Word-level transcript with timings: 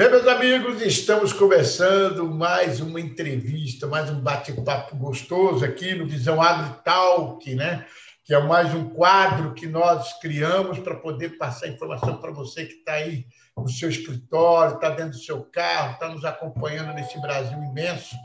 Bem, 0.00 0.08
meus 0.08 0.26
amigos, 0.26 0.80
estamos 0.80 1.30
começando 1.30 2.26
mais 2.26 2.80
uma 2.80 2.98
entrevista, 2.98 3.86
mais 3.86 4.08
um 4.08 4.18
bate-papo 4.18 4.96
gostoso 4.96 5.62
aqui 5.62 5.94
no 5.94 6.06
Visão 6.06 6.40
AgriTalk, 6.40 7.54
né? 7.54 7.84
que 8.24 8.32
é 8.32 8.40
mais 8.40 8.72
um 8.72 8.88
quadro 8.88 9.52
que 9.52 9.66
nós 9.66 10.18
criamos 10.18 10.78
para 10.78 10.94
poder 10.94 11.36
passar 11.36 11.68
informação 11.68 12.16
para 12.16 12.30
você 12.30 12.64
que 12.64 12.76
está 12.76 12.94
aí 12.94 13.26
no 13.54 13.68
seu 13.68 13.90
escritório, 13.90 14.76
está 14.76 14.88
dentro 14.88 15.18
do 15.18 15.22
seu 15.22 15.42
carro, 15.42 15.92
está 15.92 16.08
nos 16.08 16.24
acompanhando 16.24 16.94
nesse 16.94 17.20
Brasil 17.20 17.58
imenso. 17.58 18.16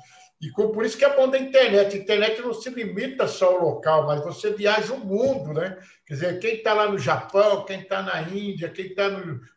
E 0.45 0.51
por 0.51 0.85
isso 0.85 0.95
que 0.95 1.03
é 1.03 1.15
bom 1.15 1.27
da 1.27 1.39
internet. 1.39 1.95
A 1.95 1.99
internet 1.99 2.39
não 2.39 2.53
se 2.53 2.69
limita 2.69 3.27
só 3.27 3.47
ao 3.47 3.63
local, 3.63 4.05
mas 4.05 4.23
você 4.23 4.53
viaja 4.53 4.93
o 4.93 4.99
mundo, 4.99 5.51
né? 5.53 5.75
Quer 6.05 6.13
dizer, 6.13 6.39
quem 6.39 6.55
está 6.57 6.71
lá 6.71 6.87
no 6.87 6.99
Japão, 6.99 7.65
quem 7.65 7.79
está 7.79 8.03
na 8.03 8.21
Índia, 8.21 8.69
quem 8.69 8.85
está 8.85 9.09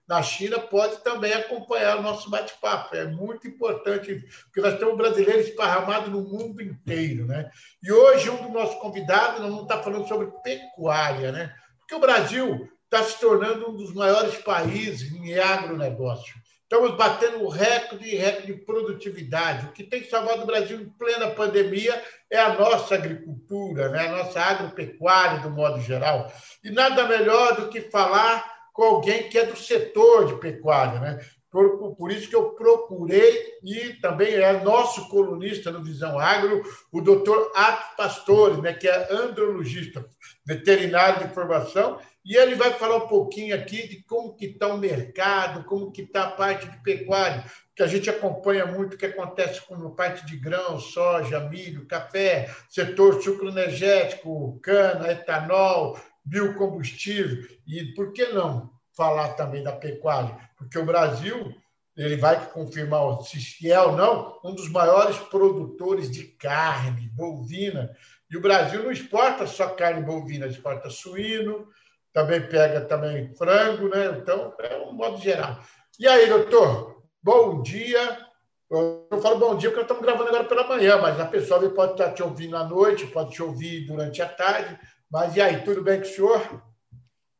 na 0.08 0.22
China, 0.22 0.58
pode 0.58 1.04
também 1.04 1.34
acompanhar 1.34 1.98
o 1.98 2.02
nosso 2.02 2.30
bate-papo. 2.30 2.96
É 2.96 3.04
muito 3.04 3.46
importante, 3.46 4.24
porque 4.44 4.62
nós 4.62 4.78
temos 4.78 4.96
brasileiros 4.96 5.48
esparramados 5.48 6.08
no 6.08 6.22
mundo 6.22 6.62
inteiro, 6.62 7.26
né? 7.26 7.50
E 7.82 7.92
hoje, 7.92 8.30
um 8.30 8.44
dos 8.44 8.52
nossos 8.52 8.80
convidados, 8.80 9.40
nós 9.40 9.50
vamos 9.50 9.64
estar 9.64 9.82
falando 9.82 10.08
sobre 10.08 10.28
pecuária, 10.42 11.30
né? 11.32 11.54
Porque 11.80 11.96
o 11.96 12.00
Brasil 12.00 12.66
está 12.84 13.02
se 13.02 13.20
tornando 13.20 13.68
um 13.68 13.76
dos 13.76 13.92
maiores 13.92 14.36
países 14.38 15.12
em 15.12 15.38
agronegócio. 15.38 16.34
Estamos 16.70 16.98
batendo 16.98 17.48
recorde 17.48 18.06
e 18.06 18.14
recorde 18.14 18.52
de 18.52 18.60
produtividade. 18.60 19.66
O 19.66 19.72
que 19.72 19.82
tem 19.82 20.04
salvado 20.04 20.42
o 20.42 20.46
Brasil 20.46 20.78
em 20.78 20.84
plena 20.90 21.30
pandemia 21.30 21.98
é 22.30 22.38
a 22.38 22.58
nossa 22.58 22.94
agricultura, 22.94 23.88
né? 23.88 24.06
a 24.06 24.12
nossa 24.18 24.38
agropecuária, 24.38 25.40
do 25.40 25.50
modo 25.50 25.80
geral. 25.80 26.30
E 26.62 26.70
nada 26.70 27.08
melhor 27.08 27.56
do 27.56 27.68
que 27.68 27.80
falar 27.80 28.68
com 28.74 28.82
alguém 28.82 29.30
que 29.30 29.38
é 29.38 29.46
do 29.46 29.56
setor 29.56 30.26
de 30.26 30.34
pecuária. 30.34 31.00
Né? 31.00 31.26
Por, 31.50 31.96
por, 31.96 32.12
isso 32.12 32.28
que 32.28 32.36
eu 32.36 32.50
procurei, 32.50 33.54
e 33.64 33.94
também 34.02 34.34
é 34.34 34.62
nosso 34.62 35.08
colunista 35.08 35.70
no 35.70 35.82
Visão 35.82 36.18
Agro, 36.18 36.62
o 36.92 37.00
doutor 37.00 37.50
Ato 37.54 37.96
Pastore, 37.96 38.60
né, 38.60 38.74
que 38.74 38.86
é 38.86 39.10
andrologista, 39.10 40.06
veterinário 40.48 41.28
de 41.28 41.34
formação, 41.34 42.00
e 42.24 42.34
ele 42.34 42.54
vai 42.54 42.72
falar 42.72 42.96
um 42.96 43.06
pouquinho 43.06 43.54
aqui 43.54 43.86
de 43.86 44.02
como 44.04 44.34
que 44.34 44.46
está 44.46 44.68
o 44.68 44.78
mercado, 44.78 45.62
como 45.64 45.92
que 45.92 46.00
está 46.00 46.24
a 46.24 46.30
parte 46.30 46.66
de 46.66 46.82
pecuária, 46.82 47.44
que 47.76 47.82
a 47.82 47.86
gente 47.86 48.08
acompanha 48.08 48.64
muito 48.64 48.94
o 48.94 48.96
que 48.96 49.04
acontece 49.04 49.60
com 49.60 49.74
a 49.74 49.90
parte 49.90 50.24
de 50.24 50.38
grão, 50.38 50.80
soja, 50.80 51.38
milho, 51.40 51.86
café, 51.86 52.50
setor 52.66 53.22
sucroenergético, 53.22 54.58
cana, 54.62 55.12
etanol, 55.12 56.00
biocombustível, 56.24 57.46
e 57.66 57.84
por 57.92 58.14
que 58.14 58.24
não 58.28 58.70
falar 58.96 59.34
também 59.34 59.62
da 59.62 59.72
pecuária? 59.72 60.34
Porque 60.56 60.78
o 60.78 60.86
Brasil 60.86 61.54
ele 61.94 62.16
vai 62.16 62.46
confirmar 62.50 63.20
se 63.22 63.70
é 63.70 63.80
ou 63.80 63.96
não 63.96 64.38
um 64.44 64.54
dos 64.54 64.70
maiores 64.70 65.18
produtores 65.18 66.10
de 66.10 66.24
carne 66.24 67.10
bovina. 67.12 67.90
E 68.30 68.36
o 68.36 68.40
Brasil 68.42 68.82
não 68.82 68.90
exporta 68.90 69.46
só 69.46 69.70
carne 69.70 70.02
bovina, 70.02 70.46
exporta 70.46 70.90
suíno, 70.90 71.66
também 72.12 72.46
pega 72.46 72.82
também 72.82 73.34
frango, 73.34 73.88
né? 73.88 74.18
Então, 74.20 74.54
é 74.58 74.76
um 74.78 74.92
modo 74.92 75.18
geral. 75.18 75.60
E 75.98 76.06
aí, 76.06 76.28
doutor, 76.28 77.02
bom 77.22 77.62
dia. 77.62 78.26
Eu 78.70 79.08
falo 79.22 79.38
bom 79.38 79.56
dia 79.56 79.70
porque 79.70 79.82
estamos 79.82 80.02
gravando 80.02 80.28
agora 80.28 80.44
pela 80.44 80.68
manhã, 80.68 80.98
mas 80.98 81.18
a 81.18 81.26
pessoa 81.26 81.70
pode 81.70 81.92
estar 81.92 82.12
te 82.12 82.22
ouvindo 82.22 82.54
à 82.56 82.64
noite, 82.64 83.06
pode 83.06 83.30
te 83.30 83.42
ouvir 83.42 83.86
durante 83.86 84.20
a 84.20 84.28
tarde. 84.28 84.78
Mas 85.10 85.34
e 85.36 85.40
aí, 85.40 85.64
tudo 85.64 85.82
bem 85.82 86.00
com 86.00 86.06
o 86.06 86.10
senhor? 86.10 86.62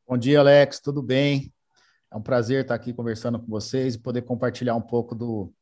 Bom 0.07 0.17
dia, 0.17 0.41
Alex, 0.41 0.81
tudo 0.81 1.03
bem? 1.03 1.53
É 2.11 2.17
um 2.17 2.23
prazer 2.23 2.63
estar 2.63 2.75
aqui 2.75 2.95
conversando 2.95 3.39
com 3.39 3.47
vocês 3.47 3.95
e 3.95 3.99
poder 3.99 4.23
compartilhar 4.23 4.75
um 4.75 4.81
pouco 4.81 5.15
do, 5.15 5.53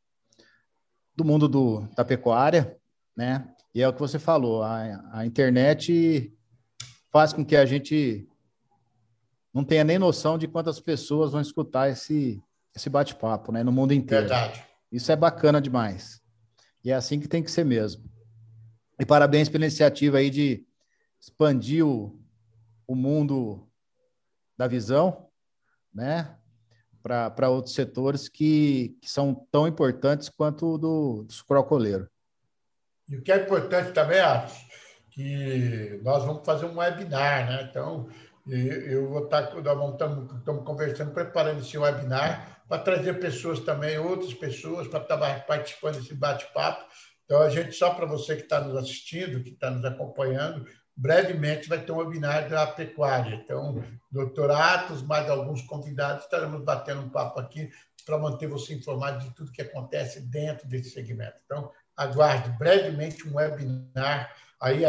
do 1.17 1.25
mundo 1.25 1.49
do, 1.49 1.81
da 1.97 2.05
pecuária, 2.05 2.79
né? 3.17 3.53
E 3.77 3.83
é 3.83 3.87
o 3.87 3.93
que 3.93 4.01
você 4.01 4.19
falou, 4.19 4.63
a, 4.63 5.05
a 5.13 5.27
internet 5.27 6.35
faz 7.13 7.35
com 7.35 7.45
que 7.45 7.55
a 7.55 7.67
gente 7.67 8.27
não 9.53 9.63
tenha 9.63 9.85
nem 9.85 9.99
noção 9.99 10.39
de 10.39 10.49
quantas 10.49 10.81
pessoas 10.81 11.33
vão 11.33 11.43
escutar 11.43 11.91
esse, 11.91 12.43
esse 12.75 12.89
bate-papo, 12.89 13.53
né? 13.53 13.63
No 13.63 13.71
mundo 13.71 13.93
inteiro. 13.93 14.29
Verdade. 14.29 14.65
Isso 14.91 15.13
é 15.13 15.17
bacana 15.17 15.61
demais. 15.61 16.23
E 16.83 16.91
é 16.91 16.95
assim 16.95 17.21
que 17.21 17.29
tem 17.29 17.43
que 17.43 17.51
ser 17.51 17.67
mesmo. 17.67 18.11
E 18.99 19.05
parabéns 19.05 19.51
pela 19.51 19.67
iniciativa 19.67 20.17
aí 20.17 20.31
de 20.31 20.67
expandir 21.21 21.87
o, 21.87 22.19
o 22.87 22.95
mundo 22.95 23.69
da 24.57 24.67
visão, 24.67 25.29
né? 25.93 26.35
Para 27.03 27.51
outros 27.51 27.75
setores 27.75 28.27
que, 28.27 28.97
que 29.03 29.11
são 29.11 29.35
tão 29.53 29.69
importantes 29.69 30.31
quanto 30.31 30.67
o 30.67 30.79
do, 30.79 31.25
do 31.25 31.33
sucrocoleiro. 31.35 32.09
E 33.09 33.17
o 33.17 33.23
que 33.23 33.31
é 33.31 33.37
importante 33.37 33.93
também, 33.93 34.21
Atos, 34.21 34.57
que 35.11 36.01
nós 36.03 36.25
vamos 36.25 36.45
fazer 36.45 36.67
um 36.67 36.77
webinar, 36.77 37.49
né? 37.49 37.69
Então, 37.71 38.09
eu 38.47 39.09
vou 39.09 39.25
estar, 39.25 39.53
estamos 39.57 40.65
conversando, 40.65 41.13
preparando 41.13 41.61
esse 41.61 41.77
webinar 41.79 42.63
para 42.69 42.83
trazer 42.83 43.15
pessoas 43.21 43.61
também, 43.61 43.99
outras 43.99 44.35
pessoas, 44.35 44.89
para 44.89 45.01
estar 45.01 45.47
participando 45.47 45.97
desse 45.97 46.15
bate-papo. 46.15 46.85
Então, 47.25 47.43
a 47.43 47.49
gente, 47.49 47.73
só 47.73 47.95
para 47.95 48.07
você 48.07 48.37
que 48.37 48.43
está 48.43 48.61
nos 48.61 48.77
assistindo, 48.77 49.43
que 49.43 49.51
está 49.51 49.71
nos 49.71 49.85
acompanhando, 49.85 50.67
brevemente 50.97 51.69
vai 51.69 51.81
ter 51.81 51.93
um 51.93 51.99
webinar 51.99 52.49
da 52.49 52.67
pecuária. 52.67 53.35
Então, 53.35 53.83
doutor 54.11 54.51
Atos, 54.51 55.03
mais 55.03 55.29
alguns 55.29 55.63
convidados, 55.63 56.25
estaremos 56.25 56.63
batendo 56.63 57.03
um 57.03 57.09
papo 57.09 57.41
aqui 57.41 57.69
para 58.05 58.19
manter 58.19 58.47
você 58.47 58.75
informado 58.75 59.25
de 59.25 59.35
tudo 59.35 59.51
que 59.51 59.63
acontece 59.63 60.21
dentro 60.21 60.69
desse 60.69 60.91
segmento. 60.91 61.37
Então, 61.45 61.71
aguarde 61.97 62.51
brevemente 62.59 63.27
um 63.27 63.37
webinar 63.37 64.33
aí 64.61 64.85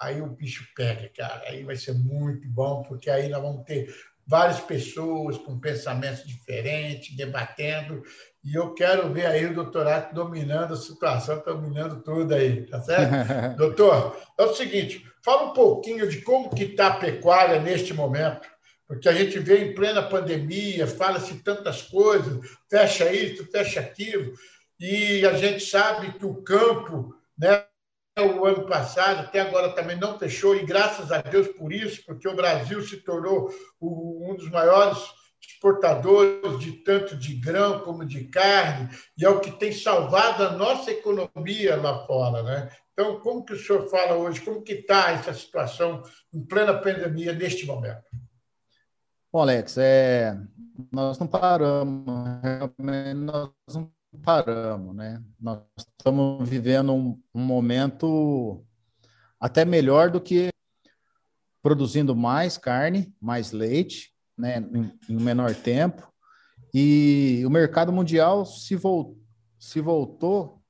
aí 0.00 0.20
o 0.20 0.26
bicho 0.26 0.66
pega, 0.76 1.10
cara. 1.16 1.42
Aí 1.48 1.62
vai 1.64 1.76
ser 1.76 1.94
muito 1.94 2.46
bom, 2.48 2.82
porque 2.82 3.08
aí 3.10 3.28
nós 3.28 3.42
vamos 3.42 3.64
ter 3.64 3.94
várias 4.26 4.60
pessoas 4.60 5.36
com 5.38 5.58
pensamentos 5.58 6.26
diferentes, 6.26 7.16
debatendo, 7.16 8.02
e 8.42 8.54
eu 8.54 8.74
quero 8.74 9.12
ver 9.12 9.26
aí 9.26 9.46
o 9.46 9.54
doutorado 9.54 10.14
dominando 10.14 10.74
a 10.74 10.78
situação, 10.78 11.42
dominando 11.44 12.02
tudo 12.02 12.34
aí, 12.34 12.66
tá 12.66 12.80
certo? 12.80 13.12
Doutor, 13.56 14.16
é 14.38 14.44
o 14.44 14.54
seguinte, 14.54 15.04
fala 15.22 15.50
um 15.50 15.52
pouquinho 15.52 16.08
de 16.08 16.22
como 16.22 16.54
que 16.54 16.64
está 16.64 16.88
a 16.88 16.96
pecuária 16.96 17.60
neste 17.60 17.92
momento, 17.92 18.48
porque 18.86 19.08
a 19.08 19.12
gente 19.12 19.38
vê 19.38 19.64
em 19.64 19.74
plena 19.74 20.02
pandemia, 20.02 20.86
fala-se 20.86 21.34
tantas 21.42 21.82
coisas, 21.82 22.38
fecha 22.70 23.10
isso, 23.12 23.46
fecha 23.50 23.80
aquilo, 23.80 24.32
e 24.78 25.24
a 25.26 25.34
gente 25.34 25.64
sabe 25.64 26.12
que 26.18 26.26
o 26.26 26.42
campo, 26.42 27.14
né, 27.38 27.64
o 28.18 28.44
ano 28.44 28.66
passado, 28.66 29.20
até 29.20 29.40
agora 29.40 29.72
também 29.72 29.96
não 29.96 30.18
fechou, 30.18 30.54
e 30.54 30.64
graças 30.64 31.10
a 31.10 31.20
Deus 31.20 31.48
por 31.48 31.72
isso, 31.72 32.04
porque 32.06 32.28
o 32.28 32.36
Brasil 32.36 32.80
se 32.82 32.98
tornou 32.98 33.50
um 33.80 34.34
dos 34.36 34.50
maiores 34.50 34.98
exportadores 35.40 36.58
de 36.58 36.72
tanto 36.72 37.16
de 37.16 37.34
grão 37.34 37.80
como 37.80 38.04
de 38.04 38.24
carne, 38.28 38.88
e 39.16 39.24
é 39.24 39.28
o 39.28 39.40
que 39.40 39.50
tem 39.50 39.72
salvado 39.72 40.42
a 40.42 40.52
nossa 40.52 40.90
economia 40.90 41.76
lá 41.76 42.06
fora. 42.06 42.42
Né? 42.42 42.70
Então, 42.92 43.20
como 43.20 43.44
que 43.44 43.52
o 43.52 43.58
senhor 43.58 43.88
fala 43.88 44.14
hoje, 44.14 44.40
como 44.40 44.62
que 44.62 44.74
está 44.74 45.10
essa 45.10 45.34
situação 45.34 46.02
em 46.32 46.44
plena 46.44 46.74
pandemia 46.74 47.32
neste 47.32 47.66
momento? 47.66 48.04
Bom, 49.32 49.40
Alex, 49.40 49.76
é, 49.78 50.38
nós 50.92 51.18
não 51.18 51.26
paramos, 51.26 52.06
nós 53.16 53.74
não 53.74 53.93
paramos, 54.22 54.94
né? 54.94 55.22
Nós 55.40 55.60
estamos 55.76 56.48
vivendo 56.48 56.92
um, 56.94 57.20
um 57.34 57.40
momento 57.40 58.64
até 59.38 59.64
melhor 59.64 60.10
do 60.10 60.20
que 60.20 60.50
produzindo 61.62 62.14
mais 62.14 62.58
carne, 62.58 63.14
mais 63.20 63.52
leite, 63.52 64.14
né, 64.36 64.58
em, 64.58 64.98
em 65.08 65.22
menor 65.22 65.54
tempo. 65.54 66.12
E 66.72 67.42
o 67.46 67.50
mercado 67.50 67.92
mundial 67.92 68.44
se, 68.44 68.78
se 69.58 69.80
voltou 69.80 70.62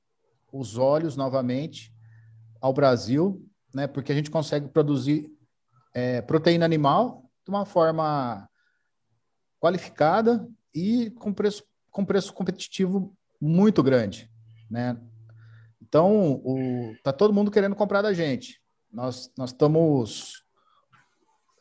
os 0.51 0.77
olhos 0.77 1.17
novamente 1.17 1.93
ao 2.61 2.73
Brasil, 2.73 3.45
né, 3.73 3.87
porque 3.87 4.11
a 4.11 4.15
gente 4.15 4.31
consegue 4.31 4.69
produzir 4.69 5.29
é, 5.93 6.21
proteína 6.21 6.65
animal 6.65 7.29
de 7.43 7.49
uma 7.49 7.65
forma 7.65 8.49
qualificada 9.59 10.47
e 10.73 11.11
com 11.11 11.33
preço, 11.33 11.63
com 11.91 12.05
preço 12.05 12.33
competitivo 12.33 13.15
muito 13.45 13.83
grande, 13.83 14.29
né? 14.69 14.97
Então, 15.81 16.41
o, 16.43 16.93
tá 17.03 17.13
todo 17.13 17.33
mundo 17.33 17.51
querendo 17.51 17.75
comprar 17.75 18.01
da 18.01 18.13
gente. 18.13 18.59
Nós, 18.91 19.31
nós 19.37 19.51
estamos 19.51 20.43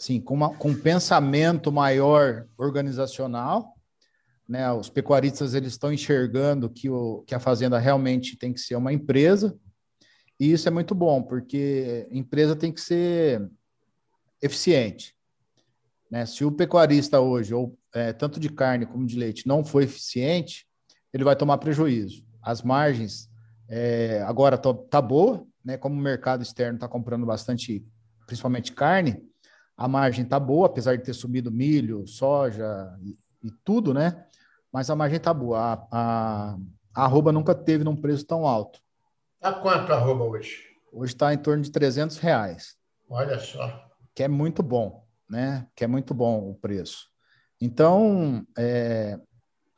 assim, 0.00 0.20
com, 0.20 0.34
uma, 0.34 0.56
com 0.56 0.70
um 0.70 0.80
pensamento 0.80 1.70
maior 1.70 2.46
organizacional, 2.56 3.74
né? 4.48 4.72
Os 4.72 4.88
pecuaristas 4.88 5.54
eles 5.54 5.72
estão 5.72 5.92
enxergando 5.92 6.70
que, 6.70 6.88
o, 6.88 7.22
que 7.26 7.34
a 7.34 7.40
fazenda 7.40 7.78
realmente 7.78 8.36
tem 8.36 8.52
que 8.52 8.60
ser 8.60 8.76
uma 8.76 8.92
empresa, 8.92 9.58
e 10.38 10.50
isso 10.52 10.66
é 10.66 10.70
muito 10.70 10.94
bom, 10.94 11.22
porque 11.22 12.08
empresa 12.10 12.56
tem 12.56 12.72
que 12.72 12.80
ser 12.80 13.48
eficiente. 14.42 15.14
Né? 16.10 16.26
Se 16.26 16.44
o 16.44 16.52
pecuarista 16.52 17.20
hoje, 17.20 17.54
ou 17.54 17.78
é, 17.94 18.12
tanto 18.12 18.40
de 18.40 18.48
carne 18.48 18.86
como 18.86 19.06
de 19.06 19.16
leite, 19.16 19.46
não 19.46 19.64
for 19.64 19.82
eficiente, 19.82 20.66
ele 21.14 21.22
vai 21.22 21.36
tomar 21.36 21.58
prejuízo. 21.58 22.26
As 22.42 22.60
margens 22.60 23.30
é, 23.68 24.20
agora 24.26 24.58
tá, 24.58 24.74
tá 24.74 25.00
boa, 25.00 25.46
né? 25.64 25.78
Como 25.78 25.94
o 25.94 26.02
mercado 26.02 26.42
externo 26.42 26.74
está 26.74 26.88
comprando 26.88 27.24
bastante, 27.24 27.86
principalmente 28.26 28.72
carne, 28.72 29.22
a 29.76 29.86
margem 29.86 30.24
tá 30.24 30.40
boa, 30.40 30.66
apesar 30.66 30.96
de 30.96 31.04
ter 31.04 31.14
subido 31.14 31.52
milho, 31.52 32.04
soja 32.06 32.66
e, 33.00 33.16
e 33.44 33.50
tudo, 33.64 33.94
né? 33.94 34.26
Mas 34.72 34.90
a 34.90 34.96
margem 34.96 35.20
tá 35.20 35.32
boa. 35.32 35.58
A, 35.58 35.86
a, 35.90 36.58
a 36.92 37.04
arroba 37.04 37.30
nunca 37.30 37.54
teve 37.54 37.84
num 37.84 37.96
preço 37.96 38.26
tão 38.26 38.44
alto. 38.44 38.80
A 39.40 39.52
quanto 39.52 39.92
a 39.92 39.96
arroba 39.96 40.24
hoje? 40.24 40.64
Hoje 40.92 41.12
está 41.12 41.32
em 41.32 41.38
torno 41.38 41.62
de 41.62 41.70
300 41.70 42.18
reais. 42.18 42.76
Olha 43.08 43.38
só. 43.38 43.88
Que 44.14 44.24
é 44.24 44.28
muito 44.28 44.62
bom, 44.64 45.04
né? 45.30 45.66
Que 45.76 45.84
é 45.84 45.86
muito 45.86 46.12
bom 46.12 46.50
o 46.50 46.54
preço. 46.54 47.08
Então, 47.60 48.44
é, 48.58 49.18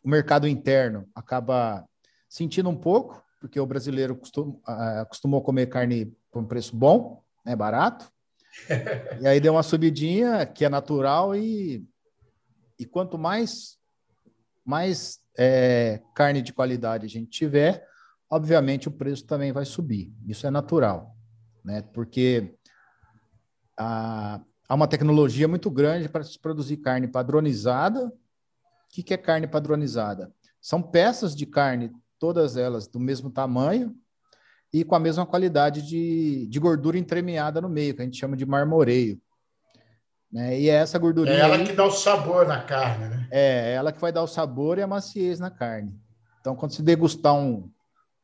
o 0.06 0.08
mercado 0.08 0.46
interno 0.46 1.08
acaba 1.12 1.84
sentindo 2.28 2.70
um 2.70 2.76
pouco, 2.76 3.20
porque 3.40 3.58
o 3.58 3.66
brasileiro 3.66 4.14
costum, 4.14 4.60
acostumou 4.64 5.42
comer 5.42 5.66
carne 5.66 6.16
por 6.30 6.40
um 6.40 6.46
preço 6.46 6.76
bom, 6.76 7.24
né, 7.44 7.56
barato. 7.56 8.08
e 9.20 9.26
aí 9.26 9.40
deu 9.40 9.54
uma 9.54 9.64
subidinha 9.64 10.46
que 10.46 10.64
é 10.64 10.68
natural 10.68 11.34
e, 11.34 11.84
e 12.78 12.86
quanto 12.86 13.18
mais 13.18 13.76
mais 14.64 15.20
é, 15.36 16.00
carne 16.14 16.40
de 16.40 16.52
qualidade 16.52 17.06
a 17.06 17.08
gente 17.08 17.30
tiver, 17.30 17.86
obviamente 18.30 18.88
o 18.88 18.92
preço 18.92 19.24
também 19.24 19.52
vai 19.52 19.64
subir. 19.64 20.12
Isso 20.26 20.46
é 20.46 20.50
natural, 20.50 21.16
né? 21.64 21.82
Porque 21.92 22.54
a, 23.76 24.40
há 24.68 24.74
uma 24.74 24.88
tecnologia 24.88 25.46
muito 25.46 25.70
grande 25.70 26.08
para 26.08 26.24
se 26.24 26.38
produzir 26.38 26.78
carne 26.78 27.08
padronizada. 27.08 28.12
O 28.90 29.02
que, 29.02 29.14
é 29.14 29.16
carne 29.16 29.46
padronizada? 29.46 30.32
São 30.60 30.82
peças 30.82 31.34
de 31.34 31.46
carne 31.46 31.92
todas 32.18 32.56
elas 32.56 32.86
do 32.86 32.98
mesmo 32.98 33.30
tamanho 33.30 33.94
e 34.72 34.84
com 34.84 34.94
a 34.94 35.00
mesma 35.00 35.26
qualidade 35.26 35.82
de, 35.82 36.46
de 36.46 36.58
gordura 36.58 36.98
entremeada 36.98 37.60
no 37.60 37.68
meio, 37.68 37.94
que 37.94 38.02
a 38.02 38.04
gente 38.04 38.18
chama 38.18 38.36
de 38.36 38.46
marmoreio. 38.46 39.20
Né? 40.32 40.60
E 40.60 40.68
é 40.68 40.74
essa 40.74 40.98
gordura. 40.98 41.30
É 41.30 41.38
ela 41.38 41.56
aí, 41.56 41.64
que 41.64 41.72
dá 41.72 41.84
o 41.84 41.90
sabor 41.90 42.46
na 42.46 42.60
carne, 42.60 43.08
né? 43.08 43.28
É, 43.30 43.70
é 43.70 43.74
ela 43.74 43.92
que 43.92 44.00
vai 44.00 44.12
dar 44.12 44.22
o 44.22 44.26
sabor 44.26 44.78
e 44.78 44.82
a 44.82 44.86
maciez 44.86 45.38
na 45.38 45.50
carne. 45.50 45.94
Então, 46.40 46.54
quando 46.54 46.72
você 46.72 46.82
degustar 46.82 47.34
um, 47.34 47.70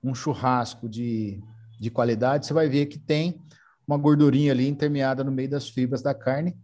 um 0.03 0.15
churrasco 0.15 0.89
de, 0.89 1.43
de 1.81 1.91
qualidade, 1.91 2.47
você 2.47 2.53
vai 2.53 2.69
ver 2.69 2.87
que 2.87 2.99
tem 2.99 3.41
uma 3.87 3.97
gordurinha 3.97 4.53
ali 4.53 4.69
intermeada 4.69 5.25
no 5.25 5.31
meio 5.31 5.49
das 5.49 5.69
fibras 5.69 6.03
da 6.03 6.15
carne. 6.15 6.57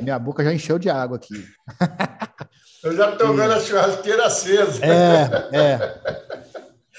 Minha 0.00 0.18
boca 0.18 0.44
já 0.44 0.52
encheu 0.52 0.78
de 0.78 0.88
água 0.88 1.16
aqui. 1.16 1.44
Eu 2.82 2.96
já 2.96 3.12
estou 3.12 3.34
vendo 3.34 3.52
a 3.52 3.60
churrasqueira 3.60 4.26
acesa. 4.26 4.84
É, 4.84 5.56
é. 5.56 6.00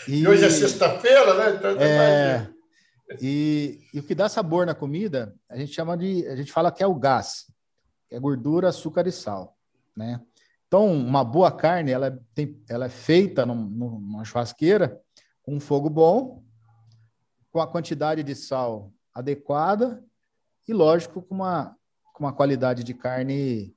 E, 0.07 0.19
e 0.23 0.27
hoje 0.27 0.45
é 0.45 0.49
sexta-feira, 0.49 1.33
né? 1.33 1.55
Então 1.55 1.81
é, 1.81 2.49
e, 3.21 3.79
e, 3.93 3.99
o 3.99 4.03
que 4.03 4.13
dá 4.13 4.27
sabor 4.27 4.65
na 4.65 4.75
comida, 4.75 5.33
a 5.49 5.57
gente 5.57 5.73
chama 5.73 5.97
de, 5.97 6.27
a 6.27 6.35
gente 6.35 6.51
fala 6.51 6.71
que 6.71 6.83
é 6.83 6.87
o 6.87 6.95
gás, 6.95 7.45
que 8.07 8.15
é 8.15 8.19
gordura, 8.19 8.69
açúcar 8.69 9.07
e 9.07 9.11
sal, 9.11 9.57
né? 9.95 10.21
Então, 10.67 10.91
uma 10.91 11.23
boa 11.23 11.51
carne, 11.51 11.91
ela, 11.91 12.07
é, 12.07 12.19
tem, 12.35 12.61
ela 12.69 12.85
é 12.85 12.89
feita 12.89 13.45
num, 13.45 13.55
numa 13.55 14.23
churrasqueira 14.23 15.01
com 15.41 15.55
um 15.55 15.59
fogo 15.59 15.89
bom, 15.89 16.43
com 17.51 17.59
a 17.59 17.65
quantidade 17.65 18.21
de 18.21 18.35
sal 18.35 18.93
adequada 19.13 20.03
e, 20.67 20.73
lógico, 20.73 21.23
com 21.23 21.33
uma, 21.33 21.75
com 22.13 22.23
uma 22.23 22.33
qualidade 22.33 22.83
de 22.83 22.93
carne 22.93 23.73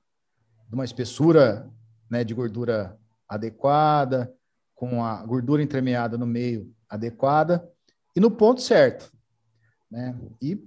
de 0.69 0.75
uma 0.75 0.84
espessura 0.84 1.70
né, 2.12 2.23
de 2.23 2.35
gordura 2.35 2.99
adequada, 3.26 4.31
com 4.75 5.03
a 5.03 5.25
gordura 5.25 5.62
entremeada 5.62 6.19
no 6.19 6.26
meio 6.26 6.70
adequada 6.87 7.67
e 8.14 8.20
no 8.20 8.31
ponto 8.31 8.61
certo. 8.61 9.11
Né? 9.91 10.14
E 10.43 10.62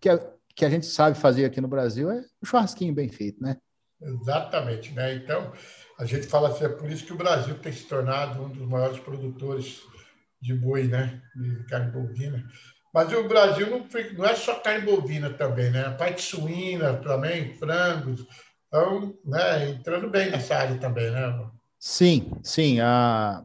que 0.00 0.08
a, 0.08 0.24
que 0.54 0.64
a 0.64 0.70
gente 0.70 0.86
sabe 0.86 1.18
fazer 1.18 1.44
aqui 1.44 1.60
no 1.60 1.66
Brasil 1.66 2.08
é 2.08 2.24
um 2.40 2.46
churrasquinho 2.46 2.94
bem 2.94 3.08
feito, 3.08 3.42
né? 3.42 3.56
Exatamente, 4.00 4.92
né? 4.92 5.14
Então, 5.14 5.52
a 5.98 6.04
gente 6.04 6.28
fala 6.28 6.50
assim, 6.50 6.66
é 6.66 6.68
por 6.68 6.88
isso 6.88 7.04
que 7.04 7.12
o 7.12 7.18
Brasil 7.18 7.58
tem 7.58 7.72
se 7.72 7.88
tornado 7.88 8.44
um 8.44 8.48
dos 8.48 8.68
maiores 8.68 9.00
produtores 9.00 9.82
de 10.40 10.54
boi, 10.54 10.86
né? 10.86 11.20
De 11.34 11.64
carne 11.66 11.90
bovina. 11.90 12.46
Mas 12.94 13.12
o 13.12 13.26
Brasil 13.26 13.68
não, 13.68 13.84
não 14.16 14.24
é 14.24 14.36
só 14.36 14.60
carne 14.60 14.86
bovina 14.86 15.30
também, 15.30 15.68
né? 15.72 15.86
A 15.86 15.94
parte 15.94 16.22
suína 16.22 16.94
também, 16.94 17.54
frangos, 17.54 18.24
então, 18.76 19.14
né, 19.24 19.70
entrando 19.70 20.10
bem 20.10 20.30
nessa 20.30 20.54
área 20.54 20.78
também, 20.78 21.10
né? 21.10 21.48
Sim, 21.78 22.30
sim. 22.42 22.78
A... 22.80 23.42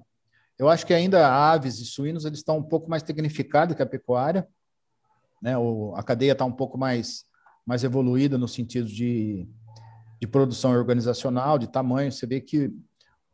Eu 0.60 0.68
acho 0.68 0.86
que 0.86 0.94
ainda 0.94 1.26
aves 1.26 1.80
e 1.80 1.86
suínos 1.86 2.26
eles 2.26 2.40
estão 2.40 2.58
um 2.58 2.64
pouco 2.64 2.90
mais 2.90 3.02
tecnificados 3.02 3.76
que 3.76 3.82
a 3.82 3.86
pecuária. 3.86 4.46
Né? 5.42 5.58
O, 5.58 5.94
a 5.96 6.04
cadeia 6.04 6.34
está 6.34 6.44
um 6.44 6.52
pouco 6.52 6.78
mais, 6.78 7.24
mais 7.66 7.84
evoluída 7.86 8.38
no 8.38 8.48
sentido 8.48 8.88
de, 8.88 9.48
de 10.20 10.28
produção 10.28 10.72
organizacional, 10.72 11.58
de 11.58 11.72
tamanho. 11.72 12.12
Você 12.12 12.28
vê 12.28 12.42
que 12.42 12.70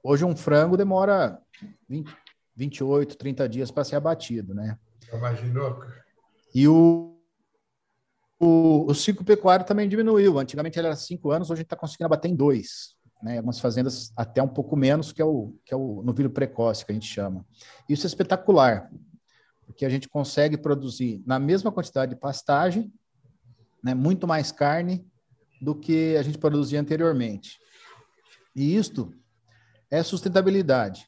hoje 0.03 0.23
um 0.23 0.35
frango 0.35 0.77
demora 0.77 1.39
20, 1.89 2.15
28, 2.55 3.17
30 3.17 3.49
dias 3.49 3.71
para 3.71 3.83
ser 3.83 3.95
abatido. 3.95 4.53
Né? 4.53 4.77
Imaginou? 5.11 5.83
E 6.53 6.67
o, 6.67 7.06
o, 8.39 8.85
o 8.89 8.93
ciclo 8.93 9.25
pecuário 9.25 9.65
também 9.65 9.89
diminuiu. 9.89 10.37
Antigamente 10.37 10.77
era 10.77 10.95
cinco 10.95 11.31
anos, 11.31 11.49
hoje 11.49 11.59
a 11.59 11.61
gente 11.61 11.65
está 11.65 11.75
conseguindo 11.75 12.05
abater 12.05 12.29
em 12.31 12.35
dois. 12.35 12.95
Né? 13.21 13.37
Algumas 13.37 13.59
fazendas 13.59 14.11
até 14.15 14.41
um 14.41 14.47
pouco 14.47 14.75
menos, 14.75 15.11
que 15.11 15.21
é 15.21 15.25
o, 15.25 15.53
que 15.65 15.73
é 15.73 15.77
o 15.77 16.03
novilho 16.03 16.29
precoce, 16.29 16.85
que 16.85 16.91
a 16.91 16.95
gente 16.95 17.07
chama. 17.07 17.45
Isso 17.89 18.05
é 18.05 18.07
espetacular, 18.07 18.89
porque 19.65 19.85
a 19.85 19.89
gente 19.89 20.07
consegue 20.07 20.57
produzir 20.57 21.23
na 21.25 21.39
mesma 21.39 21.71
quantidade 21.71 22.13
de 22.13 22.19
pastagem, 22.19 22.93
né, 23.83 23.93
muito 23.93 24.27
mais 24.27 24.51
carne 24.51 25.05
do 25.61 25.73
que 25.73 26.15
a 26.17 26.21
gente 26.21 26.37
produzia 26.37 26.79
anteriormente. 26.79 27.59
E 28.55 28.75
isto 28.75 29.13
é 29.89 30.03
sustentabilidade. 30.03 31.07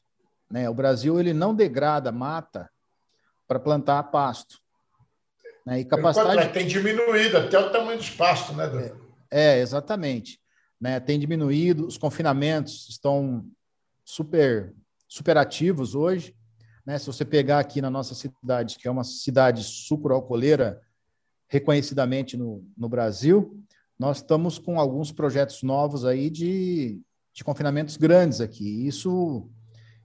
Né? 0.50 0.68
O 0.68 0.74
Brasil 0.74 1.18
ele 1.20 1.32
não 1.32 1.54
degrada 1.54 2.10
mata 2.10 2.70
para 3.46 3.60
plantar 3.60 4.02
pasto. 4.04 4.58
Né? 5.66 5.80
E 5.80 5.84
capacidade. 5.84 6.52
Tem 6.52 6.66
diminuído 6.66 7.38
até 7.38 7.58
o 7.58 7.70
tamanho 7.70 7.98
do 7.98 8.02
espaço, 8.02 8.54
né? 8.54 8.94
É, 9.30 9.58
é, 9.58 9.60
exatamente. 9.60 10.40
Né? 10.80 10.98
Tem 10.98 11.18
diminuído, 11.18 11.86
os 11.86 11.98
confinamentos 11.98 12.88
estão 12.88 13.44
super, 14.04 14.74
super 15.06 15.36
ativos 15.36 15.94
hoje. 15.94 16.34
Né? 16.84 16.98
Se 16.98 17.06
você 17.06 17.24
pegar 17.24 17.58
aqui 17.58 17.80
na 17.80 17.90
nossa 17.90 18.14
cidade, 18.14 18.78
que 18.78 18.88
é 18.88 18.90
uma 18.90 19.04
cidade 19.04 19.62
sucroalcooleira, 19.62 20.80
reconhecidamente 21.48 22.36
no, 22.36 22.64
no 22.76 22.88
Brasil, 22.88 23.60
nós 23.98 24.18
estamos 24.18 24.58
com 24.58 24.80
alguns 24.80 25.12
projetos 25.12 25.62
novos 25.62 26.04
aí 26.04 26.30
de, 26.30 27.00
de 27.34 27.44
confinamentos 27.44 27.96
grandes 27.96 28.40
aqui. 28.40 28.86
Isso, 28.86 29.48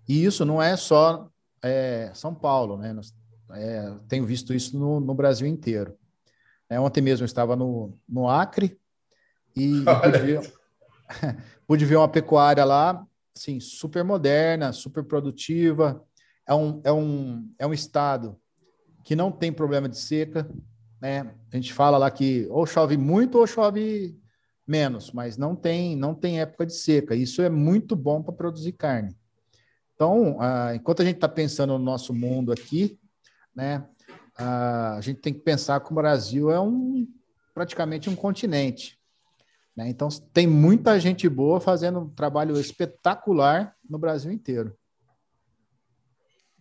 e 0.07 0.25
isso 0.25 0.43
não 0.43 0.61
é 0.61 0.75
só 0.75 1.29
é, 1.63 2.11
São 2.13 2.35
Paulo, 2.35 2.77
né? 2.77 2.91
Nós 2.91 3.13
é, 3.51 3.93
tenho 4.07 4.25
visto 4.25 4.53
isso 4.53 4.77
no, 4.77 4.99
no 4.99 5.13
Brasil 5.13 5.47
inteiro. 5.47 5.95
É, 6.69 6.79
ontem 6.79 7.01
mesmo 7.01 7.23
eu 7.23 7.27
estava 7.27 7.55
no, 7.55 7.97
no 8.07 8.27
Acre 8.27 8.77
e 9.55 9.83
pude 10.03 10.19
ver, 10.19 10.53
pude 11.67 11.85
ver 11.85 11.95
uma 11.97 12.07
pecuária 12.09 12.65
lá, 12.65 13.05
assim, 13.35 13.59
super 13.59 14.03
moderna, 14.03 14.73
super 14.73 15.03
produtiva. 15.03 16.03
É 16.47 16.53
um, 16.53 16.81
é 16.83 16.91
um, 16.91 17.49
é 17.59 17.67
um 17.67 17.73
estado 17.73 18.39
que 19.03 19.15
não 19.15 19.31
tem 19.31 19.51
problema 19.51 19.87
de 19.87 19.97
seca. 19.97 20.49
Né? 20.99 21.31
A 21.51 21.55
gente 21.55 21.73
fala 21.73 21.97
lá 21.97 22.09
que 22.09 22.47
ou 22.49 22.65
chove 22.65 22.97
muito 22.97 23.37
ou 23.37 23.45
chove 23.45 24.17
menos, 24.67 25.11
mas 25.11 25.37
não 25.37 25.55
tem, 25.55 25.95
não 25.95 26.15
tem 26.15 26.41
época 26.41 26.65
de 26.65 26.73
seca. 26.73 27.15
Isso 27.15 27.41
é 27.41 27.49
muito 27.49 27.95
bom 27.95 28.23
para 28.23 28.33
produzir 28.33 28.71
carne. 28.71 29.15
Então, 29.93 30.37
ah, 30.41 30.73
enquanto 30.75 31.01
a 31.01 31.05
gente 31.05 31.15
está 31.15 31.29
pensando 31.29 31.73
no 31.73 31.83
nosso 31.83 32.13
mundo 32.13 32.51
aqui, 32.51 32.99
né? 33.55 33.85
A 34.37 34.99
gente 35.01 35.21
tem 35.21 35.33
que 35.33 35.39
pensar 35.39 35.79
que 35.79 35.91
o 35.91 35.95
Brasil 35.95 36.51
é 36.51 36.59
um 36.59 37.07
praticamente 37.53 38.09
um 38.09 38.15
continente. 38.15 38.99
Né? 39.75 39.87
Então, 39.87 40.09
tem 40.33 40.45
muita 40.45 40.99
gente 40.99 41.27
boa 41.29 41.61
fazendo 41.61 41.99
um 41.99 42.09
trabalho 42.09 42.59
espetacular 42.59 43.73
no 43.89 43.97
Brasil 43.97 44.31
inteiro. 44.31 44.75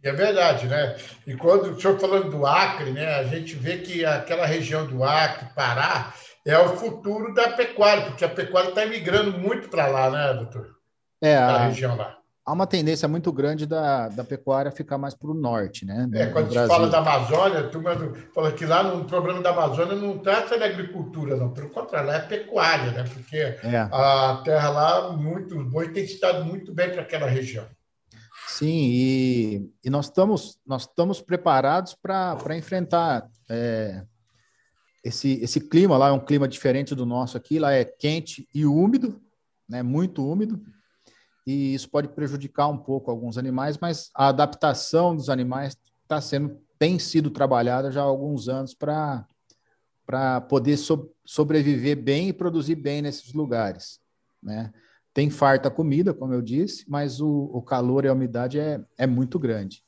É 0.03 0.13
verdade, 0.13 0.69
né? 0.69 0.97
E 1.27 1.35
quando 1.35 1.71
o 1.71 1.81
senhor 1.81 1.99
falando 1.99 2.31
do 2.31 2.47
Acre, 2.47 2.93
né, 2.93 3.17
a 3.17 3.25
gente 3.25 3.57
vê 3.57 3.79
que 3.79 4.05
aquela 4.05 4.45
região 4.45 4.87
do 4.87 5.03
Acre, 5.03 5.53
Pará, 5.55 6.15
é 6.47 6.59
o 6.59 6.77
futuro 6.77 7.33
da 7.33 7.53
pecuária, 7.53 8.07
porque 8.07 8.25
a 8.25 8.29
pecuária 8.29 8.69
está 8.69 8.85
migrando 8.85 9.37
muito 9.39 9.69
para 9.69 9.87
lá, 9.87 10.11
né, 10.11 10.35
doutor? 10.35 10.77
É, 11.23 11.35
a 11.37 11.67
região 11.67 11.97
lá 11.97 12.19
há 12.45 12.53
uma 12.53 12.67
tendência 12.67 13.09
muito 13.09 13.33
grande 13.33 13.67
da, 13.67 14.09
da 14.09 14.23
pecuária 14.23 14.71
ficar 14.71 14.99
mais 14.99 15.15
para 15.15 15.31
o 15.31 15.35
norte, 15.35 15.85
né? 15.85 16.09
é, 16.13 16.27
quando 16.27 16.49
se 16.49 16.67
fala 16.67 16.89
da 16.89 16.99
Amazônia, 16.99 17.61
a 17.61 17.69
turma 17.69 17.97
fala 18.35 18.53
que 18.53 18.67
lá 18.67 18.83
no 18.83 19.05
problema 19.05 19.41
da 19.41 19.51
Amazônia 19.51 19.95
não 19.95 20.19
trata 20.19 20.59
de 20.59 20.65
agricultura, 20.65 21.37
não. 21.37 21.51
Pelo 21.51 21.71
contrário, 21.71 22.09
lá 22.09 22.17
é 22.17 22.21
pecuária, 22.21 22.93
né? 22.93 23.05
Porque 23.05 23.37
é. 23.37 23.89
a 23.91 24.43
terra 24.45 24.69
lá, 24.69 25.13
muito, 25.13 25.63
boi 25.65 25.89
tem 25.89 26.05
estado 26.05 26.45
muito 26.45 26.73
bem 26.73 26.91
para 26.91 27.03
aquela 27.03 27.27
região. 27.27 27.65
Sim, 28.47 28.91
e, 28.93 29.71
e 29.83 29.91
nós, 29.91 30.07
estamos, 30.07 30.59
nós 30.67 30.83
estamos 30.83 31.21
preparados 31.21 31.95
para 31.95 32.57
enfrentar 32.57 33.27
é, 33.49 34.03
esse, 35.03 35.41
esse 35.43 35.61
clima 35.61 35.97
lá, 35.97 36.09
é 36.09 36.13
um 36.13 36.21
clima 36.21 36.47
diferente 36.47 36.95
do 36.95 37.07
nosso 37.07 37.37
aqui, 37.37 37.59
lá 37.59 37.73
é 37.73 37.85
quente 37.85 38.47
e 38.55 38.65
úmido, 38.65 39.21
né, 39.69 39.83
muito 39.83 40.25
úmido, 40.25 40.63
e 41.47 41.75
isso 41.75 41.91
pode 41.91 42.09
prejudicar 42.09 42.69
um 42.69 42.79
pouco 42.79 43.11
alguns 43.11 43.37
animais, 43.37 43.79
mas 43.79 44.11
a 44.15 44.29
adaptação 44.29 45.15
dos 45.15 45.29
animais 45.29 45.77
está 46.03 46.21
sendo 46.21 46.59
tem 46.79 46.99
sido 46.99 47.31
trabalhada 47.31 47.91
já 47.93 48.01
há 48.01 48.05
alguns 48.05 48.49
anos 48.49 48.75
para 48.75 49.27
para 50.07 50.39
poder 50.43 50.77
so, 50.77 51.11
sobreviver 51.25 51.97
bem 51.97 52.29
e 52.29 52.33
produzir 52.33 52.75
bem 52.75 53.01
nesses 53.01 53.33
lugares, 53.33 53.99
né? 54.43 54.71
Tem 55.15 55.31
farta 55.31 55.71
comida, 55.71 56.13
como 56.13 56.35
eu 56.35 56.43
disse, 56.43 56.85
mas 56.87 57.23
o, 57.23 57.49
o 57.55 57.63
calor 57.63 58.05
e 58.05 58.09
a 58.09 58.13
umidade 58.13 58.59
é, 58.59 58.85
é 58.99 59.07
muito 59.07 59.39
grande. 59.39 59.83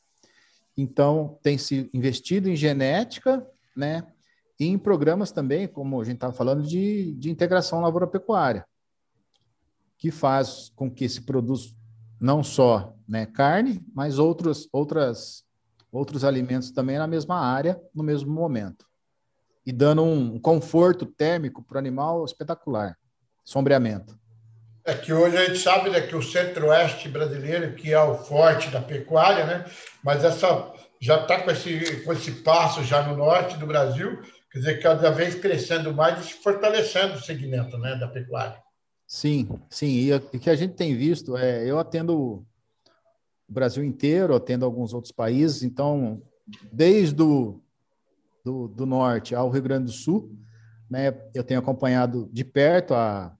Então, 0.75 1.39
tem 1.43 1.59
se 1.59 1.91
investido 1.93 2.49
em 2.49 2.57
genética, 2.57 3.47
né? 3.77 4.07
E 4.59 4.65
em 4.65 4.79
programas 4.79 5.31
também, 5.31 5.69
como 5.69 6.01
a 6.01 6.05
gente 6.05 6.15
estava 6.15 6.33
falando, 6.33 6.63
de, 6.63 7.13
de 7.13 7.31
integração 7.31 7.83
lavoura-pecuária 7.83 8.65
que 9.99 10.11
faz 10.11 10.71
com 10.75 10.91
que 10.91 11.09
se 11.09 11.23
produza 11.23 11.75
não 12.21 12.43
só 12.43 12.95
né, 13.09 13.27
carne, 13.27 13.85
mas 13.95 14.19
outros, 14.19 14.69
outras, 14.73 15.45
outros 15.93 16.25
alimentos 16.25 16.71
também 16.71 16.99
na 16.99 17.07
mesma 17.07 17.39
área, 17.39 17.81
no 17.95 18.03
mesmo 18.03 18.33
momento. 18.33 18.87
E 19.65 19.73
dando 19.73 20.03
um 20.03 20.39
conforto 20.39 21.07
térmico 21.07 21.63
para 21.63 21.77
o 21.77 21.79
animal 21.79 22.25
espetacular. 22.25 22.97
Sombreamento. 23.45 24.19
É 24.85 24.95
que 24.95 25.13
hoje 25.13 25.37
a 25.37 25.47
gente 25.47 25.59
sabe 25.59 25.91
né, 25.91 26.01
que 26.01 26.15
o 26.15 26.23
centro-oeste 26.23 27.09
brasileiro, 27.09 27.75
que 27.75 27.93
é 27.93 28.01
o 28.01 28.17
forte 28.17 28.71
da 28.71 28.81
pecuária, 28.81 29.45
né, 29.45 29.65
mas 30.03 30.25
essa 30.25 30.73
já 31.01 31.21
está 31.23 31.43
com 31.43 31.51
esse, 31.51 32.03
com 32.05 32.13
esse 32.13 32.31
passo 32.43 32.83
já 32.85 33.03
no 33.03 33.17
norte 33.17 33.57
do 33.57 33.67
Brasil, 33.67 34.23
quer 34.51 34.59
dizer, 34.59 34.81
cada 34.81 35.11
vez 35.11 35.35
crescendo 35.35 35.93
mais 35.93 36.21
e 36.21 36.29
se 36.29 36.35
fortalecendo 36.35 37.15
o 37.15 37.23
segmento 37.23 37.77
né, 37.79 37.97
da 37.97 38.09
pecuária. 38.09 38.63
Sim, 39.07 39.49
sim. 39.71 39.87
E 39.87 40.13
o 40.13 40.21
que 40.21 40.51
a 40.51 40.57
gente 40.57 40.75
tem 40.75 40.97
visto 40.97 41.37
é, 41.37 41.65
eu 41.65 41.79
atendo 41.79 42.45
o 43.49 43.53
Brasil 43.53 43.85
inteiro, 43.85 44.35
atendo 44.35 44.65
alguns 44.65 44.93
outros 44.93 45.13
países, 45.13 45.63
então, 45.63 46.21
desde 46.73 47.23
o 47.23 47.61
do, 48.45 48.69
do 48.69 48.87
norte 48.87 49.35
ao 49.35 49.51
Rio 49.51 49.63
Grande 49.63 49.87
do 49.87 49.93
Sul, 49.93 50.33
né, 50.89 51.09
eu 51.35 51.43
tenho 51.43 51.59
acompanhado 51.59 52.29
de 52.33 52.45
perto 52.45 52.95
a, 52.95 53.37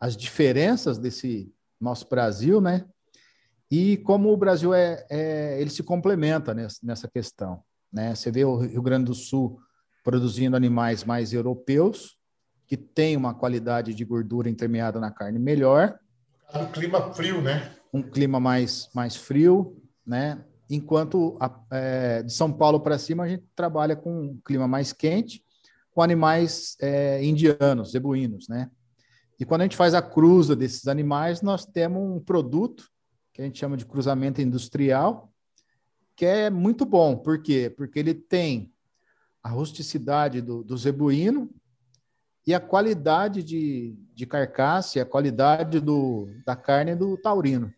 as 0.00 0.16
diferenças 0.16 0.98
desse 0.98 1.52
nosso 1.80 2.08
Brasil, 2.08 2.60
né? 2.60 2.86
E 3.70 3.98
como 3.98 4.32
o 4.32 4.36
Brasil 4.36 4.72
é, 4.72 5.06
é 5.10 5.60
ele 5.60 5.68
se 5.68 5.82
complementa 5.82 6.54
nessa, 6.54 6.78
nessa 6.82 7.08
questão, 7.08 7.62
né? 7.92 8.14
Você 8.14 8.30
vê 8.30 8.44
o 8.44 8.56
Rio 8.56 8.82
Grande 8.82 9.06
do 9.06 9.14
Sul 9.14 9.60
produzindo 10.02 10.56
animais 10.56 11.04
mais 11.04 11.32
europeus, 11.32 12.17
que 12.68 12.76
tem 12.76 13.16
uma 13.16 13.34
qualidade 13.34 13.94
de 13.94 14.04
gordura 14.04 14.50
intermeada 14.50 15.00
na 15.00 15.10
carne 15.10 15.38
melhor. 15.38 15.98
Um 16.54 16.66
clima 16.66 17.14
frio, 17.14 17.40
né? 17.40 17.72
Um 17.92 18.02
clima 18.02 18.38
mais, 18.38 18.90
mais 18.94 19.16
frio, 19.16 19.82
né? 20.06 20.44
Enquanto 20.68 21.38
a, 21.40 21.50
é, 21.70 22.22
de 22.22 22.32
São 22.32 22.52
Paulo 22.52 22.78
para 22.78 22.98
cima 22.98 23.24
a 23.24 23.28
gente 23.28 23.44
trabalha 23.56 23.96
com 23.96 24.12
um 24.12 24.40
clima 24.44 24.68
mais 24.68 24.92
quente, 24.92 25.42
com 25.90 26.02
animais 26.02 26.76
é, 26.78 27.24
indianos, 27.24 27.92
zebuínos, 27.92 28.48
né? 28.48 28.70
E 29.40 29.46
quando 29.46 29.62
a 29.62 29.64
gente 29.64 29.76
faz 29.76 29.94
a 29.94 30.02
cruza 30.02 30.54
desses 30.54 30.86
animais, 30.88 31.40
nós 31.40 31.64
temos 31.64 32.02
um 32.02 32.20
produto 32.20 32.90
que 33.32 33.40
a 33.40 33.44
gente 33.46 33.58
chama 33.58 33.78
de 33.78 33.86
cruzamento 33.86 34.42
industrial, 34.42 35.32
que 36.14 36.26
é 36.26 36.50
muito 36.50 36.84
bom. 36.84 37.16
Por 37.16 37.40
quê? 37.40 37.72
Porque 37.74 37.98
ele 37.98 38.12
tem 38.12 38.70
a 39.42 39.48
rusticidade 39.48 40.42
do, 40.42 40.62
do 40.62 40.76
zebuíno, 40.76 41.48
e 42.48 42.54
a 42.54 42.60
qualidade 42.60 43.42
de, 43.42 43.94
de 44.14 44.24
carcaça, 44.24 45.02
a 45.02 45.04
qualidade 45.04 45.80
do, 45.80 46.30
da 46.46 46.56
carne 46.56 46.96
do 46.96 47.14
taurino, 47.18 47.70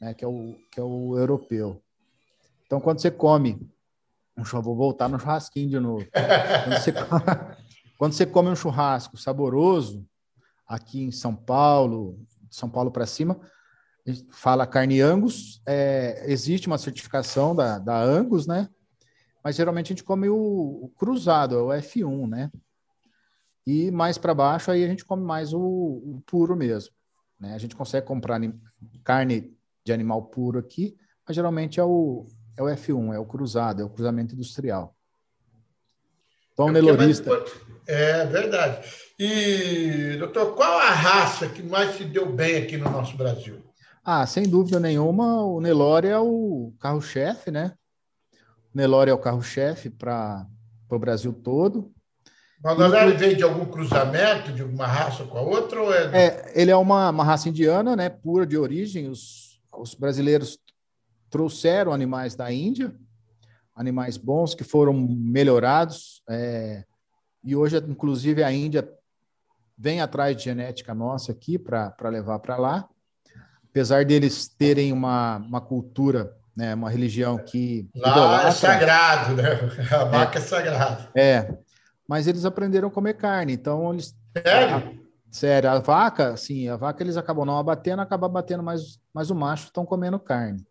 né, 0.00 0.12
que, 0.12 0.24
é 0.24 0.26
o, 0.26 0.56
que 0.72 0.80
é 0.80 0.82
o 0.82 1.16
europeu. 1.16 1.80
Então, 2.66 2.80
quando 2.80 3.00
você 3.00 3.12
come, 3.12 3.64
vou 4.60 4.74
voltar 4.74 5.08
no 5.08 5.20
churrasquinho 5.20 5.70
de 5.70 5.78
novo. 5.78 6.04
Quando 6.10 6.78
você, 6.80 6.92
quando 7.96 8.12
você 8.12 8.26
come 8.26 8.48
um 8.48 8.56
churrasco 8.56 9.16
saboroso, 9.16 10.04
aqui 10.66 11.04
em 11.04 11.12
São 11.12 11.36
Paulo, 11.36 12.18
de 12.42 12.56
São 12.56 12.68
Paulo 12.68 12.90
para 12.90 13.06
cima, 13.06 13.40
fala 14.30 14.66
carne 14.66 15.00
Angus, 15.00 15.62
é, 15.64 16.24
existe 16.26 16.66
uma 16.66 16.76
certificação 16.76 17.54
da, 17.54 17.78
da 17.78 17.96
Angus, 17.96 18.48
né? 18.48 18.68
Mas 19.44 19.54
geralmente 19.54 19.86
a 19.86 19.94
gente 19.94 20.02
come 20.02 20.28
o, 20.28 20.34
o 20.36 20.92
cruzado, 20.98 21.54
é 21.54 21.62
o 21.62 21.68
F1, 21.68 22.28
né? 22.28 22.50
E 23.66 23.90
mais 23.90 24.16
para 24.16 24.34
baixo, 24.34 24.70
aí 24.70 24.84
a 24.84 24.86
gente 24.86 25.04
come 25.04 25.24
mais 25.24 25.52
o, 25.52 25.60
o 25.60 26.22
puro 26.24 26.54
mesmo. 26.54 26.94
Né? 27.38 27.54
A 27.54 27.58
gente 27.58 27.74
consegue 27.74 28.06
comprar 28.06 28.40
carne 29.02 29.52
de 29.84 29.92
animal 29.92 30.22
puro 30.22 30.58
aqui, 30.58 30.96
mas 31.26 31.34
geralmente 31.34 31.80
é 31.80 31.84
o, 31.84 32.26
é 32.56 32.62
o 32.62 32.66
F1, 32.66 33.14
é 33.14 33.18
o 33.18 33.26
cruzado, 33.26 33.82
é 33.82 33.84
o 33.84 33.90
cruzamento 33.90 34.34
industrial. 34.34 34.94
Então, 36.52 36.68
é 36.68 36.72
nelorista. 36.72 37.30
É 37.86 38.24
verdade. 38.26 38.88
E, 39.18 40.16
doutor, 40.18 40.54
qual 40.54 40.78
a 40.78 40.90
raça 40.90 41.48
que 41.48 41.62
mais 41.62 41.96
se 41.96 42.04
deu 42.04 42.32
bem 42.32 42.56
aqui 42.56 42.76
no 42.76 42.90
nosso 42.90 43.16
Brasil? 43.16 43.62
Ah, 44.02 44.26
sem 44.26 44.48
dúvida 44.48 44.80
nenhuma, 44.80 45.42
o 45.42 45.60
Nelore 45.60 46.08
é 46.08 46.18
o 46.18 46.72
carro-chefe, 46.80 47.50
né? 47.50 47.74
O 48.72 48.76
Nelore 48.76 49.10
é 49.10 49.14
o 49.14 49.18
carro-chefe 49.18 49.90
para 49.90 50.46
o 50.88 50.98
Brasil 50.98 51.32
todo. 51.32 51.92
Verdade 52.74 53.12
vem 53.12 53.36
de 53.36 53.42
algum 53.42 53.64
cruzamento 53.66 54.52
de 54.52 54.62
uma 54.62 54.86
raça 54.86 55.24
com 55.24 55.38
a 55.38 55.42
outra? 55.42 55.80
Ou 55.80 55.94
é... 55.94 56.26
é 56.26 56.52
ele 56.54 56.70
é 56.70 56.76
uma, 56.76 57.10
uma 57.10 57.24
raça 57.24 57.48
indiana, 57.48 57.94
né, 57.94 58.08
pura 58.08 58.46
de 58.46 58.56
origem. 58.56 59.08
Os, 59.08 59.60
os 59.72 59.94
brasileiros 59.94 60.58
trouxeram 61.30 61.92
animais 61.92 62.34
da 62.34 62.52
Índia, 62.52 62.94
animais 63.74 64.16
bons 64.16 64.54
que 64.54 64.64
foram 64.64 64.92
melhorados. 64.94 66.22
É, 66.28 66.84
e 67.44 67.54
hoje, 67.54 67.76
inclusive, 67.88 68.42
a 68.42 68.50
Índia 68.50 68.88
vem 69.76 70.00
atrás 70.00 70.36
de 70.36 70.44
genética 70.44 70.94
nossa 70.94 71.32
aqui 71.32 71.58
para 71.58 71.94
levar 72.04 72.38
para 72.38 72.56
lá. 72.56 72.88
Apesar 73.68 74.04
deles 74.04 74.48
terem 74.48 74.92
uma, 74.92 75.36
uma 75.36 75.60
cultura 75.60 76.34
né, 76.56 76.74
uma 76.74 76.88
religião 76.88 77.36
que. 77.36 77.86
Lá 77.94 78.08
é 78.08 78.12
idolatra. 78.12 78.48
é 78.48 78.52
sagrado, 78.52 79.34
né? 79.34 79.48
A 79.92 80.04
vaca 80.04 80.38
é, 80.38 80.40
é 80.40 80.44
sagrada. 80.44 81.08
É, 81.14 81.58
mas 82.08 82.26
eles 82.26 82.44
aprenderam 82.44 82.88
a 82.88 82.90
comer 82.90 83.14
carne. 83.14 83.52
Então, 83.52 83.92
eles. 83.92 84.14
Sério? 84.36 84.76
A, 84.76 84.92
sério, 85.30 85.70
a 85.70 85.78
vaca, 85.78 86.36
sim, 86.36 86.68
a 86.68 86.76
vaca 86.76 87.02
eles 87.02 87.16
acabam 87.16 87.44
não 87.44 87.58
abatendo, 87.58 88.02
acaba 88.02 88.28
batendo 88.28 88.62
mais, 88.62 89.00
mais 89.12 89.30
o 89.30 89.34
macho, 89.34 89.64
estão 89.64 89.84
comendo 89.84 90.18
carne. 90.18 90.64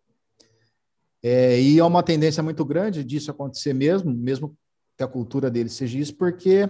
É, 1.22 1.60
e 1.60 1.78
é 1.78 1.84
uma 1.84 2.02
tendência 2.02 2.42
muito 2.42 2.64
grande 2.64 3.02
disso 3.02 3.30
acontecer 3.30 3.72
mesmo, 3.72 4.12
mesmo 4.12 4.56
que 4.96 5.02
a 5.02 5.08
cultura 5.08 5.50
deles 5.50 5.72
seja 5.72 5.98
isso, 5.98 6.14
porque 6.16 6.68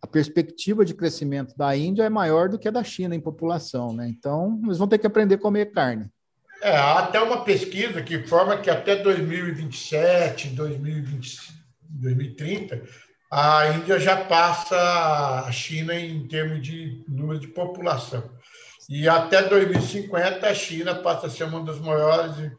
a 0.00 0.06
perspectiva 0.06 0.84
de 0.84 0.94
crescimento 0.94 1.56
da 1.56 1.76
Índia 1.76 2.02
é 2.02 2.08
maior 2.08 2.48
do 2.48 2.58
que 2.58 2.66
a 2.66 2.72
da 2.72 2.82
China 2.82 3.14
em 3.14 3.20
população, 3.20 3.92
né? 3.92 4.08
Então, 4.08 4.60
eles 4.64 4.78
vão 4.78 4.88
ter 4.88 4.98
que 4.98 5.06
aprender 5.06 5.36
a 5.36 5.38
comer 5.38 5.66
carne. 5.66 6.10
É, 6.60 6.76
há 6.76 7.00
até 7.00 7.20
uma 7.20 7.44
pesquisa 7.44 8.02
que 8.02 8.16
informa 8.16 8.56
que 8.56 8.70
até 8.70 8.96
2027, 8.96 10.48
2020, 10.50 11.38
2030, 11.88 12.82
a 13.34 13.66
Índia 13.70 13.98
já 13.98 14.14
passa 14.14 14.76
a 15.46 15.50
China 15.50 15.94
em 15.94 16.28
termos 16.28 16.60
de 16.60 17.02
número 17.08 17.40
de 17.40 17.48
população. 17.48 18.22
E 18.90 19.08
até 19.08 19.42
2050, 19.42 20.46
a 20.46 20.54
China 20.54 20.94
passa 20.96 21.28
a 21.28 21.30
ser 21.30 21.44
uma 21.44 21.64
das 21.64 21.78
maiores 21.78 22.52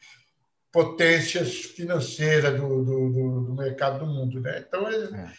potências 0.71 1.53
financeiras 1.57 2.59
do, 2.59 2.83
do, 2.83 3.41
do 3.41 3.53
mercado 3.53 3.99
do 3.99 4.07
mundo. 4.07 4.41
Né? 4.41 4.65
Então, 4.67 4.87
é. 4.87 5.31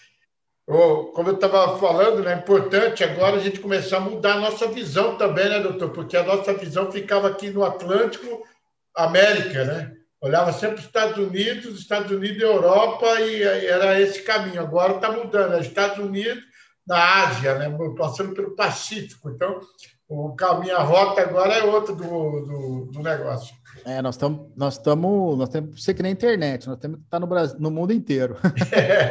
como 0.67 1.31
eu 1.31 1.35
estava 1.35 1.81
falando, 1.81 2.29
é 2.29 2.35
importante 2.35 3.03
agora 3.03 3.35
a 3.35 3.41
gente 3.41 3.59
começar 3.59 3.97
a 3.97 4.01
mudar 4.01 4.35
a 4.35 4.41
nossa 4.41 4.69
visão 4.69 5.19
também, 5.19 5.49
né, 5.49 5.59
doutor? 5.59 5.91
Porque 5.91 6.17
a 6.17 6.23
nossa 6.23 6.55
visão 6.55 6.93
ficava 6.93 7.27
aqui 7.27 7.51
no 7.51 7.65
Atlântico, 7.65 8.47
América, 8.95 9.65
né? 9.65 9.97
Olhava 10.25 10.53
sempre 10.55 10.77
os 10.77 10.87
Estados 10.87 11.19
Unidos, 11.19 11.79
Estados 11.79 12.11
Unidos 12.11 12.39
e 12.39 12.45
Europa, 12.45 13.21
e 13.21 13.43
era 13.43 14.01
esse 14.01 14.23
caminho. 14.23 14.63
Agora 14.63 14.95
está 14.95 15.13
mudando, 15.13 15.55
é 15.55 15.61
Estados 15.61 15.99
Unidos 15.99 16.43
na 16.87 17.25
Ásia, 17.25 17.59
né? 17.59 17.77
passando 17.97 18.35
pelo 18.35 18.57
Pacífico. 18.57 19.29
Então, 19.29 19.61
o 20.09 20.35
caminho, 20.35 20.77
a 20.77 20.83
rota 20.83 21.21
agora 21.21 21.53
é 21.53 21.65
outra 21.65 21.95
do, 21.95 22.05
do, 22.05 22.91
do 22.91 23.03
negócio. 23.03 23.55
É, 23.85 24.01
nós 24.01 24.15
estamos, 24.15 24.51
nós 24.57 24.75
estamos, 24.75 25.37
nós 25.37 25.49
temos 25.51 25.75
que 25.75 25.83
ser 25.83 25.93
que 25.93 26.03
nem 26.03 26.13
internet, 26.13 26.67
nós 26.69 26.79
temos 26.79 26.99
que 26.99 27.05
estar 27.05 27.21
no, 27.21 27.27
Brasil, 27.27 27.59
no 27.59 27.71
mundo 27.71 27.93
inteiro 27.93 28.37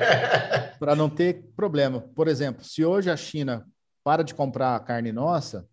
para 0.79 0.95
não 0.95 1.09
ter 1.09 1.43
problema. 1.55 2.01
Por 2.15 2.27
exemplo, 2.27 2.63
se 2.63 2.83
hoje 2.83 3.11
a 3.11 3.17
China 3.17 3.67
para 4.03 4.23
de 4.23 4.33
comprar 4.33 4.75
a 4.75 4.79
carne 4.79 5.11
nossa, 5.11 5.67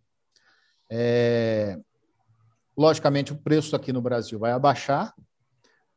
é, 0.90 1.78
logicamente, 2.76 3.32
o 3.32 3.36
preço 3.36 3.74
aqui 3.74 3.92
no 3.92 4.02
Brasil 4.02 4.38
vai 4.38 4.52
abaixar, 4.52 5.14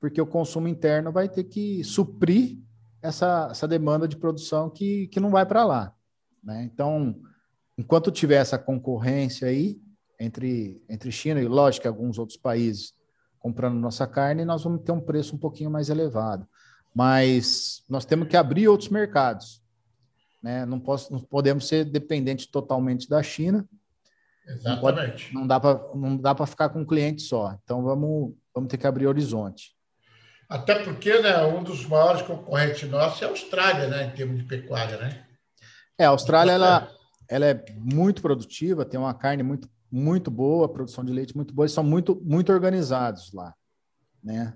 porque 0.04 0.20
o 0.20 0.28
consumo 0.28 0.68
interno 0.68 1.14
vai 1.14 1.30
ter 1.30 1.46
que 1.46 1.82
suprir 1.82 2.58
essa, 3.02 3.48
essa 3.50 3.66
demanda 3.66 4.06
de 4.06 4.18
produção 4.18 4.70
que, 4.70 5.08
que 5.08 5.18
não 5.18 5.30
vai 5.30 5.46
para 5.46 5.64
lá. 5.64 5.96
Né? 6.44 6.62
Então, 6.66 7.16
enquanto 7.78 8.12
tiver 8.12 8.36
essa 8.36 8.60
concorrência 8.60 9.48
aí 9.48 9.82
entre, 10.20 10.84
entre 10.90 11.10
China 11.10 11.40
e, 11.40 11.48
lógico, 11.48 11.88
alguns 11.88 12.20
outros 12.20 12.38
países 12.38 12.94
comprando 13.40 13.80
nossa 13.80 14.06
carne, 14.06 14.44
nós 14.44 14.66
vamos 14.66 14.82
ter 14.82 14.92
um 14.92 15.00
preço 15.00 15.38
um 15.38 15.40
pouquinho 15.40 15.72
mais 15.72 15.90
elevado. 15.90 16.46
Mas 16.94 17.82
nós 17.88 18.04
temos 18.04 18.28
que 18.28 18.36
abrir 18.36 18.68
outros 18.68 18.90
mercados. 18.90 19.64
Né? 20.44 20.66
Não, 20.66 20.82
posso, 20.82 21.14
não 21.14 21.22
podemos 21.22 21.66
ser 21.66 21.86
dependentes 21.86 22.48
totalmente 22.48 23.08
da 23.08 23.24
China. 23.24 23.66
Exatamente. 24.46 25.34
Não, 25.34 25.48
pode, 25.48 25.98
não 25.98 26.18
dá 26.18 26.36
para 26.36 26.46
ficar 26.46 26.68
com 26.68 26.82
um 26.82 26.86
cliente 26.86 27.22
só. 27.22 27.58
Então 27.64 27.82
vamos, 27.82 28.34
vamos 28.54 28.70
ter 28.70 28.78
que 28.78 28.86
abrir 28.86 29.08
horizonte. 29.08 29.74
Até 30.50 30.84
porque 30.84 31.20
né, 31.20 31.44
um 31.46 31.64
dos 31.64 31.86
maiores 31.86 32.22
concorrentes 32.22 32.90
nossos 32.90 33.22
é 33.22 33.26
a 33.26 33.30
Austrália, 33.30 33.88
né, 33.88 34.06
em 34.06 34.12
termos 34.12 34.38
de 34.38 34.44
pecuária, 34.44 34.98
né? 34.98 35.26
É, 35.98 36.06
a 36.06 36.10
Austrália 36.10 36.52
ela, 36.52 36.90
ela 37.28 37.46
é 37.46 37.66
muito 37.78 38.22
produtiva, 38.22 38.86
tem 38.86 39.00
uma 39.00 39.14
carne 39.14 39.44
muito, 39.44 39.70
muito 39.92 40.30
boa, 40.30 40.70
produção 40.70 41.04
de 41.04 41.12
leite 41.12 41.36
muito 41.36 41.54
boa, 41.54 41.66
eles 41.66 41.74
são 41.74 41.84
muito, 41.84 42.22
muito 42.24 42.52
organizados 42.52 43.32
lá, 43.34 43.54
né? 44.24 44.54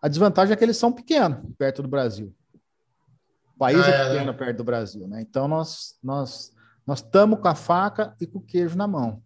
A 0.00 0.08
desvantagem 0.08 0.52
é 0.52 0.56
que 0.56 0.64
eles 0.64 0.76
são 0.76 0.92
pequenos 0.92 1.38
perto 1.58 1.82
do 1.82 1.88
Brasil. 1.88 2.34
O 3.54 3.58
país 3.58 3.80
ah, 3.80 3.90
é, 3.90 3.94
é 3.94 4.08
pequeno 4.10 4.32
né? 4.32 4.38
perto 4.38 4.56
do 4.58 4.64
Brasil, 4.64 5.08
né? 5.08 5.20
Então 5.22 5.48
nós 5.48 5.98
nós 6.02 6.52
nós 6.86 7.00
estamos 7.00 7.40
com 7.40 7.48
a 7.48 7.54
faca 7.54 8.14
e 8.20 8.26
com 8.26 8.38
o 8.38 8.42
queijo 8.42 8.76
na 8.76 8.86
mão. 8.86 9.22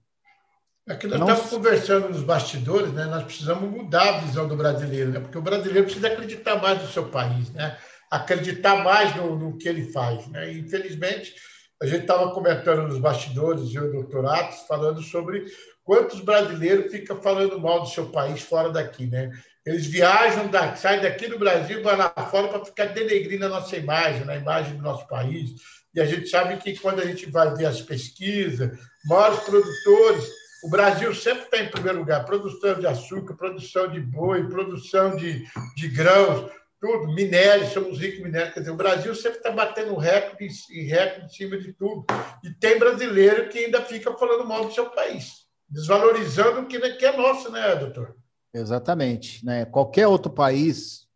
É 0.89 0.95
que 0.95 1.07
nós 1.07 1.21
Não... 1.21 1.29
estamos 1.29 1.51
conversando 1.51 2.09
nos 2.09 2.23
bastidores, 2.23 2.93
né? 2.93 3.05
Nós 3.05 3.25
precisamos 3.25 3.71
mudar 3.71 4.09
a 4.09 4.19
visão 4.21 4.49
do 4.49 4.57
brasileiro, 4.57 5.11
né? 5.11 5.21
Porque 5.21 5.39
o 5.39 5.43
brasileiro 5.43 5.85
precisa 5.85 6.09
acreditar 6.09 6.57
mais 6.57 6.83
no 6.83 6.89
seu 6.89 7.07
país, 7.09 7.51
né? 7.51 7.77
Acreditar 8.11 8.83
mais 8.83 9.15
no, 9.15 9.37
no 9.37 9.57
que 9.57 9.69
ele 9.69 9.93
faz, 9.93 10.27
né? 10.29 10.53
E, 10.53 10.61
infelizmente, 10.61 11.35
a 11.81 11.87
gente 11.87 12.03
estava 12.03 12.33
comentando 12.33 12.89
nos 12.89 12.99
bastidores, 12.99 13.75
eu 13.75 13.87
e 13.87 13.89
o 13.89 13.93
doutor 13.93 14.27
Atos, 14.27 14.61
falando 14.67 15.01
sobre 15.03 15.47
quantos 15.85 16.21
brasileiros 16.21 16.91
ficam 16.91 17.21
falando 17.23 17.61
mal 17.61 17.81
do 17.81 17.89
seu 17.89 18.07
país 18.07 18.43
fora 18.43 18.71
daqui, 18.71 19.07
né? 19.07 19.31
Eles 19.65 19.87
viajam, 19.87 20.49
da, 20.49 20.75
saem 20.75 21.03
daqui 21.03 21.29
do 21.29 21.39
Brasil, 21.39 21.83
vão 21.83 21.97
lá 21.97 22.13
fora 22.31 22.49
para 22.49 22.65
ficar 22.65 22.87
denegrindo 22.87 23.47
a 23.47 23.49
nossa 23.49 23.77
imagem, 23.77 24.25
né? 24.25 24.35
a 24.35 24.39
imagem 24.39 24.77
do 24.77 24.83
nosso 24.83 25.07
país. 25.07 25.53
E 25.95 26.01
a 26.01 26.07
gente 26.07 26.29
sabe 26.29 26.57
que 26.57 26.79
quando 26.79 27.01
a 27.01 27.07
gente 27.07 27.31
vai 27.31 27.55
ver 27.55 27.67
as 27.67 27.81
pesquisas, 27.81 28.79
maiores 29.05 29.41
produtores, 29.41 30.29
o 30.63 30.69
Brasil 30.69 31.15
sempre 31.15 31.45
está 31.45 31.59
em 31.59 31.71
primeiro 31.71 31.99
lugar: 31.99 32.25
produção 32.25 32.79
de 32.79 32.87
açúcar, 32.87 33.35
produção 33.35 33.89
de 33.89 34.01
boi, 34.01 34.49
produção 34.49 35.17
de, 35.17 35.45
de 35.77 35.89
grãos, 35.89 36.51
tudo, 36.81 37.13
minério, 37.13 37.69
somos 37.69 37.99
ricos 37.99 38.21
em 38.21 38.25
minério. 38.25 38.53
Quer 38.53 38.61
dizer, 38.61 38.73
o 38.73 38.77
Brasil 38.77 39.15
sempre 39.15 39.39
está 39.39 39.51
batendo 39.51 39.95
recorde 39.97 40.49
e 40.71 40.83
recorde 40.85 41.27
em 41.27 41.29
cima 41.29 41.59
de 41.59 41.73
tudo. 41.75 42.07
E 42.43 42.51
tem 42.51 42.79
brasileiro 42.79 43.49
que 43.51 43.59
ainda 43.59 43.83
fica 43.83 44.13
falando 44.17 44.47
mal 44.47 44.65
do 44.65 44.73
seu 44.73 44.89
país, 44.89 45.45
desvalorizando 45.69 46.61
o 46.61 46.67
que 46.67 46.77
é 46.79 47.17
nosso, 47.17 47.53
né, 47.53 47.77
doutor? 47.77 48.17
Exatamente. 48.53 49.45
Né? 49.45 49.67
Qualquer 49.67 50.07
outro 50.07 50.33
país, 50.33 51.07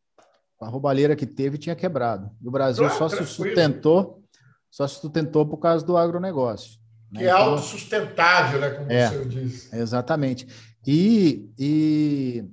a 0.60 0.68
roubalheira 0.68 1.16
que 1.16 1.26
teve 1.26 1.56
tinha 1.56 1.74
quebrado. 1.74 2.30
O 2.44 2.50
Brasil 2.50 2.84
claro, 2.84 2.98
só 2.98 3.08
tranquilo. 3.08 3.30
se 3.30 3.34
sustentou, 3.34 4.22
só 4.70 4.86
se 4.86 5.00
sustentou 5.00 5.46
por 5.46 5.56
causa 5.56 5.84
do 5.84 5.96
agronegócio. 5.96 6.78
Né? 7.10 7.20
Que 7.20 7.24
né? 7.24 7.30
é 7.30 7.32
então, 7.32 7.50
autossustentável, 7.50 8.60
né? 8.60 8.70
Como 8.70 8.92
é, 8.92 9.08
você 9.08 9.24
disse. 9.24 9.76
Exatamente. 9.76 10.46
E, 10.86 11.48
e, 11.58 12.44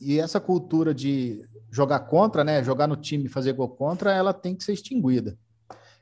e 0.00 0.18
essa 0.18 0.40
cultura 0.40 0.94
de 0.94 1.44
jogar 1.70 2.00
contra, 2.00 2.44
né? 2.44 2.62
Jogar 2.62 2.86
no 2.86 2.96
time 2.96 3.24
e 3.24 3.28
fazer 3.28 3.52
gol 3.52 3.68
contra, 3.68 4.12
ela 4.12 4.32
tem 4.32 4.54
que 4.54 4.64
ser 4.64 4.72
extinguida. 4.72 5.38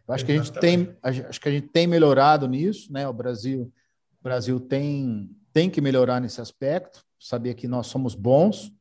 Eu 0.06 0.14
acho 0.14 0.24
Exatamente. 0.24 0.52
que 0.52 0.66
a 0.66 1.12
gente 1.12 1.20
tem, 1.20 1.24
acho 1.28 1.40
que 1.40 1.48
a 1.48 1.52
gente 1.52 1.68
tem 1.68 1.86
melhorado 1.86 2.48
nisso, 2.48 2.92
né? 2.92 3.08
O 3.08 3.12
Brasil, 3.12 3.72
o 4.20 4.22
Brasil 4.22 4.58
tem, 4.58 5.30
tem 5.52 5.70
que 5.70 5.80
melhorar 5.80 6.20
nesse 6.20 6.40
aspecto 6.40 7.04
saber 7.20 7.54
que 7.54 7.68
nós 7.68 7.86
somos 7.86 8.14
bons 8.14 8.72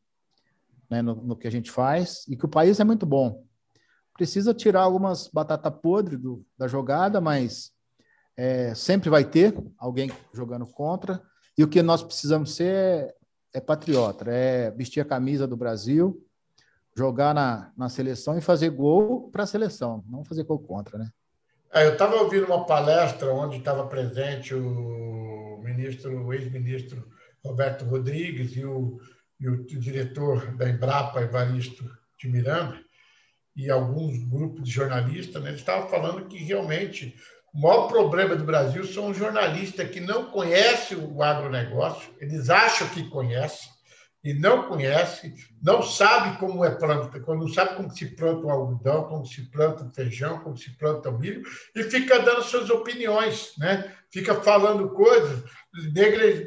né, 0.90 1.02
no, 1.02 1.16
no, 1.16 1.36
que 1.36 1.48
a 1.48 1.52
gente 1.52 1.70
faz 1.70 2.26
e 2.28 2.38
que 2.38 2.46
o 2.46 2.50
país 2.50 2.80
é 2.80 2.84
muito 2.84 3.06
bom. 3.06 3.44
Precisa 4.14 4.54
tirar 4.54 4.82
algumas 4.82 5.28
batata 5.28 5.70
podre 5.70 6.18
do, 6.18 6.46
da 6.58 6.68
jogada, 6.68 7.20
mas 7.20 7.72
é, 8.40 8.74
sempre 8.74 9.10
vai 9.10 9.26
ter 9.26 9.54
alguém 9.78 10.10
jogando 10.34 10.66
contra. 10.66 11.22
E 11.58 11.64
o 11.64 11.68
que 11.68 11.84
nós 11.84 12.02
precisamos 12.02 12.56
ser 12.56 12.74
é, 12.74 13.16
é 13.56 13.60
patriota, 13.60 14.32
é 14.32 14.72
vestir 14.72 15.02
a 15.02 15.06
camisa 15.06 15.46
do 15.46 15.58
Brasil, 15.58 16.26
jogar 16.96 17.36
na, 17.36 17.74
na 17.76 17.90
seleção 17.90 18.38
e 18.38 18.42
fazer 18.42 18.70
gol 18.70 19.30
para 19.30 19.44
a 19.44 19.48
seleção, 19.48 20.06
não 20.08 20.24
fazer 20.24 20.46
gol 20.46 20.60
contra, 20.60 20.98
né? 20.98 21.10
É, 21.74 21.86
eu 21.86 21.94
estava 21.94 22.16
ouvindo 22.16 22.46
uma 22.46 22.66
palestra 22.66 23.32
onde 23.34 23.58
estava 23.58 23.86
presente 23.88 24.56
o 24.56 25.60
ministro, 25.62 26.26
o 26.26 26.34
ex-ministro 26.34 27.06
Roberto 27.44 27.84
Rodrigues 27.84 28.56
e 28.56 28.64
o, 28.64 29.02
e 29.38 29.50
o 29.50 29.66
diretor 29.66 30.56
da 30.56 30.70
Embrapa, 30.70 31.22
Evaristo 31.22 31.84
de 32.18 32.30
Miranda, 32.30 32.80
e 33.54 33.70
alguns 33.70 34.18
grupos 34.24 34.64
de 34.64 34.72
jornalistas, 34.72 35.44
né, 35.44 35.50
eles 35.50 35.60
estavam 35.60 35.90
falando 35.90 36.26
que 36.28 36.38
realmente 36.38 37.14
o 37.54 37.62
maior 37.62 37.88
problema 37.88 38.36
do 38.36 38.44
Brasil 38.44 38.84
são 38.86 39.10
os 39.10 39.18
jornalistas 39.18 39.90
que 39.90 40.00
não 40.00 40.26
conhecem 40.26 40.98
o 40.98 41.24
agronegócio, 41.24 42.14
eles 42.20 42.50
acham 42.50 42.88
que 42.90 43.10
conhecem, 43.10 43.70
e 44.22 44.34
não 44.34 44.68
conhece, 44.68 45.34
não 45.64 45.82
sabe 45.82 46.38
como 46.40 46.66
é 46.66 46.72
planta, 46.72 47.18
não 47.20 47.48
sabe 47.48 47.76
como 47.76 47.90
se 47.90 48.06
planta 48.06 48.46
o 48.46 48.50
algodão, 48.50 49.06
como 49.06 49.26
se 49.26 49.50
planta 49.50 49.86
o 49.86 49.90
feijão, 49.90 50.40
como 50.40 50.58
se 50.58 50.78
planta 50.78 51.10
o 51.10 51.18
milho, 51.18 51.42
e 51.74 51.84
fica 51.84 52.20
dando 52.20 52.44
suas 52.44 52.70
opiniões, 52.70 53.54
né? 53.58 53.94
fica 54.12 54.36
falando 54.36 54.90
coisas, 54.90 55.44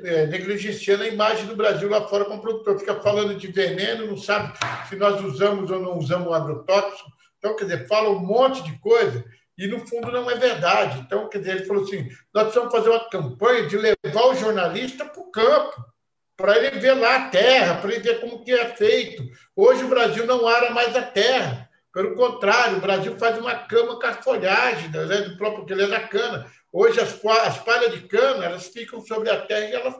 é, 0.05 0.27
negligenciando 0.27 1.05
a 1.05 1.09
imagem 1.09 1.47
do 1.47 1.57
Brasil 1.57 1.89
lá 1.89 2.07
fora 2.09 2.27
como 2.27 2.43
produtor, 2.43 2.79
fica 2.79 3.01
falando 3.01 3.35
de 3.37 3.47
veneno, 3.47 4.07
não 4.07 4.19
sabe 4.19 4.53
se 4.89 4.97
nós 4.97 5.23
usamos 5.25 5.71
ou 5.71 5.81
não 5.81 5.97
usamos 5.97 6.33
agrotóxico. 6.33 7.11
Então, 7.39 7.57
quer 7.57 7.65
dizer, 7.65 7.89
fala 7.89 8.11
um 8.11 8.21
monte 8.21 8.63
de 8.63 8.79
coisa 8.79 9.25
e 9.59 9.67
no 9.67 9.87
fundo 9.87 10.11
não 10.11 10.31
é 10.31 10.37
verdade. 10.37 11.01
Então, 11.01 11.29
quer 11.29 11.39
dizer, 11.39 11.57
ele 11.57 11.65
falou 11.65 11.85
assim: 11.85 12.09
nós 12.33 12.45
precisamos 12.45 12.73
fazer 12.73 12.89
uma 12.91 13.09
campanha 13.11 13.67
de 13.67 13.77
levar 13.77 14.27
o 14.27 14.35
jornalista 14.35 15.05
para 15.05 15.21
o 15.21 15.31
campo 15.31 15.93
para 16.37 16.57
ele 16.59 16.81
ver 16.81 16.95
lá 16.95 17.17
a 17.17 17.29
terra, 17.29 17.77
para 17.77 17.93
ele 17.93 18.03
ver 18.03 18.21
como 18.21 18.43
que 18.43 18.53
é 18.53 18.67
feito. 18.75 19.23
Hoje 19.55 19.85
o 19.85 19.89
Brasil 19.89 20.27
não 20.27 20.47
ara 20.49 20.71
mais 20.71 20.97
a 20.97 21.03
terra. 21.03 21.69
Pelo 21.93 22.17
contrário, 22.17 22.79
o 22.79 22.81
Brasil 22.81 23.17
faz 23.19 23.39
uma 23.39 23.55
cama 23.55 24.01
com 24.01 24.07
a 24.07 24.15
folhagem 24.15 24.89
né, 24.89 25.21
do 25.21 25.37
próprio 25.37 25.67
que 25.67 25.73
ele 25.73 25.85
é 25.85 25.89
da 25.89 26.01
cana. 26.01 26.51
Hoje 26.73 27.01
as, 27.01 27.23
as 27.25 27.59
palhas 27.59 27.93
de 27.93 28.01
cana 28.09 28.47
elas 28.47 28.67
ficam 28.69 29.01
sobre 29.03 29.29
a 29.29 29.43
terra 29.43 29.67
e 29.67 29.75
elas 29.75 29.95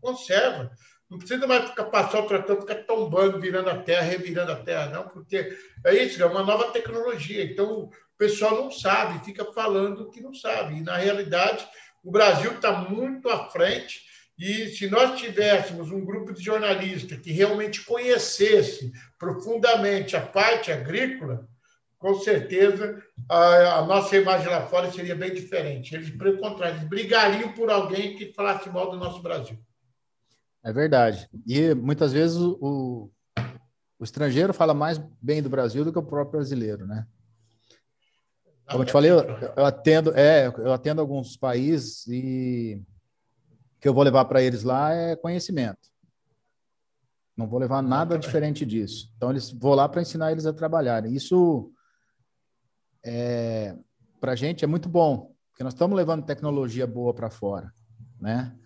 conservam. 0.00 0.70
Não 1.10 1.18
precisa 1.18 1.46
mais 1.46 1.68
ficar 1.68 1.84
passar 1.84 2.20
o 2.20 2.26
trator, 2.26 2.60
ficar 2.60 2.76
tombando, 2.86 3.38
virando 3.38 3.68
a 3.68 3.76
terra, 3.76 4.02
revirando 4.02 4.52
a 4.52 4.56
terra, 4.56 4.86
não, 4.86 5.06
porque 5.08 5.56
é 5.84 5.94
isso, 5.94 6.20
é 6.20 6.26
uma 6.26 6.42
nova 6.42 6.72
tecnologia. 6.72 7.44
Então 7.44 7.90
pessoal 8.24 8.64
não 8.64 8.70
sabe, 8.70 9.24
fica 9.24 9.44
falando 9.52 10.10
que 10.10 10.20
não 10.20 10.32
sabe. 10.32 10.76
E 10.76 10.82
na 10.82 10.96
realidade, 10.96 11.66
o 12.02 12.10
Brasil 12.10 12.52
está 12.52 12.72
muito 12.72 13.28
à 13.28 13.50
frente 13.50 14.02
e 14.38 14.68
se 14.68 14.88
nós 14.88 15.20
tivéssemos 15.20 15.90
um 15.90 16.04
grupo 16.04 16.32
de 16.32 16.42
jornalistas 16.42 17.18
que 17.18 17.30
realmente 17.30 17.84
conhecesse 17.84 18.92
profundamente 19.18 20.16
a 20.16 20.20
parte 20.20 20.72
agrícola, 20.72 21.46
com 21.98 22.14
certeza 22.14 23.00
a, 23.28 23.78
a 23.78 23.86
nossa 23.86 24.16
imagem 24.16 24.48
lá 24.48 24.66
fora 24.66 24.90
seria 24.90 25.14
bem 25.14 25.32
diferente. 25.32 25.94
Eles, 25.94 26.10
pelo 26.10 26.38
contrário, 26.38 26.76
eles 26.76 26.88
brigariam 26.88 27.52
por 27.52 27.70
alguém 27.70 28.16
que 28.16 28.32
falasse 28.32 28.68
mal 28.70 28.90
do 28.90 28.96
nosso 28.96 29.22
Brasil. 29.22 29.58
É 30.62 30.72
verdade. 30.72 31.28
E 31.46 31.74
muitas 31.74 32.12
vezes 32.12 32.38
o, 32.38 33.10
o 33.98 34.04
estrangeiro 34.04 34.54
fala 34.54 34.72
mais 34.72 34.98
bem 35.20 35.42
do 35.42 35.50
Brasil 35.50 35.84
do 35.84 35.92
que 35.92 35.98
o 35.98 36.02
próprio 36.02 36.40
brasileiro, 36.40 36.86
né? 36.86 37.06
Como 38.70 38.82
eu 38.82 38.86
te 38.86 38.92
falei, 38.92 39.10
eu, 39.10 39.18
eu 39.56 39.64
atendo, 39.64 40.12
é, 40.16 40.46
eu 40.46 40.72
atendo 40.72 41.00
alguns 41.00 41.36
países 41.36 42.06
e 42.06 42.82
que 43.80 43.88
eu 43.88 43.92
vou 43.92 44.02
levar 44.02 44.24
para 44.24 44.42
eles 44.42 44.62
lá 44.62 44.94
é 44.94 45.14
conhecimento. 45.14 45.92
Não 47.36 47.46
vou 47.46 47.58
levar 47.58 47.82
nada 47.82 48.18
diferente 48.18 48.64
disso. 48.64 49.12
Então, 49.16 49.30
eles 49.30 49.50
vou 49.50 49.74
lá 49.74 49.88
para 49.88 50.00
ensinar 50.00 50.32
eles 50.32 50.46
a 50.46 50.52
trabalharem. 50.52 51.14
Isso, 51.14 51.70
é, 53.04 53.76
para 54.20 54.32
a 54.32 54.36
gente, 54.36 54.64
é 54.64 54.68
muito 54.68 54.88
bom, 54.88 55.34
porque 55.50 55.62
nós 55.62 55.74
estamos 55.74 55.96
levando 55.96 56.24
tecnologia 56.24 56.86
boa 56.86 57.12
para 57.12 57.28
fora. 57.28 57.74
Né? 58.20 58.56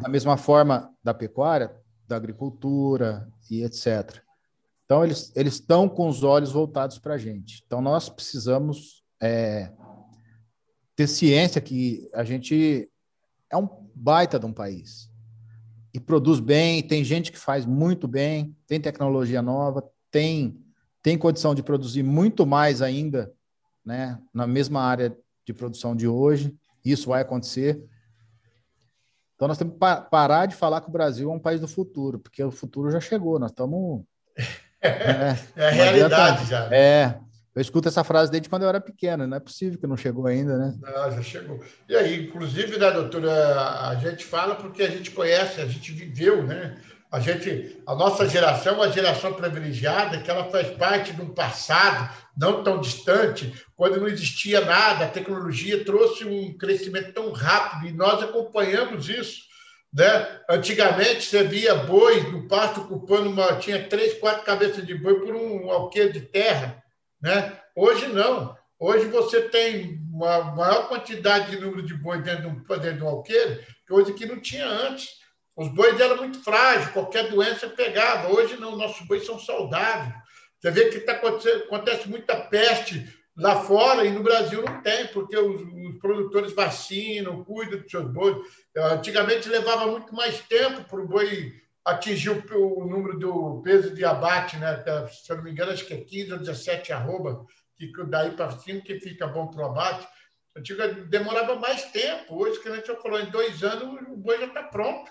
Da 0.00 0.08
mesma 0.08 0.36
forma 0.36 0.92
da 1.02 1.14
pecuária, 1.14 1.74
da 2.06 2.16
agricultura 2.16 3.26
e 3.50 3.62
etc. 3.62 4.20
Então, 4.84 5.04
eles, 5.04 5.32
eles 5.34 5.54
estão 5.54 5.88
com 5.88 6.08
os 6.08 6.22
olhos 6.22 6.52
voltados 6.52 6.98
para 6.98 7.14
a 7.14 7.18
gente. 7.18 7.62
Então, 7.66 7.80
nós 7.80 8.08
precisamos 8.08 8.97
é, 9.20 9.70
ter 10.94 11.06
ciência 11.06 11.60
que 11.60 12.08
a 12.12 12.24
gente 12.24 12.90
é 13.50 13.56
um 13.56 13.68
baita 13.94 14.38
de 14.38 14.46
um 14.46 14.52
país. 14.52 15.08
e 15.94 15.98
produz 15.98 16.38
bem, 16.38 16.82
tem 16.82 17.02
gente 17.02 17.32
que 17.32 17.38
faz 17.38 17.64
muito 17.64 18.06
bem, 18.06 18.54
tem 18.66 18.80
tecnologia 18.80 19.40
nova, 19.40 19.82
tem, 20.10 20.62
tem 21.02 21.16
condição 21.16 21.54
de 21.54 21.62
produzir 21.62 22.02
muito 22.02 22.46
mais 22.46 22.82
ainda, 22.82 23.32
né, 23.84 24.20
na 24.34 24.46
mesma 24.46 24.82
área 24.82 25.16
de 25.46 25.52
produção 25.54 25.96
de 25.96 26.06
hoje. 26.06 26.54
Isso 26.84 27.08
vai 27.08 27.22
acontecer. 27.22 27.82
Então, 29.34 29.48
nós 29.48 29.56
temos 29.56 29.74
que 29.74 29.80
parar 30.10 30.46
de 30.46 30.54
falar 30.54 30.80
que 30.80 30.88
o 30.88 30.92
Brasil 30.92 31.30
é 31.30 31.34
um 31.34 31.38
país 31.38 31.60
do 31.60 31.68
futuro, 31.68 32.18
porque 32.18 32.42
o 32.42 32.50
futuro 32.50 32.90
já 32.90 33.00
chegou, 33.00 33.38
nós 33.38 33.50
estamos. 33.50 34.04
É, 34.80 35.34
é 35.56 35.66
a 35.66 35.70
realidade 35.70 36.46
já. 36.46 36.72
É, 36.72 37.18
eu 37.58 37.62
escuto 37.62 37.88
essa 37.88 38.04
frase 38.04 38.30
desde 38.30 38.48
quando 38.48 38.62
eu 38.62 38.68
era 38.68 38.80
pequeno, 38.80 39.26
não 39.26 39.36
é 39.36 39.40
possível 39.40 39.76
que 39.80 39.86
não 39.86 39.96
chegou 39.96 40.28
ainda, 40.28 40.56
né? 40.56 40.74
Não, 40.80 41.10
já 41.10 41.22
chegou. 41.22 41.60
E 41.88 41.96
aí, 41.96 42.26
inclusive, 42.26 42.78
né, 42.78 42.88
doutora, 42.92 43.88
a 43.88 43.96
gente 43.96 44.24
fala 44.24 44.54
porque 44.54 44.80
a 44.84 44.88
gente 44.88 45.10
conhece, 45.10 45.60
a 45.60 45.66
gente 45.66 45.90
viveu, 45.90 46.44
né? 46.44 46.78
A 47.10 47.18
gente, 47.18 47.82
a 47.84 47.96
nossa 47.96 48.28
geração 48.28 48.74
é 48.74 48.76
uma 48.76 48.92
geração 48.92 49.32
privilegiada 49.32 50.20
que 50.20 50.30
ela 50.30 50.44
faz 50.50 50.70
parte 50.70 51.12
de 51.12 51.20
um 51.20 51.30
passado 51.30 52.08
não 52.36 52.62
tão 52.62 52.80
distante, 52.80 53.52
quando 53.74 53.98
não 53.98 54.06
existia 54.06 54.60
nada, 54.60 55.06
a 55.06 55.10
tecnologia 55.10 55.84
trouxe 55.84 56.24
um 56.24 56.56
crescimento 56.56 57.12
tão 57.12 57.32
rápido 57.32 57.88
e 57.88 57.92
nós 57.92 58.22
acompanhamos 58.22 59.08
isso. 59.08 59.48
Né? 59.92 60.28
Antigamente, 60.48 61.22
você 61.22 61.42
via 61.42 61.74
boi 61.74 62.30
no 62.30 62.46
pasto 62.46 62.82
ocupando 62.82 63.28
uma. 63.28 63.56
tinha 63.56 63.88
três, 63.88 64.14
quatro 64.14 64.44
cabeças 64.44 64.86
de 64.86 64.94
boi 64.94 65.18
por 65.18 65.34
um 65.34 65.72
alqueire 65.72 66.12
de 66.12 66.20
terra. 66.20 66.84
Né? 67.20 67.58
Hoje 67.74 68.06
não. 68.08 68.56
Hoje 68.78 69.06
você 69.06 69.42
tem 69.48 69.98
uma 70.12 70.54
maior 70.54 70.88
quantidade 70.88 71.50
de 71.50 71.60
número 71.60 71.82
de 71.82 71.94
boi 71.94 72.22
dentro 72.22 72.42
de 72.42 72.48
um, 72.48 72.78
dentro 72.78 72.98
de 72.98 73.04
alqueire, 73.04 73.66
coisa 73.88 74.12
que 74.12 74.26
não 74.26 74.40
tinha 74.40 74.66
antes. 74.66 75.08
Os 75.56 75.68
bois 75.74 75.98
eram 75.98 76.18
muito 76.18 76.42
frágeis, 76.44 76.90
qualquer 76.90 77.28
doença 77.28 77.68
pegava. 77.68 78.32
Hoje 78.32 78.56
não, 78.56 78.76
nossos 78.76 79.04
bois 79.06 79.26
são 79.26 79.38
saudáveis. 79.38 80.14
Você 80.60 80.70
vê 80.70 80.88
que 80.90 81.00
tá 81.00 81.12
acontece 81.12 82.08
muita 82.08 82.36
peste 82.36 83.12
lá 83.36 83.60
fora 83.62 84.04
e 84.04 84.10
no 84.10 84.22
Brasil 84.22 84.62
não 84.62 84.80
tem, 84.82 85.06
porque 85.08 85.36
os, 85.36 85.62
os 85.62 85.98
produtores 86.00 86.52
vacinam, 86.52 87.44
cuidam 87.44 87.80
dos 87.80 87.90
seus 87.90 88.12
bois. 88.12 88.36
Antigamente 88.76 89.48
levava 89.48 89.86
muito 89.86 90.14
mais 90.14 90.40
tempo 90.42 90.84
para 90.84 91.00
o 91.00 91.08
boi 91.08 91.52
atingir 91.88 92.30
o, 92.30 92.84
número 92.84 93.18
do 93.18 93.62
peso 93.62 93.94
de 93.94 94.04
abate, 94.04 94.56
né? 94.56 94.82
se 95.08 95.30
eu 95.30 95.36
não 95.36 95.44
me 95.44 95.50
engano, 95.50 95.72
acho 95.72 95.86
que 95.86 95.94
é 95.94 96.00
15 96.00 96.32
ou 96.32 96.38
17 96.38 96.92
arroba, 96.92 97.46
que 97.76 97.90
daí 98.08 98.32
para 98.32 98.50
cima 98.50 98.80
que 98.80 99.00
fica 99.00 99.26
bom 99.26 99.48
para 99.48 99.62
o 99.62 99.66
abate. 99.66 100.06
Antigamente 100.56 101.02
demorava 101.02 101.56
mais 101.56 101.84
tempo. 101.92 102.36
Hoje, 102.36 102.60
que 102.60 102.68
a 102.68 102.74
gente 102.76 102.88
já 102.88 102.96
falou, 102.96 103.20
em 103.20 103.30
dois 103.30 103.62
anos 103.62 104.00
o 104.08 104.16
boi 104.16 104.38
já 104.38 104.46
está 104.46 104.64
pronto. 104.64 105.10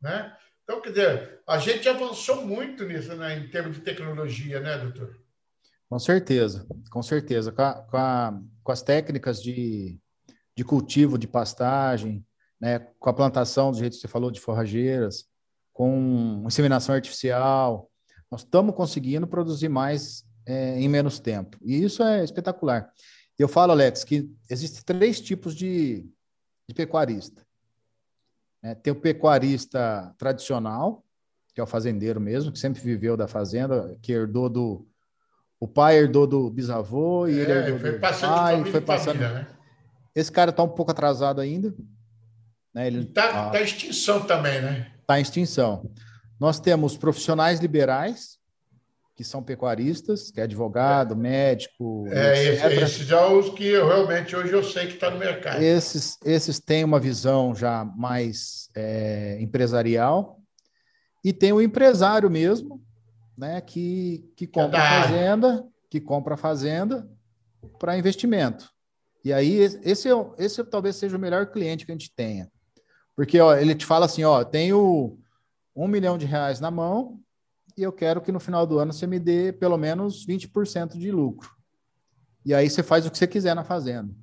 Né? 0.00 0.36
Então, 0.64 0.80
quer 0.80 0.90
dizer, 0.90 1.40
a 1.46 1.58
gente 1.58 1.88
avançou 1.88 2.44
muito 2.44 2.84
nisso, 2.84 3.14
né, 3.14 3.38
em 3.38 3.48
termos 3.48 3.76
de 3.76 3.82
tecnologia, 3.82 4.60
né, 4.60 4.78
doutor? 4.78 5.14
Com 5.88 5.98
certeza, 5.98 6.66
com 6.90 7.02
certeza. 7.02 7.52
Com, 7.52 7.62
a, 7.62 7.74
com, 7.74 7.96
a, 7.96 8.40
com 8.62 8.72
as 8.72 8.82
técnicas 8.82 9.42
de, 9.42 10.00
de 10.56 10.64
cultivo, 10.64 11.18
de 11.18 11.28
pastagem, 11.28 12.26
né, 12.60 12.78
com 12.98 13.10
a 13.10 13.14
plantação, 13.14 13.70
do 13.70 13.78
jeito 13.78 13.94
que 13.94 14.00
você 14.00 14.08
falou, 14.08 14.30
de 14.30 14.40
forrageiras, 14.40 15.26
com 15.74 16.44
inseminação 16.46 16.94
artificial, 16.94 17.90
nós 18.30 18.40
estamos 18.40 18.74
conseguindo 18.74 19.26
produzir 19.26 19.68
mais 19.68 20.24
é, 20.46 20.80
em 20.80 20.88
menos 20.88 21.18
tempo. 21.18 21.58
E 21.62 21.82
isso 21.84 22.02
é 22.02 22.22
espetacular. 22.22 22.88
Eu 23.38 23.48
falo, 23.48 23.72
Alex, 23.72 24.04
que 24.04 24.30
existem 24.48 24.82
três 24.84 25.20
tipos 25.20 25.54
de, 25.54 26.08
de 26.68 26.74
pecuarista. 26.74 27.44
É, 28.62 28.74
tem 28.74 28.92
o 28.92 28.96
pecuarista 28.96 30.14
tradicional, 30.16 31.04
que 31.52 31.60
é 31.60 31.64
o 31.64 31.66
fazendeiro 31.66 32.20
mesmo, 32.20 32.52
que 32.52 32.58
sempre 32.58 32.80
viveu 32.80 33.16
da 33.16 33.26
fazenda, 33.26 33.98
que 34.00 34.12
herdou 34.12 34.48
do. 34.48 34.88
O 35.58 35.66
pai 35.66 35.96
herdou 35.96 36.26
do 36.26 36.50
bisavô 36.50 37.26
e 37.26 37.38
é, 37.38 37.42
ele 37.42 37.52
herdou 37.52 37.78
foi 37.80 37.92
do 37.92 38.00
passando 38.00 38.34
pai, 38.34 38.64
foi 38.64 38.80
passando. 38.80 39.18
Família, 39.18 39.42
né? 39.42 39.46
Esse 40.14 40.30
cara 40.30 40.50
está 40.50 40.62
um 40.62 40.68
pouco 40.68 40.92
atrasado 40.92 41.40
ainda. 41.40 41.74
Né? 42.72 42.86
Ele 42.86 43.00
está 43.02 43.48
ah, 43.48 43.50
tá 43.50 43.60
em 43.60 43.64
extinção 43.64 44.24
também, 44.24 44.62
né? 44.62 44.93
Está 45.04 45.18
em 45.18 45.22
extinção. 45.22 45.90
Nós 46.40 46.58
temos 46.58 46.96
profissionais 46.96 47.60
liberais, 47.60 48.38
que 49.14 49.22
são 49.22 49.42
pecuaristas, 49.42 50.30
que 50.30 50.40
é 50.40 50.44
advogado, 50.44 51.14
médico. 51.14 52.06
É, 52.08 52.54
etc. 52.54 52.82
esses 52.82 53.06
já 53.06 53.28
os 53.28 53.50
que 53.50 53.66
eu, 53.66 53.86
realmente 53.86 54.34
hoje 54.34 54.52
eu 54.54 54.64
sei 54.64 54.86
que 54.86 54.94
está 54.94 55.10
no 55.10 55.18
mercado. 55.18 55.62
Esses, 55.62 56.16
esses 56.24 56.58
têm 56.58 56.84
uma 56.84 56.98
visão 56.98 57.54
já 57.54 57.84
mais 57.84 58.70
é, 58.74 59.36
empresarial. 59.40 60.40
E 61.22 61.34
tem 61.34 61.52
o 61.52 61.60
empresário 61.60 62.30
mesmo, 62.30 62.82
né, 63.36 63.60
que, 63.60 64.24
que 64.34 64.46
compra 64.46 64.78
a 64.78 65.02
fazenda, 65.02 65.64
que 65.90 66.00
compra 66.00 66.36
fazenda 66.36 67.06
para 67.78 67.98
investimento. 67.98 68.70
E 69.22 69.34
aí, 69.34 69.58
esse, 69.58 70.08
é, 70.10 70.12
esse 70.38 70.64
talvez 70.64 70.96
seja 70.96 71.16
o 71.16 71.20
melhor 71.20 71.50
cliente 71.50 71.84
que 71.84 71.92
a 71.92 71.94
gente 71.94 72.10
tenha. 72.14 72.50
Porque 73.16 73.40
ó, 73.40 73.54
ele 73.56 73.74
te 73.74 73.86
fala 73.86 74.06
assim: 74.06 74.24
ó, 74.24 74.44
tenho 74.44 75.18
um 75.74 75.88
milhão 75.88 76.18
de 76.18 76.26
reais 76.26 76.60
na 76.60 76.70
mão, 76.70 77.20
e 77.76 77.82
eu 77.82 77.92
quero 77.92 78.20
que 78.20 78.32
no 78.32 78.40
final 78.40 78.66
do 78.66 78.78
ano 78.78 78.92
você 78.92 79.06
me 79.06 79.18
dê 79.18 79.52
pelo 79.52 79.76
menos 79.76 80.26
20% 80.26 80.96
de 80.96 81.10
lucro. 81.10 81.50
E 82.44 82.54
aí 82.54 82.68
você 82.68 82.82
faz 82.82 83.06
o 83.06 83.10
que 83.10 83.18
você 83.18 83.26
quiser 83.26 83.54
na 83.54 83.64
fazenda. 83.64 84.14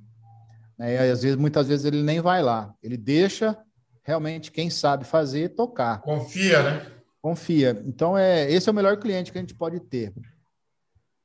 Né? 0.78 0.94
E 0.96 1.12
às 1.12 1.22
vezes, 1.24 1.38
muitas 1.38 1.68
vezes 1.68 1.86
ele 1.86 2.02
nem 2.02 2.22
vai 2.22 2.42
lá. 2.42 2.74
Ele 2.82 2.96
deixa 2.96 3.58
realmente 4.04 4.52
quem 4.52 4.70
sabe 4.70 5.06
fazer 5.06 5.50
tocar. 5.50 6.02
Confia, 6.02 6.64
né? 6.64 6.92
Confia. 7.22 7.84
Então, 7.86 8.18
é, 8.18 8.50
esse 8.52 8.70
é 8.70 8.72
o 8.72 8.76
melhor 8.76 8.98
cliente 8.98 9.32
que 9.32 9.38
a 9.38 9.42
gente 9.42 9.56
pode 9.56 9.80
ter. 9.80 10.14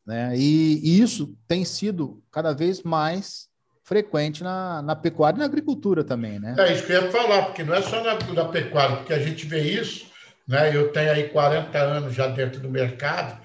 Né? 0.05 0.37
E, 0.37 0.81
e 0.83 1.01
isso 1.01 1.37
tem 1.47 1.65
sido 1.65 2.23
cada 2.31 2.53
vez 2.53 2.83
mais 2.83 3.49
frequente 3.87 4.45
na, 4.45 4.83
na 4.83 4.95
pecuária 4.95 5.37
e 5.37 5.39
na 5.39 5.47
agricultura 5.47 6.05
também, 6.05 6.39
né? 6.39 6.55
É 6.59 6.73
isso 6.75 6.85
que 6.85 6.93
eu 6.93 7.03
ia 7.03 7.11
falar, 7.11 7.47
porque 7.47 7.65
não 7.65 7.73
é 7.73 7.81
só 7.81 8.03
na, 8.03 8.19
na 8.35 8.45
pecuária, 8.45 8.97
porque 8.97 9.15
a 9.15 9.19
gente 9.19 9.47
vê 9.47 9.61
isso 9.61 10.07
né? 10.47 10.75
Eu 10.75 10.93
tenho 10.93 11.11
aí 11.11 11.29
40 11.29 11.79
anos 11.79 12.15
já 12.15 12.29
dentro 12.29 12.61
do 12.61 12.71
mercado, 12.71 13.41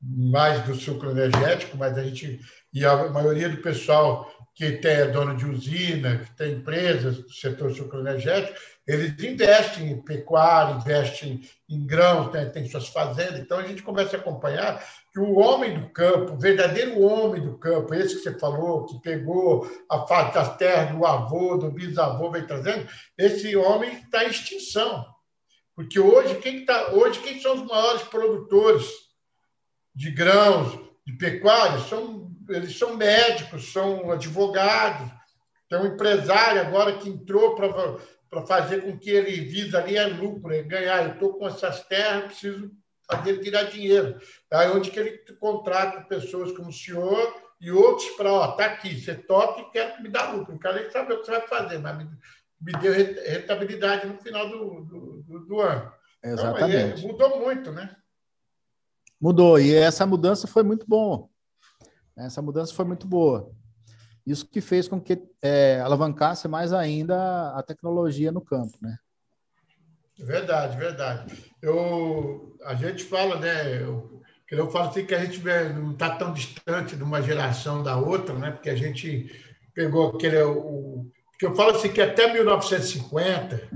mais 0.00 0.62
do 0.64 0.74
sucro 0.74 1.10
energético, 1.10 1.76
mas 1.76 1.96
a 1.98 2.02
gente 2.02 2.40
e 2.72 2.84
a 2.84 3.08
maioria 3.08 3.48
do 3.48 3.58
pessoal 3.58 4.30
que 4.54 4.72
tem, 4.72 4.92
é 4.92 5.06
dono 5.06 5.36
de 5.36 5.46
usina, 5.46 6.18
que 6.18 6.36
tem 6.36 6.54
empresas 6.54 7.18
do 7.18 7.32
setor 7.32 7.74
sucro 7.74 8.00
energético, 8.00 8.58
eles 8.86 9.20
investem 9.22 9.90
em 9.90 10.00
pecuária, 10.00 10.76
investem 10.76 11.40
em 11.68 11.84
grãos, 11.84 12.32
né? 12.32 12.44
tem 12.44 12.68
suas 12.68 12.86
fazendas. 12.88 13.40
Então 13.40 13.58
a 13.58 13.66
gente 13.66 13.82
começa 13.82 14.16
a 14.16 14.20
acompanhar 14.20 14.80
que 15.12 15.18
o 15.18 15.38
homem 15.38 15.80
do 15.80 15.88
campo, 15.90 16.34
o 16.34 16.38
verdadeiro 16.38 17.00
homem 17.00 17.42
do 17.42 17.58
campo, 17.58 17.92
esse 17.94 18.16
que 18.16 18.22
você 18.22 18.38
falou, 18.38 18.86
que 18.86 19.00
pegou 19.00 19.68
a 19.90 20.06
fase 20.06 20.34
das 20.34 20.56
terras 20.56 20.96
do 20.96 21.04
avô, 21.04 21.56
do 21.56 21.72
bisavô, 21.72 22.30
vem 22.30 22.46
trazendo, 22.46 22.88
esse 23.18 23.56
homem 23.56 23.92
está 23.92 24.24
em 24.24 24.28
extinção. 24.28 25.04
Porque 25.74 25.98
hoje 25.98 26.36
quem, 26.36 26.64
tá, 26.64 26.92
hoje, 26.92 27.18
quem 27.20 27.40
são 27.40 27.54
os 27.54 27.66
maiores 27.66 28.02
produtores 28.02 28.86
de 29.94 30.12
grãos, 30.12 30.78
de 31.04 31.12
pecuária? 31.14 31.80
São, 31.80 32.30
eles 32.48 32.78
são 32.78 32.96
médicos, 32.96 33.72
são 33.72 34.12
advogados. 34.12 35.10
Tem 35.68 35.80
um 35.80 35.86
empresário 35.86 36.60
agora 36.60 36.96
que 36.96 37.08
entrou 37.08 37.56
para 37.56 37.98
fazer 38.46 38.82
com 38.82 38.98
que 38.98 39.10
ele 39.10 39.40
visa 39.42 39.78
ali 39.78 39.96
é 39.96 40.06
lucro, 40.06 40.52
é 40.52 40.62
ganhar. 40.62 41.04
Eu 41.04 41.14
estou 41.14 41.34
com 41.34 41.46
essas 41.46 41.84
terras, 41.84 42.26
preciso 42.26 42.70
fazer 43.08 43.40
virar 43.40 43.64
dinheiro. 43.64 44.18
Aí 44.52 44.68
onde 44.70 44.90
que 44.90 44.98
ele 44.98 45.18
contrata 45.38 46.02
pessoas 46.02 46.52
como 46.52 46.68
o 46.68 46.72
senhor 46.72 47.34
e 47.60 47.70
outros 47.70 48.08
para, 48.10 48.32
ó, 48.32 48.52
tá 48.52 48.66
aqui, 48.66 49.00
você 49.00 49.14
toca 49.14 49.60
e 49.60 49.70
quer 49.70 50.00
me 50.02 50.08
dar 50.08 50.34
lucro. 50.34 50.52
Não 50.52 50.58
quero 50.58 50.76
nem 50.76 50.90
saber 50.90 51.14
o 51.14 51.20
que 51.20 51.26
você 51.26 51.30
vai 51.32 51.46
fazer, 51.46 51.78
mas 51.78 51.96
me, 51.96 52.10
me 52.60 52.72
deu 52.80 52.92
rentabilidade 52.92 54.06
no 54.06 54.18
final 54.18 54.48
do, 54.48 54.80
do, 54.84 55.46
do 55.46 55.60
ano. 55.60 55.92
Exatamente. 56.22 57.04
Então, 57.04 57.12
mudou 57.12 57.40
muito, 57.40 57.72
né? 57.72 57.96
Mudou, 59.20 59.58
e 59.58 59.74
essa 59.74 60.04
mudança 60.04 60.46
foi 60.46 60.62
muito 60.62 60.86
boa. 60.86 61.28
Essa 62.16 62.42
mudança 62.42 62.74
foi 62.74 62.84
muito 62.84 63.06
boa. 63.06 63.54
Isso 64.26 64.46
que 64.46 64.60
fez 64.60 64.88
com 64.88 65.00
que 65.00 65.22
é, 65.40 65.80
alavancasse 65.80 66.48
mais 66.48 66.72
ainda 66.72 67.52
a 67.56 67.62
tecnologia 67.62 68.32
no 68.32 68.40
campo, 68.40 68.76
né? 68.82 68.98
Verdade, 70.18 70.76
verdade. 70.76 71.52
Eu, 71.62 72.56
a 72.64 72.74
gente 72.74 73.04
fala, 73.04 73.38
né? 73.38 73.82
Eu, 73.82 74.22
eu 74.50 74.70
falo 74.70 74.88
assim 74.88 75.04
que 75.04 75.14
a 75.14 75.24
gente 75.24 75.40
não 75.74 75.92
está 75.92 76.16
tão 76.16 76.32
distante 76.32 76.96
de 76.96 77.02
uma 77.02 77.22
geração 77.22 77.82
da 77.82 77.96
outra, 77.96 78.34
né? 78.34 78.50
Porque 78.50 78.70
a 78.70 78.76
gente 78.76 79.30
pegou 79.74 80.08
aquele 80.08 80.42
o, 80.42 81.06
porque 81.36 81.44
eu 81.44 81.54
falo 81.54 81.76
assim 81.76 81.92
que 81.92 82.00
até 82.00 82.32
1950 82.32 83.68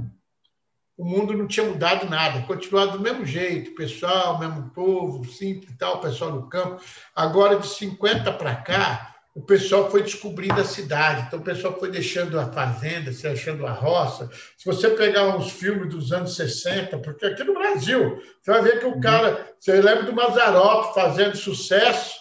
o 0.96 1.04
mundo 1.04 1.34
não 1.34 1.46
tinha 1.46 1.66
mudado 1.66 2.08
nada, 2.08 2.42
continuava 2.42 2.92
do 2.92 3.00
mesmo 3.00 3.24
jeito, 3.24 3.74
pessoal, 3.74 4.38
mesmo 4.38 4.70
povo, 4.70 5.24
simples 5.26 5.70
e 5.70 5.76
tal, 5.76 6.00
pessoal 6.00 6.30
no 6.30 6.48
campo. 6.48 6.82
Agora, 7.14 7.58
de 7.58 7.66
50 7.66 8.32
para 8.32 8.54
cá, 8.56 9.14
o 9.34 9.40
pessoal 9.40 9.90
foi 9.90 10.02
descobrindo 10.02 10.60
a 10.60 10.64
cidade. 10.64 11.24
Então, 11.26 11.38
o 11.38 11.44
pessoal 11.44 11.78
foi 11.78 11.90
deixando 11.90 12.38
a 12.38 12.50
fazenda, 12.50 13.12
se 13.12 13.26
achando 13.28 13.66
a 13.66 13.72
roça. 13.72 14.28
Se 14.58 14.66
você 14.66 14.90
pegar 14.90 15.36
uns 15.36 15.52
filmes 15.52 15.88
dos 15.88 16.12
anos 16.12 16.34
60, 16.34 16.98
porque 16.98 17.26
aqui 17.26 17.44
no 17.44 17.54
Brasil, 17.54 18.20
você 18.40 18.50
vai 18.50 18.62
ver 18.62 18.80
que 18.80 18.86
o 18.86 18.94
uhum. 18.94 19.00
cara. 19.00 19.48
Você 19.58 19.80
lembra 19.80 20.04
do 20.04 20.12
Mazarop 20.12 20.94
fazendo 20.94 21.36
sucesso, 21.36 22.16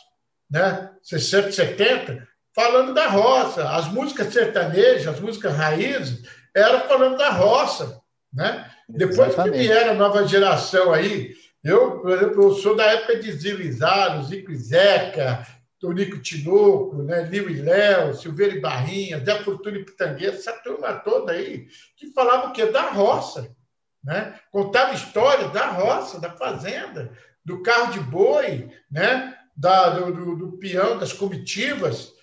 né? 0.50 0.92
60, 1.02 1.52
70, 1.52 2.28
falando 2.54 2.94
da 2.94 3.08
roça. 3.08 3.68
As 3.70 3.88
músicas 3.88 4.32
sertanejas, 4.32 5.08
as 5.08 5.20
músicas 5.20 5.56
raízes, 5.56 6.22
eram 6.56 6.82
falando 6.88 7.18
da 7.18 7.32
roça, 7.32 8.00
né? 8.32 8.70
Depois 8.88 9.36
que 9.36 9.52
vieram 9.52 9.92
a 9.92 9.96
nova 9.96 10.28
geração 10.28 10.92
aí, 10.92 11.34
eu, 11.64 12.00
por 12.00 12.12
exemplo, 12.12 12.44
eu 12.44 12.54
sou 12.56 12.76
da 12.76 12.86
época 12.86 13.20
de 13.20 13.32
Zilizaro, 13.32 14.24
Zico 14.24 14.52
e 14.52 14.56
Zeca, 14.56 15.46
Tonico 15.80 16.20
Tinoco, 16.20 17.02
né, 17.04 17.24
Liu 17.24 17.50
e 17.50 17.62
Léo, 17.62 18.14
Silveira 18.14 18.56
e 18.56 18.60
Barrinha, 18.60 19.24
Zé 19.24 19.42
Fortuna 19.44 19.78
e 19.78 19.86
Pitangueira, 19.86 20.36
essa 20.36 20.52
turma 20.52 20.94
toda 20.94 21.32
aí, 21.32 21.68
que 21.96 22.12
falava 22.12 22.50
o 22.50 22.52
quê? 22.52 22.66
Da 22.66 22.90
roça, 22.92 23.56
né? 24.04 24.38
Contava 24.52 24.94
história 24.94 25.48
da 25.48 25.68
roça, 25.68 26.20
da 26.20 26.32
fazenda, 26.32 27.18
do 27.46 27.64
carro 27.64 27.94
de 27.94 28.00
boi, 28.02 28.70
né? 28.92 29.38
Da, 29.56 29.90
do, 29.90 30.14
do, 30.14 30.36
do 30.36 30.58
peão, 30.58 30.98
das 30.98 31.14
comitivas, 31.14 32.14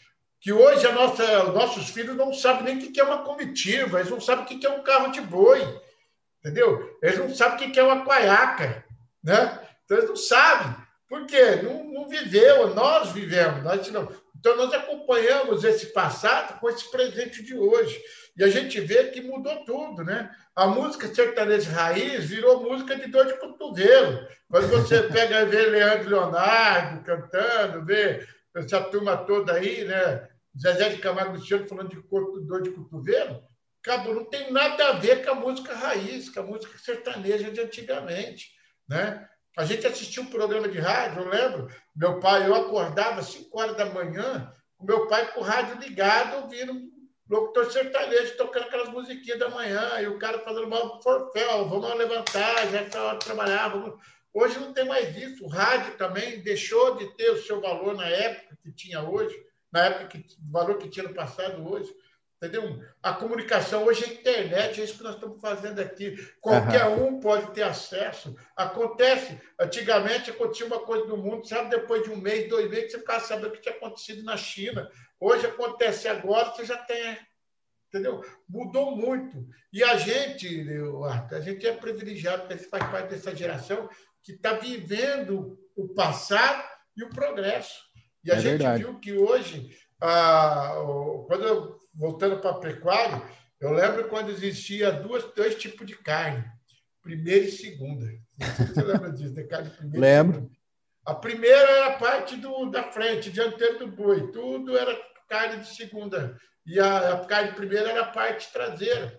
que 0.41 0.53
hoje 0.53 0.87
a 0.87 0.93
nossa, 0.93 1.45
nossos 1.45 1.89
filhos 1.89 2.17
não 2.17 2.33
sabem 2.33 2.65
nem 2.65 2.89
o 2.89 2.93
que 2.93 3.01
é 3.01 3.05
uma 3.05 3.25
comitiva, 3.25 3.99
eles 3.99 4.11
não 4.11 4.21
sabem 4.21 4.45
o 4.45 4.47
que 4.47 4.67
é 4.67 4.71
um 4.71 4.83
carro 4.83 5.11
de 5.11 5.21
boi, 5.21 5.61
entendeu? 6.41 6.99
Eles 7.03 7.19
não 7.19 7.35
sabem 7.35 7.69
o 7.69 7.73
que 7.73 7.81
é 7.81 7.83
uma 7.83 8.05
quaiaca, 8.05 8.85
né? 9.25 9.61
Então 9.85 9.97
eles 9.97 10.09
não 10.09 10.17
sabem. 10.17 10.86
Por 11.09 11.27
quê? 11.27 11.57
Não, 11.63 11.85
não 11.85 12.09
viveu, 12.09 12.75
nós 12.75 13.13
vivemos. 13.13 13.63
Nós 13.63 13.91
não. 13.91 14.09
Então, 14.39 14.57
nós 14.57 14.73
acompanhamos 14.73 15.65
esse 15.65 15.87
passado 15.87 16.61
com 16.61 16.69
esse 16.69 16.91
presente 16.91 17.43
de 17.43 17.55
hoje. 17.55 18.01
E 18.37 18.45
a 18.45 18.49
gente 18.49 18.81
vê 18.81 19.05
que 19.05 19.21
mudou 19.21 19.65
tudo, 19.65 20.05
né? 20.05 20.31
A 20.55 20.67
música 20.67 21.13
sertaneja 21.13 21.71
raiz 21.71 22.27
virou 22.27 22.63
música 22.63 22.97
de 22.97 23.07
dor 23.07 23.27
de 23.27 23.39
cotovelo. 23.39 24.27
Quando 24.49 24.69
você 24.69 25.03
pega 25.09 25.43
e 25.43 25.47
vê 25.47 25.67
Leandro 25.67 26.11
Leonardo 26.11 27.03
cantando, 27.03 27.85
vê 27.85 28.27
essa 28.55 28.81
turma 28.83 29.17
toda 29.17 29.55
aí, 29.55 29.85
né? 29.85 30.29
Zezé 30.61 30.91
de 30.91 30.99
Camargo 30.99 31.37
Luciano 31.37 31.69
falando 31.69 31.91
de 31.91 32.47
dor 32.47 32.63
de 32.63 32.71
cotovelo, 32.71 33.43
acabou, 33.83 34.15
não 34.15 34.25
tem 34.25 34.51
nada 34.51 34.89
a 34.89 34.93
ver 34.93 35.25
com 35.25 35.31
a 35.33 35.35
música 35.35 35.75
raiz, 35.75 36.31
com 36.31 36.41
a 36.41 36.43
música 36.43 36.79
sertaneja 36.79 37.51
de 37.51 37.61
antigamente, 37.61 38.51
né? 38.89 39.29
A 39.57 39.65
gente 39.65 39.87
assistia 39.87 40.23
um 40.23 40.27
programa 40.27 40.69
de 40.69 40.79
rádio, 40.79 41.23
eu 41.23 41.29
lembro. 41.31 41.75
Meu 41.95 42.21
pai, 42.21 42.47
eu 42.47 42.55
acordava 42.55 43.21
às 43.21 43.29
5 43.29 43.59
horas 43.59 43.77
da 43.77 43.87
manhã, 43.87 44.53
com 44.77 44.85
meu 44.85 45.07
pai 45.09 45.33
com 45.33 45.41
o 45.41 45.43
rádio 45.43 45.81
ligado, 45.81 46.43
ouvindo 46.43 46.95
locutor 47.29 47.73
sertanejo 47.73 48.37
tocando 48.37 48.65
aquelas 48.65 48.91
musiquinhas 48.91 49.39
da 49.39 49.49
manhã, 49.49 50.01
e 50.01 50.07
o 50.07 50.19
cara 50.19 50.39
fazendo 50.41 50.69
mal 50.69 51.03
forféu, 51.03 51.69
vamos 51.69 51.95
levantar, 51.95 52.69
já 52.69 52.83
está 52.83 53.03
hora 53.03 53.19
de 53.19 53.25
trabalhar. 53.25 53.69
Vamos... 53.69 53.99
Hoje 54.33 54.59
não 54.59 54.75
tem 54.75 54.85
mais 54.85 55.17
isso. 55.17 55.43
O 55.45 55.49
rádio 55.49 55.97
também 55.97 56.43
deixou 56.43 56.97
de 56.97 57.07
ter 57.17 57.31
o 57.31 57.43
seu 57.43 57.59
valor 57.59 57.95
na 57.95 58.07
época 58.07 58.59
que 58.63 58.71
tinha 58.71 59.03
hoje, 59.03 59.35
na 59.73 59.87
época 59.87 60.07
que 60.07 60.19
o 60.19 60.53
valor 60.53 60.77
que 60.77 60.91
tinha 60.91 61.09
no 61.09 61.15
passado 61.15 61.67
hoje. 61.67 61.91
Entendeu? 62.37 62.83
A 63.03 63.15
comunicação 63.15 63.85
hoje 63.85 64.05
é 64.05 64.13
internet, 64.13 64.81
é 64.81 64.85
isso 64.85 64.99
que 64.99 65.03
nós 65.03 65.15
estamos 65.15 65.41
fazendo 65.41 65.81
aqui. 65.81 66.17
Qualquer 66.39 66.87
uhum. 66.87 67.07
um 67.07 67.21
pode 67.21 67.51
ter 67.53 67.63
acesso. 67.63 68.37
Acontece, 68.55 69.41
antigamente 69.59 70.31
acontecia 70.31 70.67
uma 70.67 70.81
coisa 70.81 71.07
no 71.07 71.17
mundo, 71.17 71.49
sabe, 71.49 71.71
depois 71.71 72.03
de 72.03 72.11
um 72.11 72.17
mês, 72.17 72.49
dois 72.49 72.69
meses, 72.69 72.93
você 72.93 72.99
ficava 72.99 73.21
sabendo 73.21 73.49
o 73.49 73.53
que 73.53 73.63
tinha 73.63 73.75
acontecido 73.75 74.23
na 74.23 74.37
China. 74.37 74.87
Hoje 75.19 75.47
acontece 75.47 76.09
agora, 76.09 76.51
você 76.51 76.67
já 76.67 76.77
tem. 76.77 77.17
Entendeu? 77.89 78.23
Mudou 78.47 78.95
muito. 78.95 79.49
E 79.73 79.83
a 79.83 79.97
gente, 79.97 80.67
Arthur, 81.09 81.37
a 81.37 81.41
gente 81.41 81.67
é 81.67 81.73
privilegiado, 81.73 82.47
porque 82.47 82.65
faz 82.65 82.85
parte 82.91 83.11
dessa 83.11 83.35
geração 83.35 83.89
que 84.23 84.33
está 84.33 84.53
vivendo 84.53 85.59
o 85.75 85.89
passado 85.95 86.63
e 86.95 87.03
o 87.03 87.09
progresso. 87.09 87.81
E 88.23 88.31
a 88.31 88.35
é 88.35 88.41
gente 88.41 88.59
verdade. 88.59 88.83
viu 88.83 88.99
que 88.99 89.13
hoje, 89.13 89.75
ah, 90.03 90.75
quando 91.29 91.45
eu 91.45 91.76
voltando 91.97 92.39
para 92.39 92.51
a 92.51 92.59
pecuária, 92.61 93.23
eu 93.61 93.73
lembro 93.73 94.09
quando 94.09 94.31
existia 94.31 94.93
duas, 94.93 95.25
dois 95.35 95.55
tipos 95.57 95.87
de 95.87 95.97
carne, 95.97 96.45
primeira 97.03 97.45
e 97.45 97.51
segunda. 97.51 98.07
Você 98.39 98.83
lembra 98.83 99.11
disso, 99.13 99.35
da 99.35 99.47
carne 99.47 99.71
primeira? 99.71 100.01
Lembro. 100.01 100.51
A 101.05 101.15
primeira 101.15 101.57
era 101.57 101.87
a 101.87 101.99
parte 101.99 102.37
do, 102.37 102.67
da 102.67 102.83
frente, 102.85 103.31
dianteiro 103.31 103.79
do 103.79 103.87
boi, 103.89 104.31
tudo 104.33 104.77
era 104.77 104.95
carne 105.29 105.63
de 105.63 105.75
segunda. 105.75 106.39
E 106.67 106.79
a, 106.81 107.15
a 107.15 107.25
carne 107.27 107.53
primeira 107.53 107.91
era 107.91 108.03
a 108.03 108.09
parte 108.09 108.53
traseira. 108.53 109.19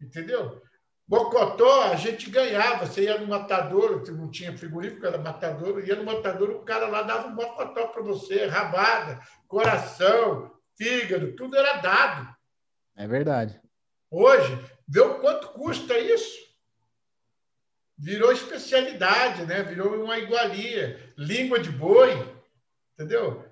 Entendeu? 0.00 0.60
Bocotó, 1.08 1.84
a 1.84 1.96
gente 1.96 2.28
ganhava. 2.28 2.84
Você 2.84 3.04
ia 3.04 3.18
no 3.18 3.26
matador, 3.26 4.02
não 4.12 4.30
tinha 4.30 4.56
frigorífico, 4.56 5.06
era 5.06 5.18
matador, 5.18 5.82
ia 5.86 5.96
no 5.96 6.04
matador, 6.04 6.50
o 6.50 6.64
cara 6.64 6.86
lá 6.88 7.02
dava 7.02 7.28
um 7.28 7.34
bocotó 7.34 7.86
para 7.86 8.02
você, 8.02 8.46
rabada, 8.46 9.20
coração, 9.48 10.55
fígado, 10.76 11.32
tudo 11.32 11.56
era 11.56 11.78
dado. 11.78 12.36
É 12.94 13.06
verdade. 13.06 13.60
Hoje, 14.10 14.58
vê 14.86 15.00
o 15.00 15.18
quanto 15.18 15.48
custa 15.48 15.98
isso. 15.98 16.46
Virou 17.98 18.30
especialidade, 18.30 19.44
né? 19.46 19.62
Virou 19.62 20.02
uma 20.02 20.18
igualia. 20.18 21.12
Língua 21.16 21.58
de 21.58 21.70
boi, 21.70 22.12
entendeu? 22.94 23.44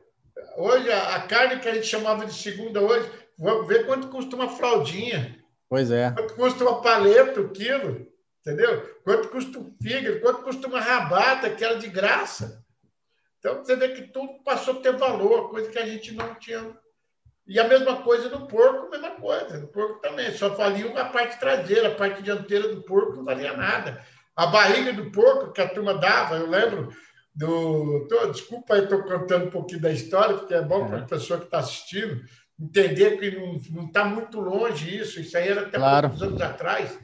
Hoje, 0.56 0.90
a, 0.92 1.20
carne 1.22 1.60
que 1.60 1.68
a 1.68 1.74
gente 1.74 1.86
chamava 1.86 2.26
de 2.26 2.34
segunda 2.34 2.80
hoje, 2.80 3.10
vamos 3.38 3.66
ver 3.66 3.86
quanto 3.86 4.08
custa 4.08 4.36
uma 4.36 4.48
fraldinha. 4.48 5.42
Pois 5.68 5.90
é. 5.90 6.10
Quanto 6.10 6.34
custa 6.34 6.64
uma 6.64 6.82
paleta, 6.82 7.40
o 7.40 7.50
quilo, 7.50 8.06
entendeu? 8.40 9.00
Quanto 9.02 9.28
custa 9.28 9.58
um 9.58 9.74
fígado, 9.82 10.20
quanto 10.20 10.42
custa 10.42 10.68
uma 10.68 10.80
rabata, 10.80 11.50
que 11.50 11.64
era 11.64 11.78
de 11.78 11.88
graça. 11.88 12.64
Então, 13.38 13.64
você 13.64 13.76
vê 13.76 13.88
que 13.90 14.02
tudo 14.08 14.42
passou 14.42 14.78
a 14.78 14.82
ter 14.82 14.96
valor, 14.96 15.50
coisa 15.50 15.70
que 15.70 15.78
a 15.78 15.86
gente 15.86 16.12
não 16.12 16.34
tinha 16.36 16.74
e 17.46 17.60
a 17.60 17.68
mesma 17.68 18.02
coisa 18.02 18.28
no 18.28 18.46
porco, 18.46 18.86
a 18.86 18.90
mesma 18.90 19.10
coisa. 19.10 19.58
No 19.58 19.68
porco 19.68 20.00
também. 20.00 20.32
Só 20.32 20.48
valia 20.50 20.98
a 20.98 21.04
parte 21.04 21.38
traseira, 21.38 21.88
a 21.88 21.94
parte 21.94 22.22
dianteira 22.22 22.68
do 22.68 22.82
porco 22.82 23.16
não 23.16 23.24
valia 23.24 23.56
nada. 23.56 24.02
A 24.34 24.46
barriga 24.46 24.92
do 24.92 25.10
porco 25.10 25.52
que 25.52 25.60
a 25.60 25.68
turma 25.68 25.94
dava, 25.94 26.36
eu 26.36 26.48
lembro 26.48 26.88
do. 27.34 28.06
Tô, 28.08 28.26
desculpa, 28.26 28.76
eu 28.76 28.84
estou 28.84 29.02
contando 29.02 29.46
um 29.46 29.50
pouquinho 29.50 29.82
da 29.82 29.92
história, 29.92 30.36
porque 30.38 30.54
é 30.54 30.62
bom 30.62 30.86
para 30.86 30.98
a 30.98 31.06
pessoa 31.06 31.38
que 31.38 31.46
está 31.46 31.58
assistindo 31.58 32.24
entender 32.58 33.18
que 33.18 33.72
não 33.72 33.86
está 33.86 34.04
muito 34.04 34.40
longe 34.40 34.96
isso. 34.96 35.20
Isso 35.20 35.36
aí 35.36 35.48
era 35.48 35.62
até 35.62 35.76
claro. 35.76 36.08
poucos 36.08 36.26
anos 36.26 36.40
atrás. 36.40 36.98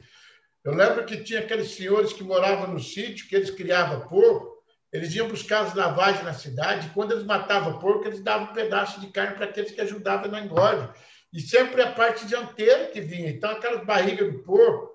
Eu 0.63 0.73
lembro 0.73 1.05
que 1.05 1.23
tinha 1.23 1.39
aqueles 1.39 1.71
senhores 1.71 2.13
que 2.13 2.23
moravam 2.23 2.67
no 2.67 2.79
sítio, 2.79 3.27
que 3.27 3.35
eles 3.35 3.49
criavam 3.49 4.07
porco, 4.07 4.50
eles 4.91 5.13
iam 5.15 5.27
buscar 5.27 5.61
as 5.61 5.73
lavagens 5.73 6.23
na 6.23 6.33
cidade, 6.33 6.87
e 6.87 6.89
quando 6.91 7.13
eles 7.13 7.23
matavam 7.23 7.79
porco, 7.79 8.07
eles 8.07 8.21
davam 8.21 8.47
um 8.47 8.53
pedaço 8.53 8.99
de 8.99 9.07
carne 9.07 9.35
para 9.35 9.45
aqueles 9.45 9.71
que 9.71 9.81
ajudavam 9.81 10.29
na 10.29 10.41
engorde. 10.41 10.89
E 11.33 11.39
sempre 11.39 11.81
a 11.81 11.91
parte 11.91 12.25
dianteira 12.25 12.87
que 12.87 12.99
vinha. 12.99 13.29
Então, 13.29 13.51
aquelas 13.51 13.85
barrigas 13.85 14.31
do 14.31 14.39
porco 14.39 14.91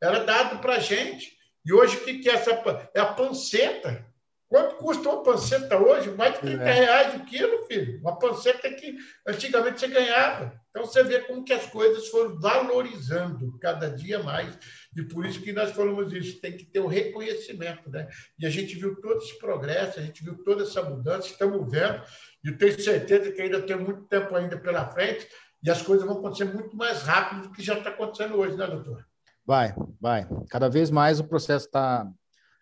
era 0.00 0.20
dado 0.20 0.60
para 0.60 0.74
a 0.74 0.78
gente. 0.78 1.36
E 1.64 1.72
hoje, 1.72 1.96
o 1.96 2.04
que 2.04 2.28
é 2.28 2.34
essa? 2.34 2.50
É 2.94 3.00
a 3.00 3.06
panceta. 3.06 4.06
Quanto 4.48 4.76
custa 4.76 5.08
uma 5.08 5.22
panceta 5.22 5.76
hoje? 5.76 6.10
Mais 6.10 6.34
de 6.34 6.40
30 6.40 6.62
é. 6.64 6.72
reais 6.72 7.14
o 7.14 7.24
quilo, 7.24 7.66
filho. 7.66 8.00
Uma 8.00 8.18
panceta 8.18 8.68
que 8.72 8.96
antigamente 9.26 9.80
você 9.80 9.88
ganhava. 9.88 10.60
Então 10.70 10.84
você 10.84 11.02
vê 11.04 11.20
como 11.20 11.44
que 11.44 11.52
as 11.52 11.66
coisas 11.66 12.08
foram 12.08 12.38
valorizando 12.38 13.56
cada 13.60 13.90
dia 13.90 14.20
mais. 14.20 14.58
E 14.96 15.02
por 15.02 15.24
isso 15.24 15.40
que 15.40 15.52
nós 15.52 15.70
falamos 15.72 16.12
isso, 16.12 16.40
tem 16.40 16.56
que 16.56 16.64
ter 16.64 16.80
o 16.80 16.84
um 16.84 16.88
reconhecimento. 16.88 17.88
Né? 17.90 18.08
E 18.38 18.46
a 18.46 18.50
gente 18.50 18.74
viu 18.76 19.00
todo 19.00 19.18
esse 19.18 19.38
progresso, 19.38 20.00
a 20.00 20.02
gente 20.02 20.24
viu 20.24 20.42
toda 20.42 20.64
essa 20.64 20.82
mudança, 20.82 21.28
estamos 21.28 21.70
vendo, 21.70 22.02
e 22.44 22.52
tenho 22.52 22.80
certeza 22.80 23.30
que 23.30 23.40
ainda 23.40 23.62
tem 23.62 23.76
muito 23.76 24.02
tempo 24.04 24.34
ainda 24.34 24.58
pela 24.58 24.90
frente, 24.90 25.28
e 25.62 25.70
as 25.70 25.82
coisas 25.82 26.06
vão 26.06 26.18
acontecer 26.18 26.46
muito 26.46 26.76
mais 26.76 27.02
rápido 27.02 27.42
do 27.42 27.52
que 27.52 27.62
já 27.62 27.78
está 27.78 27.90
acontecendo 27.90 28.36
hoje, 28.36 28.56
né, 28.56 28.66
doutor? 28.66 29.06
Vai, 29.46 29.74
vai. 30.00 30.26
Cada 30.48 30.68
vez 30.68 30.90
mais 30.90 31.20
o 31.20 31.24
processo 31.24 31.66
está 31.66 32.10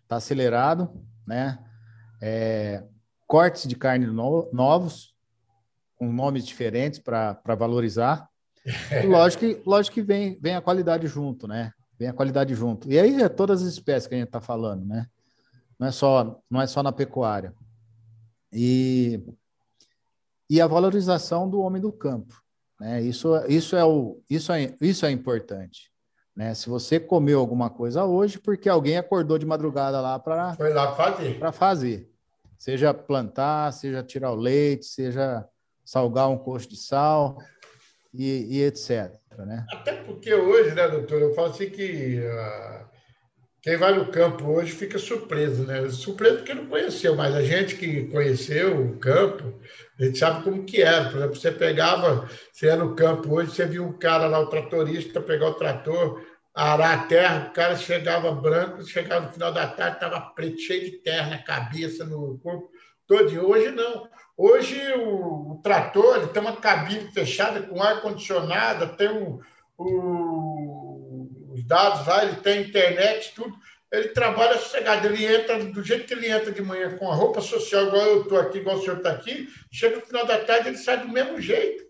tá 0.06 0.16
acelerado, 0.16 0.90
né? 1.26 1.58
é, 2.20 2.82
cortes 3.26 3.66
de 3.68 3.76
carne 3.76 4.06
no, 4.06 4.48
novos, 4.52 5.14
com 5.96 6.12
nomes 6.12 6.46
diferentes 6.46 6.98
para 6.98 7.54
valorizar. 7.58 8.28
E 9.02 9.06
lógico 9.06 9.40
que, 9.40 9.62
lógico 9.64 9.94
que 9.94 10.02
vem, 10.02 10.38
vem 10.42 10.54
a 10.54 10.60
qualidade 10.60 11.06
junto, 11.06 11.48
né? 11.48 11.72
Vem 11.98 12.08
a 12.08 12.12
qualidade 12.12 12.54
junto. 12.54 12.90
E 12.90 12.98
aí 12.98 13.20
é 13.20 13.28
todas 13.28 13.62
as 13.62 13.68
espécies 13.68 14.06
que 14.06 14.14
a 14.14 14.18
gente 14.18 14.28
está 14.28 14.40
falando, 14.40 14.84
né? 14.84 15.08
Não 15.78 15.88
é 15.88 15.92
só, 15.92 16.40
não 16.50 16.60
é 16.60 16.66
só 16.66 16.82
na 16.82 16.92
pecuária. 16.92 17.52
E, 18.52 19.20
e 20.48 20.60
a 20.60 20.66
valorização 20.66 21.48
do 21.48 21.60
homem 21.60 21.82
do 21.82 21.92
campo. 21.92 22.40
Né? 22.80 23.02
Isso, 23.02 23.34
isso, 23.48 23.76
é 23.76 23.84
o, 23.84 24.20
isso, 24.30 24.52
é, 24.52 24.74
isso 24.80 25.04
é 25.04 25.10
importante. 25.10 25.90
Né? 26.34 26.54
Se 26.54 26.68
você 26.68 27.00
comeu 27.00 27.40
alguma 27.40 27.68
coisa 27.68 28.04
hoje, 28.04 28.38
porque 28.38 28.68
alguém 28.68 28.96
acordou 28.96 29.38
de 29.38 29.46
madrugada 29.46 30.00
lá 30.00 30.18
para 30.18 30.54
foi 30.54 30.72
lá 30.72 30.94
fazer, 30.94 31.38
para 31.38 31.52
fazer, 31.52 32.10
seja 32.56 32.94
plantar, 32.94 33.72
seja 33.72 34.04
tirar 34.04 34.30
o 34.30 34.36
leite, 34.36 34.86
seja 34.86 35.44
salgar 35.84 36.28
um 36.28 36.38
coxo 36.38 36.68
de 36.68 36.76
sal 36.76 37.38
e, 38.14 38.56
e 38.56 38.62
etc. 38.62 39.16
Né? 39.44 39.64
Até 39.70 39.92
porque 39.92 40.32
hoje, 40.34 40.74
né, 40.74 40.88
doutor, 40.88 41.20
eu 41.20 41.34
falo 41.34 41.48
assim 41.48 41.70
que 41.70 42.20
uh, 42.20 42.86
quem 43.60 43.76
vai 43.76 43.92
no 43.92 44.06
campo 44.06 44.46
hoje 44.46 44.72
fica 44.72 44.98
surpreso, 44.98 45.64
né? 45.64 45.88
Surpreso 45.90 46.38
porque 46.38 46.54
não 46.54 46.66
conheceu, 46.66 47.16
mas 47.16 47.34
a 47.34 47.42
gente 47.42 47.76
que 47.76 48.04
conheceu 48.04 48.80
o 48.80 48.98
campo, 48.98 49.60
a 49.98 50.04
gente 50.04 50.18
sabe 50.18 50.44
como 50.44 50.64
que 50.64 50.80
era. 50.80 51.10
Por 51.10 51.16
exemplo, 51.18 51.36
você 51.36 51.52
pegava, 51.52 52.28
você 52.52 52.66
ia 52.66 52.76
no 52.76 52.94
campo 52.94 53.34
hoje, 53.34 53.50
você 53.50 53.66
via 53.66 53.82
um 53.82 53.92
cara 53.98 54.26
lá, 54.26 54.38
o 54.38 54.46
tratorista, 54.46 55.20
pegar 55.20 55.48
o 55.48 55.54
trator, 55.54 56.24
arar 56.54 56.98
a 56.98 57.02
terra, 57.04 57.48
o 57.50 57.52
cara 57.52 57.76
chegava 57.76 58.32
branco, 58.32 58.84
chegava 58.84 59.26
no 59.26 59.32
final 59.32 59.52
da 59.52 59.66
tarde, 59.66 59.96
estava 59.96 60.20
preto, 60.34 60.60
cheio 60.60 60.84
de 60.84 60.98
terra 60.98 61.30
na 61.30 61.42
cabeça, 61.42 62.04
no 62.04 62.38
corpo 62.38 62.70
todo. 63.06 63.48
Hoje 63.48 63.70
não. 63.72 64.08
Hoje 64.40 64.80
o, 64.92 65.54
o 65.54 65.60
trator 65.64 66.18
ele 66.18 66.28
tem 66.28 66.40
uma 66.40 66.54
cabine 66.54 67.10
fechada 67.10 67.60
com 67.60 67.82
ar-condicionado, 67.82 68.96
tem 68.96 69.08
o, 69.08 69.40
os 71.52 71.64
dados 71.66 72.06
lá, 72.06 72.24
ele 72.24 72.36
tem 72.36 72.62
internet, 72.62 73.34
tudo. 73.34 73.52
Ele 73.90 74.08
trabalha 74.08 74.56
sossegado, 74.58 75.08
ele 75.08 75.26
entra 75.26 75.64
do 75.64 75.82
jeito 75.82 76.06
que 76.06 76.12
ele 76.14 76.30
entra 76.30 76.52
de 76.52 76.62
manhã, 76.62 76.96
com 76.96 77.10
a 77.10 77.14
roupa 77.14 77.40
social, 77.40 77.86
igual 77.86 78.06
eu 78.06 78.22
estou 78.22 78.38
aqui, 78.38 78.58
igual 78.58 78.76
o 78.76 78.80
senhor 78.82 78.98
está 78.98 79.10
aqui, 79.10 79.48
chega 79.72 79.96
no 79.96 80.02
final 80.02 80.24
da 80.24 80.38
tarde, 80.38 80.68
ele 80.68 80.76
sai 80.76 80.98
do 80.98 81.08
mesmo 81.08 81.40
jeito. 81.40 81.88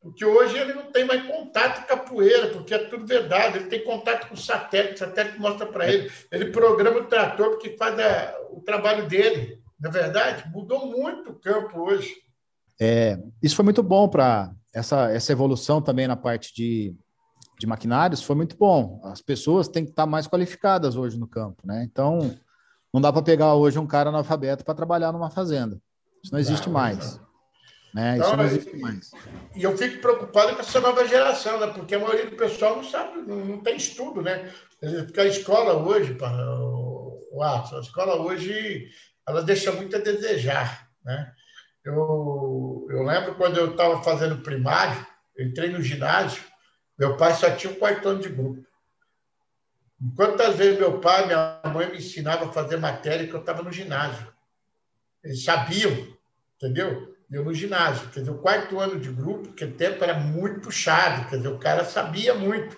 Porque 0.00 0.24
hoje 0.24 0.56
ele 0.56 0.72
não 0.72 0.90
tem 0.90 1.04
mais 1.04 1.22
contato 1.26 1.86
com 1.86 1.94
a 1.94 1.96
poeira, 1.96 2.48
porque 2.48 2.74
é 2.74 2.78
tudo 2.78 3.06
verdade. 3.06 3.58
Ele 3.58 3.68
tem 3.68 3.84
contato 3.84 4.28
com 4.28 4.34
o 4.34 4.38
satélite, 4.38 4.94
o 4.94 4.98
satélite 4.98 5.38
mostra 5.38 5.66
para 5.66 5.88
ele. 5.92 6.10
Ele 6.30 6.46
programa 6.46 7.00
o 7.00 7.06
trator 7.06 7.50
porque 7.50 7.76
faz 7.76 7.98
a, 7.98 8.36
o 8.50 8.60
trabalho 8.60 9.06
dele. 9.08 9.60
Na 9.78 9.88
é 9.88 9.92
verdade, 9.92 10.50
mudou 10.50 10.86
muito 10.86 11.30
o 11.30 11.38
campo 11.38 11.80
hoje. 11.80 12.14
É, 12.80 13.18
isso 13.42 13.56
foi 13.56 13.64
muito 13.64 13.82
bom 13.82 14.08
para 14.08 14.52
essa, 14.74 15.10
essa 15.10 15.32
evolução 15.32 15.80
também 15.80 16.06
na 16.06 16.16
parte 16.16 16.54
de, 16.54 16.94
de 17.58 17.66
maquinários, 17.66 18.22
foi 18.22 18.36
muito 18.36 18.56
bom. 18.56 19.00
As 19.04 19.20
pessoas 19.20 19.68
têm 19.68 19.84
que 19.84 19.90
estar 19.90 20.06
mais 20.06 20.26
qualificadas 20.26 20.96
hoje 20.96 21.18
no 21.18 21.26
campo, 21.26 21.66
né? 21.66 21.84
Então, 21.84 22.36
não 22.92 23.00
dá 23.00 23.12
para 23.12 23.22
pegar 23.22 23.54
hoje 23.54 23.78
um 23.78 23.86
cara 23.86 24.10
analfabeto 24.10 24.64
para 24.64 24.74
trabalhar 24.74 25.12
numa 25.12 25.30
fazenda. 25.30 25.80
Isso 26.22 26.32
não 26.32 26.40
existe 26.40 26.66
não, 26.66 26.74
mais. 26.74 27.20
Né? 27.94 28.16
Então, 28.16 28.28
Isso 28.28 28.36
não 28.36 28.44
existe 28.44 28.76
mais. 28.76 29.10
E 29.54 29.62
eu 29.62 29.76
fico 29.76 30.00
preocupado 30.00 30.54
com 30.54 30.60
essa 30.60 30.80
nova 30.80 31.06
geração, 31.06 31.58
né? 31.58 31.68
porque 31.68 31.94
a 31.94 31.98
maioria 31.98 32.30
do 32.30 32.36
pessoal 32.36 32.76
não 32.76 32.84
sabe, 32.84 33.18
não, 33.22 33.44
não 33.44 33.62
tem 33.62 33.76
estudo, 33.76 34.20
né? 34.20 34.52
Porque 34.78 35.20
a 35.20 35.24
escola 35.24 35.74
hoje, 35.74 36.14
o, 36.20 37.42
a 37.42 37.80
escola 37.80 38.20
hoje, 38.20 38.90
ela 39.28 39.42
deixa 39.42 39.72
muito 39.72 39.96
a 39.96 39.98
desejar, 39.98 40.88
né? 41.04 41.32
Eu, 41.84 42.86
eu 42.90 43.02
lembro 43.02 43.34
quando 43.36 43.58
eu 43.58 43.70
estava 43.70 44.02
fazendo 44.02 44.42
primário, 44.42 45.06
entrei 45.38 45.70
no 45.70 45.82
ginásio, 45.82 46.42
meu 46.98 47.16
pai 47.16 47.34
só 47.34 47.50
tinha 47.50 47.72
um 47.72 47.76
quartão 47.76 48.18
de 48.18 48.28
grupo. 48.28 48.66
Quantas 50.14 50.56
vezes 50.56 50.78
meu 50.78 51.00
pai 51.00 51.24
e 51.24 51.26
minha 51.26 51.60
mãe 51.72 51.90
me 51.90 51.98
ensinavam 51.98 52.48
a 52.48 52.52
fazer 52.52 52.76
matéria 52.76 53.26
que 53.26 53.32
eu 53.32 53.40
estava 53.40 53.62
no 53.62 53.72
ginásio? 53.72 54.32
Eles 55.22 55.44
sabiam, 55.44 55.92
entendeu? 56.56 57.16
eu 57.30 57.44
no 57.44 57.52
ginásio. 57.52 58.08
Quer 58.10 58.20
dizer, 58.20 58.30
o 58.30 58.38
quarto 58.38 58.78
ano 58.78 58.98
de 59.00 59.10
grupo, 59.10 59.52
que 59.52 59.64
o 59.64 59.72
tempo 59.72 60.02
era 60.02 60.14
muito 60.14 60.60
puxado, 60.60 61.28
quer 61.28 61.36
dizer, 61.36 61.48
o 61.48 61.58
cara 61.58 61.84
sabia 61.84 62.34
muito. 62.34 62.76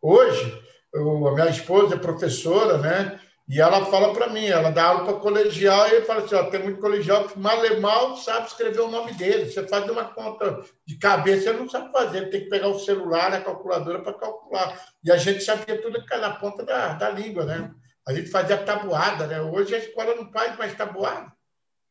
Hoje, 0.00 0.62
eu, 0.92 1.28
a 1.28 1.34
minha 1.34 1.48
esposa 1.48 1.94
é 1.94 1.98
professora, 1.98 2.78
né? 2.78 3.20
E 3.48 3.60
ela 3.60 3.84
fala 3.86 4.12
para 4.12 4.28
mim, 4.28 4.44
ela 4.46 4.70
dá 4.70 4.86
aula 4.86 5.04
para 5.04 5.20
colegial, 5.20 5.88
e 5.88 5.94
eu 5.94 6.04
falo 6.04 6.24
assim: 6.24 6.34
ó, 6.34 6.44
tem 6.50 6.62
muito 6.62 6.80
colegial 6.80 7.28
que 7.28 7.38
mal 7.38 7.64
e 7.64 7.78
mal 7.78 8.16
sabe 8.16 8.48
escrever 8.48 8.80
o 8.80 8.90
nome 8.90 9.12
dele. 9.12 9.48
Você 9.48 9.66
faz 9.68 9.88
uma 9.88 10.04
conta 10.04 10.64
de 10.84 10.98
cabeça, 10.98 11.50
ele 11.50 11.60
não 11.60 11.68
sabe 11.68 11.92
fazer, 11.92 12.28
tem 12.28 12.42
que 12.42 12.48
pegar 12.48 12.68
o 12.68 12.78
celular, 12.78 13.32
a 13.32 13.40
calculadora 13.40 14.02
para 14.02 14.14
calcular. 14.14 14.84
E 15.04 15.12
a 15.12 15.16
gente 15.16 15.44
sabia 15.44 15.80
tudo 15.80 16.02
na 16.10 16.30
ponta 16.30 16.64
da, 16.64 16.94
da 16.94 17.08
língua, 17.10 17.44
né? 17.44 17.72
A 18.06 18.12
gente 18.12 18.30
fazia 18.30 18.56
tabuada, 18.58 19.28
né? 19.28 19.40
Hoje 19.40 19.74
a 19.74 19.78
escola 19.78 20.14
não 20.16 20.30
faz 20.32 20.56
mais 20.56 20.74
tabuada. 20.74 21.32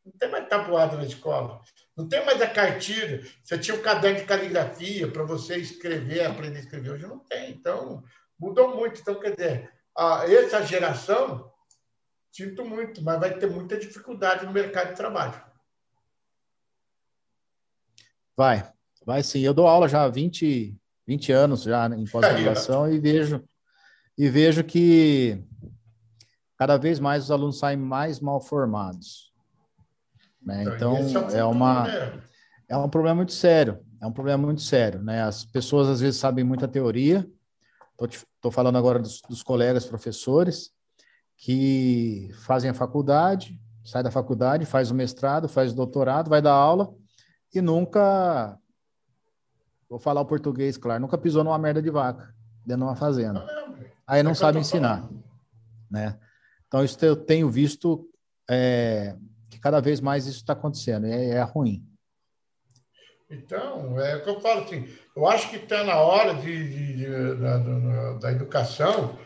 Não 0.06 0.14
tem 0.20 0.30
mais 0.30 0.48
tabuada 0.48 0.98
na 0.98 1.06
escola. 1.06 1.62
Não 1.96 2.08
tem 2.08 2.24
mais 2.26 2.42
a 2.42 2.48
cartilha. 2.48 3.24
Você 3.44 3.58
tinha 3.58 3.76
um 3.76 3.82
caderno 3.82 4.20
de 4.20 4.26
caligrafia 4.26 5.08
para 5.08 5.24
você 5.24 5.58
escrever, 5.58 6.26
aprender 6.26 6.58
a 6.58 6.62
escrever. 6.62 6.92
Hoje 6.92 7.08
não 7.08 7.20
tem. 7.20 7.52
Então, 7.52 8.04
mudou 8.40 8.76
muito. 8.76 9.02
Então, 9.02 9.20
quer 9.20 9.36
dizer, 9.36 9.72
a, 9.98 10.26
essa 10.28 10.64
geração, 10.64 11.52
sinto 12.32 12.66
muito, 12.66 13.02
mas 13.02 13.20
vai 13.20 13.38
ter 13.38 13.50
muita 13.50 13.78
dificuldade 13.78 14.46
no 14.46 14.52
mercado 14.52 14.90
de 14.90 14.96
trabalho. 14.96 15.42
Vai, 18.36 18.70
vai 19.06 19.24
sim. 19.24 19.40
Eu 19.40 19.54
dou 19.54 19.68
aula 19.68 19.88
já 19.88 20.04
há 20.04 20.10
20, 20.10 20.76
20 21.08 21.32
anos 21.32 21.64
já 21.64 21.88
em 21.88 22.06
pós-graduação 22.06 22.92
e 22.92 23.00
vejo 23.00 23.44
e 24.18 24.30
vejo 24.30 24.64
que 24.64 25.44
cada 26.58 26.78
vez 26.78 27.00
mais 27.00 27.26
os 27.26 27.32
alunos 27.32 27.60
saem 27.60 27.78
mais 27.78 28.20
mal 28.20 28.40
formados. 28.40 29.34
Né? 30.42 30.64
Então, 30.64 31.00
então 31.00 31.30
é, 31.30 31.40
é, 31.40 31.44
uma, 31.44 31.88
é 32.70 32.78
um 32.78 32.90
problema 32.90 33.16
muito 33.16 33.34
sério. 33.34 33.80
É 34.02 34.06
um 34.06 34.12
problema 34.12 34.46
muito 34.46 34.62
sério. 34.62 35.02
Né? 35.02 35.22
As 35.22 35.44
pessoas, 35.44 35.88
às 35.88 36.00
vezes, 36.00 36.20
sabem 36.20 36.46
muita 36.46 36.68
teoria. 36.68 37.28
Estou 38.02 38.52
falando 38.52 38.78
agora 38.78 39.00
dos, 39.00 39.22
dos, 39.22 39.42
colegas 39.42 39.86
professores 39.86 40.72
que 41.38 42.30
fazem 42.46 42.70
a 42.70 42.74
faculdade, 42.74 43.60
sai 43.84 44.04
da 44.04 44.12
faculdade, 44.12 44.66
faz 44.66 44.92
o 44.92 44.96
mestrado, 44.96 45.48
faz 45.48 45.72
o 45.72 45.76
doutorado, 45.76 46.30
vai 46.30 46.42
dar 46.42 46.54
aula 46.54 46.94
e 47.54 47.62
nunca, 47.62 48.58
vou 49.90 49.98
falar 49.98 50.22
o 50.22 50.26
português, 50.26 50.78
claro, 50.78 51.02
nunca 51.02 51.18
pisou 51.18 51.44
numa 51.44 51.58
merda 51.58 51.82
de 51.82 51.90
vaca 51.90 52.36
dentro 52.66 52.84
de 52.84 52.90
uma 52.90 52.96
fazenda. 52.96 53.46
Aí 54.06 54.22
não 54.22 54.36
sabe 54.36 54.60
ensinar. 54.60 55.08
Né? 55.90 56.20
Então, 56.68 56.84
isso 56.84 57.04
eu 57.06 57.16
tenho 57.16 57.50
visto 57.50 58.10
é, 58.50 59.16
que 59.50 59.60
cada 59.60 59.80
vez 59.80 60.02
mais 60.02 60.28
isso 60.28 60.40
está 60.40 60.54
acontecendo, 60.54 61.06
é, 61.06 61.30
é 61.30 61.42
ruim. 61.44 61.88
Então, 63.30 64.00
é 64.00 64.16
o 64.16 64.24
que 64.24 64.30
eu 64.30 64.40
falo 64.40 64.62
assim, 64.62 64.88
eu 65.16 65.28
acho 65.28 65.50
que 65.50 65.56
está 65.56 65.84
na 65.84 65.96
hora 65.98 66.36
de, 66.36 66.70
de, 66.70 66.94
de 66.98 67.36
da, 67.36 68.14
da, 68.20 68.32
educação 68.32 69.18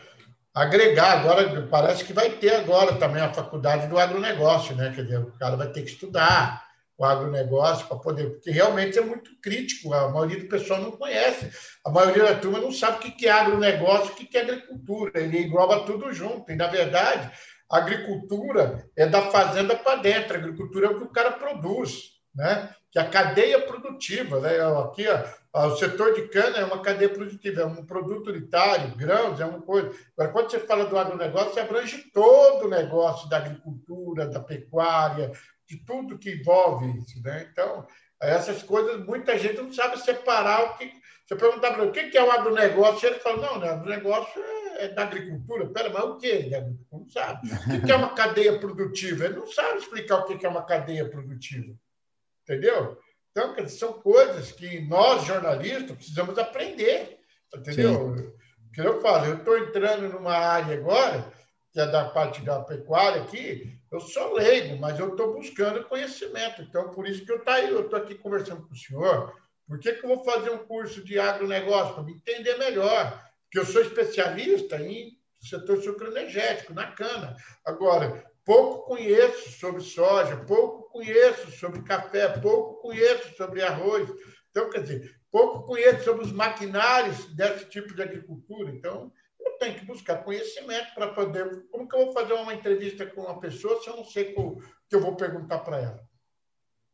agregar. 0.54 1.20
Agora, 1.20 1.66
parece 1.70 2.04
que 2.04 2.12
vai 2.12 2.30
ter 2.30 2.54
agora 2.54 2.96
também 2.96 3.22
a 3.22 3.32
faculdade 3.32 3.88
do 3.88 3.98
agronegócio, 3.98 4.74
né? 4.74 4.92
Quer 4.94 5.04
dizer, 5.04 5.18
o 5.18 5.32
cara 5.38 5.56
vai 5.56 5.70
ter 5.70 5.82
que 5.82 5.90
estudar 5.90 6.64
o 6.96 7.04
agronegócio 7.04 7.86
para 7.86 7.96
poder, 7.96 8.30
porque 8.30 8.50
realmente 8.50 8.98
é 8.98 9.00
muito 9.00 9.30
crítico, 9.40 9.94
a 9.94 10.10
maioria 10.10 10.38
do 10.38 10.48
pessoal 10.48 10.82
não 10.82 10.90
conhece, 10.90 11.50
a 11.82 11.88
maioria 11.88 12.24
da 12.24 12.34
turma 12.34 12.60
não 12.60 12.70
sabe 12.70 12.98
o 12.98 13.00
que 13.00 13.26
é 13.26 13.30
agronegócio, 13.30 14.12
o 14.12 14.14
que 14.14 14.36
é 14.36 14.42
agricultura, 14.42 15.12
ele 15.14 15.38
engloba 15.40 15.86
tudo 15.86 16.12
junto, 16.12 16.52
e 16.52 16.56
na 16.56 16.66
verdade 16.66 17.32
a 17.70 17.78
agricultura 17.78 18.86
é 18.94 19.06
da 19.06 19.30
fazenda 19.30 19.74
para 19.76 20.02
dentro, 20.02 20.34
a 20.34 20.38
agricultura 20.40 20.88
é 20.88 20.90
o 20.90 20.98
que 20.98 21.04
o 21.04 21.12
cara 21.12 21.32
produz, 21.32 22.20
né? 22.34 22.68
Que 22.90 22.98
é 22.98 23.02
a 23.02 23.08
cadeia 23.08 23.60
produtiva. 23.60 24.40
Né? 24.40 24.58
Aqui, 24.84 25.06
ó, 25.52 25.66
o 25.68 25.76
setor 25.76 26.14
de 26.14 26.28
cana 26.28 26.58
é 26.58 26.64
uma 26.64 26.82
cadeia 26.82 27.08
produtiva, 27.08 27.62
é 27.62 27.66
um 27.66 27.84
produto 27.84 28.30
unitário, 28.30 28.96
grãos, 28.96 29.40
é 29.40 29.44
uma 29.44 29.60
coisa. 29.60 29.90
Agora, 30.16 30.32
quando 30.32 30.50
você 30.50 30.60
fala 30.60 30.86
do 30.86 30.98
agronegócio, 30.98 31.54
você 31.54 31.60
abrange 31.60 32.10
todo 32.12 32.66
o 32.66 32.70
negócio 32.70 33.28
da 33.28 33.38
agricultura, 33.38 34.26
da 34.26 34.40
pecuária, 34.40 35.32
de 35.68 35.76
tudo 35.84 36.18
que 36.18 36.32
envolve 36.36 36.98
isso. 36.98 37.22
Né? 37.22 37.48
Então, 37.50 37.86
essas 38.20 38.62
coisas, 38.62 39.04
muita 39.04 39.38
gente 39.38 39.62
não 39.62 39.72
sabe 39.72 39.98
separar 39.98 40.64
o 40.64 40.76
que. 40.76 40.90
Você 41.26 41.36
perguntar 41.36 41.74
para 41.74 41.84
ele 41.84 41.90
o 41.90 42.10
que 42.10 42.18
é 42.18 42.24
o 42.24 42.30
agronegócio, 42.30 43.06
ele 43.06 43.20
fala: 43.20 43.36
não, 43.36 43.60
né, 43.60 43.68
o 43.68 43.74
agronegócio 43.74 44.42
é 44.42 44.60
é 44.80 44.88
da 44.88 45.02
agricultura. 45.02 45.68
Pera, 45.68 45.90
mas 45.90 46.04
o 46.04 46.16
que 46.16 46.50
Não 46.90 47.06
sabe. 47.08 47.48
O 47.48 47.84
que 47.84 47.92
é 47.92 47.96
uma 47.96 48.14
cadeia 48.14 48.58
produtiva? 48.58 49.26
Ele 49.26 49.36
não 49.36 49.46
sabe 49.46 49.78
explicar 49.78 50.18
o 50.18 50.24
que 50.24 50.44
é 50.44 50.48
uma 50.48 50.64
cadeia 50.64 51.08
produtiva. 51.08 51.74
Entendeu? 52.50 52.98
Então, 53.30 53.68
são 53.68 53.92
coisas 53.92 54.50
que 54.50 54.80
nós, 54.80 55.24
jornalistas, 55.24 55.96
precisamos 55.96 56.36
aprender. 56.36 57.20
Entendeu? 57.54 58.16
Sim. 58.16 58.32
Que 58.74 58.80
eu 58.80 59.00
falo, 59.00 59.26
eu 59.26 59.36
estou 59.36 59.56
entrando 59.56 60.08
numa 60.08 60.34
área 60.34 60.76
agora, 60.76 61.32
que 61.72 61.78
é 61.78 61.86
da 61.86 62.08
parte 62.08 62.42
da 62.42 62.60
pecuária 62.60 63.22
aqui, 63.22 63.78
eu 63.90 64.00
sou 64.00 64.34
leigo, 64.34 64.76
mas 64.78 64.98
eu 64.98 65.10
estou 65.10 65.32
buscando 65.34 65.84
conhecimento. 65.84 66.62
Então, 66.62 66.90
por 66.90 67.06
isso 67.06 67.24
que 67.24 67.30
eu 67.30 67.44
tá 67.44 67.60
estou 67.60 67.98
aqui 67.98 68.16
conversando 68.16 68.66
com 68.66 68.72
o 68.72 68.76
senhor. 68.76 69.32
Por 69.66 69.78
que, 69.78 69.92
que 69.92 70.04
eu 70.04 70.08
vou 70.08 70.24
fazer 70.24 70.50
um 70.50 70.66
curso 70.66 71.04
de 71.04 71.18
agronegócio? 71.18 71.94
Para 71.94 72.02
me 72.02 72.14
entender 72.14 72.56
melhor 72.58 73.24
que 73.50 73.60
eu 73.60 73.64
sou 73.64 73.80
especialista 73.82 74.76
em 74.80 75.16
setor 75.40 75.80
sucroenergético, 75.82 76.74
na 76.74 76.88
cana. 76.88 77.36
Agora, 77.64 78.24
pouco 78.44 78.86
conheço 78.86 79.50
sobre 79.52 79.80
soja, 79.80 80.36
pouco 80.38 80.79
conheço 80.90 81.50
sobre 81.52 81.82
café, 81.82 82.28
pouco 82.40 82.82
conheço 82.82 83.34
sobre 83.36 83.62
arroz. 83.62 84.10
Então, 84.50 84.70
quer 84.70 84.82
dizer, 84.82 85.20
pouco 85.30 85.66
conheço 85.66 86.04
sobre 86.04 86.24
os 86.24 86.32
maquinários 86.32 87.26
desse 87.34 87.66
tipo 87.66 87.94
de 87.94 88.02
agricultura. 88.02 88.70
Então, 88.70 89.12
eu 89.38 89.52
tenho 89.58 89.78
que 89.78 89.86
buscar 89.86 90.24
conhecimento 90.24 90.94
para 90.94 91.12
poder. 91.12 91.66
Como 91.70 91.88
que 91.88 91.96
eu 91.96 92.06
vou 92.06 92.12
fazer 92.12 92.32
uma 92.34 92.54
entrevista 92.54 93.06
com 93.06 93.22
uma 93.22 93.40
pessoa 93.40 93.80
se 93.82 93.88
eu 93.88 93.96
não 93.96 94.04
sei 94.04 94.34
o 94.36 94.60
que 94.88 94.96
eu 94.96 95.00
vou 95.00 95.16
perguntar 95.16 95.60
para 95.60 95.78
ela? 95.78 96.08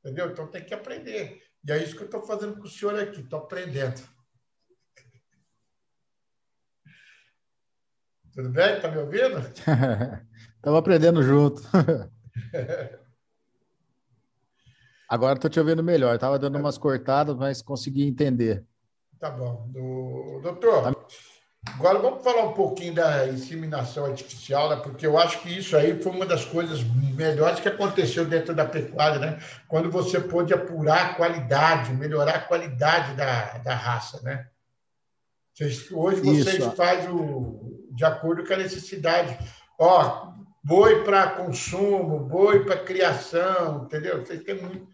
Entendeu? 0.00 0.30
Então, 0.30 0.46
tem 0.46 0.64
que 0.64 0.74
aprender. 0.74 1.42
E 1.66 1.72
é 1.72 1.82
isso 1.82 1.96
que 1.96 2.02
eu 2.02 2.06
estou 2.06 2.22
fazendo 2.22 2.56
com 2.56 2.64
o 2.64 2.68
senhor 2.68 2.98
aqui, 2.98 3.20
estou 3.20 3.40
aprendendo. 3.40 4.00
Tudo 8.32 8.50
bem? 8.50 8.76
Está 8.76 8.90
me 8.90 8.98
ouvindo? 8.98 9.38
Estamos 10.56 10.78
aprendendo 10.78 11.22
junto. 11.22 11.62
Agora 15.08 15.34
estou 15.34 15.50
te 15.50 15.60
ouvindo 15.60 15.82
melhor. 15.82 16.14
Estava 16.14 16.38
dando 16.38 16.58
umas 16.58 16.76
cortadas, 16.76 17.36
mas 17.36 17.62
consegui 17.62 18.06
entender. 18.06 18.64
Tá 19.18 19.30
bom. 19.30 19.68
Do... 19.68 20.40
Doutor, 20.42 20.96
agora 21.66 21.98
vamos 21.98 22.22
falar 22.22 22.42
um 22.44 22.52
pouquinho 22.52 22.94
da 22.94 23.26
inseminação 23.28 24.04
artificial, 24.04 24.68
né? 24.70 24.76
porque 24.76 25.06
eu 25.06 25.18
acho 25.18 25.40
que 25.40 25.58
isso 25.58 25.76
aí 25.76 26.00
foi 26.02 26.12
uma 26.12 26.26
das 26.26 26.44
coisas 26.44 26.82
melhores 26.82 27.60
que 27.60 27.68
aconteceu 27.68 28.24
dentro 28.24 28.54
da 28.54 28.64
pecuária, 28.64 29.18
né? 29.18 29.38
quando 29.68 29.90
você 29.90 30.20
pôde 30.20 30.52
apurar 30.52 31.06
a 31.06 31.14
qualidade, 31.14 31.94
melhorar 31.94 32.34
a 32.34 32.42
qualidade 32.42 33.14
da, 33.14 33.58
da 33.58 33.74
raça. 33.74 34.20
Né? 34.22 34.46
Hoje 35.92 36.20
vocês 36.20 36.62
fazem 36.74 37.10
o, 37.10 37.88
de 37.92 38.04
acordo 38.04 38.44
com 38.44 38.52
a 38.52 38.58
necessidade. 38.58 39.38
Ó, 39.78 40.32
boi 40.62 41.02
para 41.04 41.30
consumo, 41.30 42.18
boi 42.20 42.64
para 42.64 42.76
criação, 42.76 43.84
entendeu? 43.84 44.24
Vocês 44.24 44.42
têm 44.42 44.60
muito. 44.60 44.86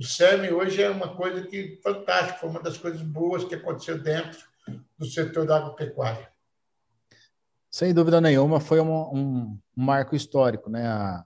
O 0.00 0.02
SEMI 0.02 0.50
hoje 0.50 0.82
é 0.82 0.88
uma 0.88 1.14
coisa 1.14 1.46
que 1.46 1.78
fantástica, 1.82 2.38
foi 2.38 2.48
uma 2.48 2.62
das 2.62 2.78
coisas 2.78 3.02
boas 3.02 3.44
que 3.44 3.54
aconteceu 3.54 4.02
dentro 4.02 4.40
do 4.98 5.04
setor 5.04 5.44
da 5.44 5.58
agropecuária. 5.58 6.32
Sem 7.70 7.92
dúvida 7.92 8.18
nenhuma, 8.18 8.60
foi 8.60 8.80
um, 8.80 8.90
um, 9.14 9.58
marco 9.76 10.16
histórico, 10.16 10.70
né? 10.70 11.22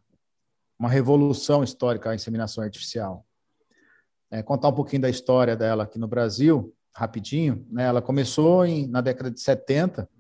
Uma 0.77 0.89
revolução 0.89 1.63
histórica 1.63 2.11
a 2.11 2.17
inseminação 2.17 2.65
artificial. 2.65 3.25
É, 4.29 4.43
contar 4.43 4.71
um 4.71 4.75
pouquinho 4.75 5.03
da 5.03 5.09
história 5.09 5.55
dela 5.55 5.85
aqui 5.85 5.97
no 5.97 6.09
Brasil 6.09 6.75
rapidinho, 6.93 7.65
né? 7.71 7.85
Ela 7.85 8.03
começou 8.03 8.67
em, 8.67 8.89
na 8.89 9.01
década 9.01 9.31
de 9.31 9.41
70, 9.41 10.11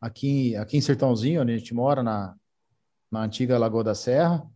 aqui, 0.00 0.54
aqui 0.54 0.76
em 0.76 0.80
Sertãozinho, 0.80 1.42
onde 1.42 1.52
a 1.52 1.58
gente 1.58 1.74
mora, 1.74 2.00
na, 2.00 2.36
na 3.10 3.24
antiga 3.24 3.58
Lagoa 3.58 3.82
da 3.82 3.94
Serra, 3.96 4.48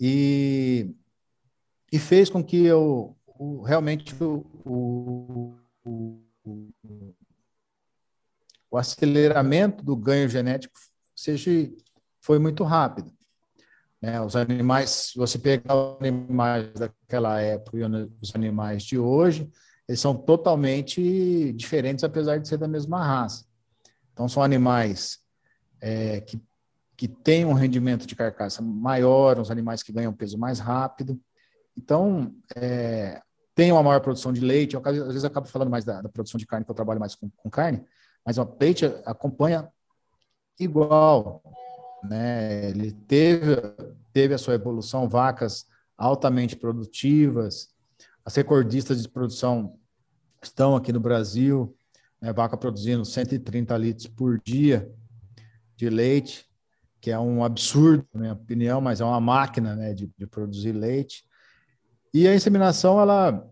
e, 0.00 0.94
e 1.92 1.98
fez 1.98 2.30
com 2.30 2.42
que 2.42 2.64
eu, 2.64 3.14
o, 3.26 3.60
realmente 3.62 4.14
o, 4.24 4.46
o, 4.64 5.54
o, 8.70 8.78
aceleramento 8.78 9.84
do 9.84 9.94
ganho 9.94 10.26
genético 10.26 10.74
seja, 11.14 11.50
foi 12.18 12.38
muito 12.38 12.64
rápido. 12.64 13.12
Né? 14.00 14.18
Os 14.22 14.34
animais, 14.34 14.90
se 14.90 15.18
você 15.18 15.38
pegar 15.38 15.74
os 15.74 15.98
animais 16.00 16.72
daquela 16.72 17.38
época 17.40 17.76
e 17.76 17.82
os 18.20 18.34
animais 18.34 18.82
de 18.82 18.98
hoje, 18.98 19.50
eles 19.86 20.00
são 20.00 20.16
totalmente 20.16 21.52
diferentes, 21.52 22.02
apesar 22.02 22.38
de 22.38 22.48
ser 22.48 22.56
da 22.56 22.66
mesma 22.66 23.04
raça. 23.04 23.44
Então, 24.12 24.26
são 24.28 24.42
animais 24.42 25.18
é, 25.80 26.22
que, 26.22 26.40
que 26.96 27.06
têm 27.06 27.44
um 27.44 27.52
rendimento 27.52 28.06
de 28.06 28.16
carcaça 28.16 28.62
maior, 28.62 29.38
os 29.38 29.50
animais 29.50 29.82
que 29.82 29.92
ganham 29.92 30.12
peso 30.12 30.38
mais 30.38 30.58
rápido. 30.58 31.20
Então, 31.76 32.34
é, 32.54 33.20
tem 33.54 33.72
uma 33.72 33.82
maior 33.82 34.00
produção 34.00 34.32
de 34.32 34.40
leite. 34.40 34.74
Eu, 34.74 34.82
às 34.84 34.96
vezes, 34.96 35.22
eu 35.24 35.28
acabo 35.28 35.46
falando 35.46 35.70
mais 35.70 35.84
da, 35.84 36.02
da, 36.02 36.08
produção 36.08 36.38
de 36.38 36.46
carne, 36.46 36.64
que 36.64 36.70
eu 36.70 36.74
trabalho 36.74 37.00
mais 37.00 37.14
com, 37.14 37.30
com 37.30 37.50
carne, 37.50 37.84
mas 38.24 38.38
o 38.38 38.56
leite 38.60 38.84
acompanha 39.04 39.68
igual. 40.58 41.42
Né? 42.04 42.70
Ele 42.70 42.92
teve, 42.92 43.56
teve 44.12 44.34
a 44.34 44.38
sua 44.38 44.54
evolução, 44.54 45.08
vacas 45.08 45.66
altamente 45.96 46.56
produtivas, 46.56 47.72
as 48.24 48.34
recordistas 48.36 49.02
de 49.02 49.08
produção 49.08 49.78
estão 50.42 50.76
aqui 50.76 50.92
no 50.92 51.00
Brasil, 51.00 51.76
né, 52.20 52.32
vaca 52.32 52.56
produzindo 52.56 53.04
130 53.04 53.76
litros 53.76 54.06
por 54.06 54.40
dia 54.40 54.88
de 55.76 55.88
leite, 55.88 56.46
que 57.00 57.10
é 57.10 57.18
um 57.18 57.44
absurdo, 57.44 58.06
na 58.14 58.20
minha 58.20 58.32
opinião, 58.32 58.80
mas 58.80 59.00
é 59.00 59.04
uma 59.04 59.20
máquina 59.20 59.74
né, 59.74 59.92
de, 59.92 60.08
de 60.16 60.26
produzir 60.26 60.72
leite. 60.72 61.24
E 62.12 62.28
a 62.28 62.34
inseminação, 62.34 63.00
ela 63.00 63.48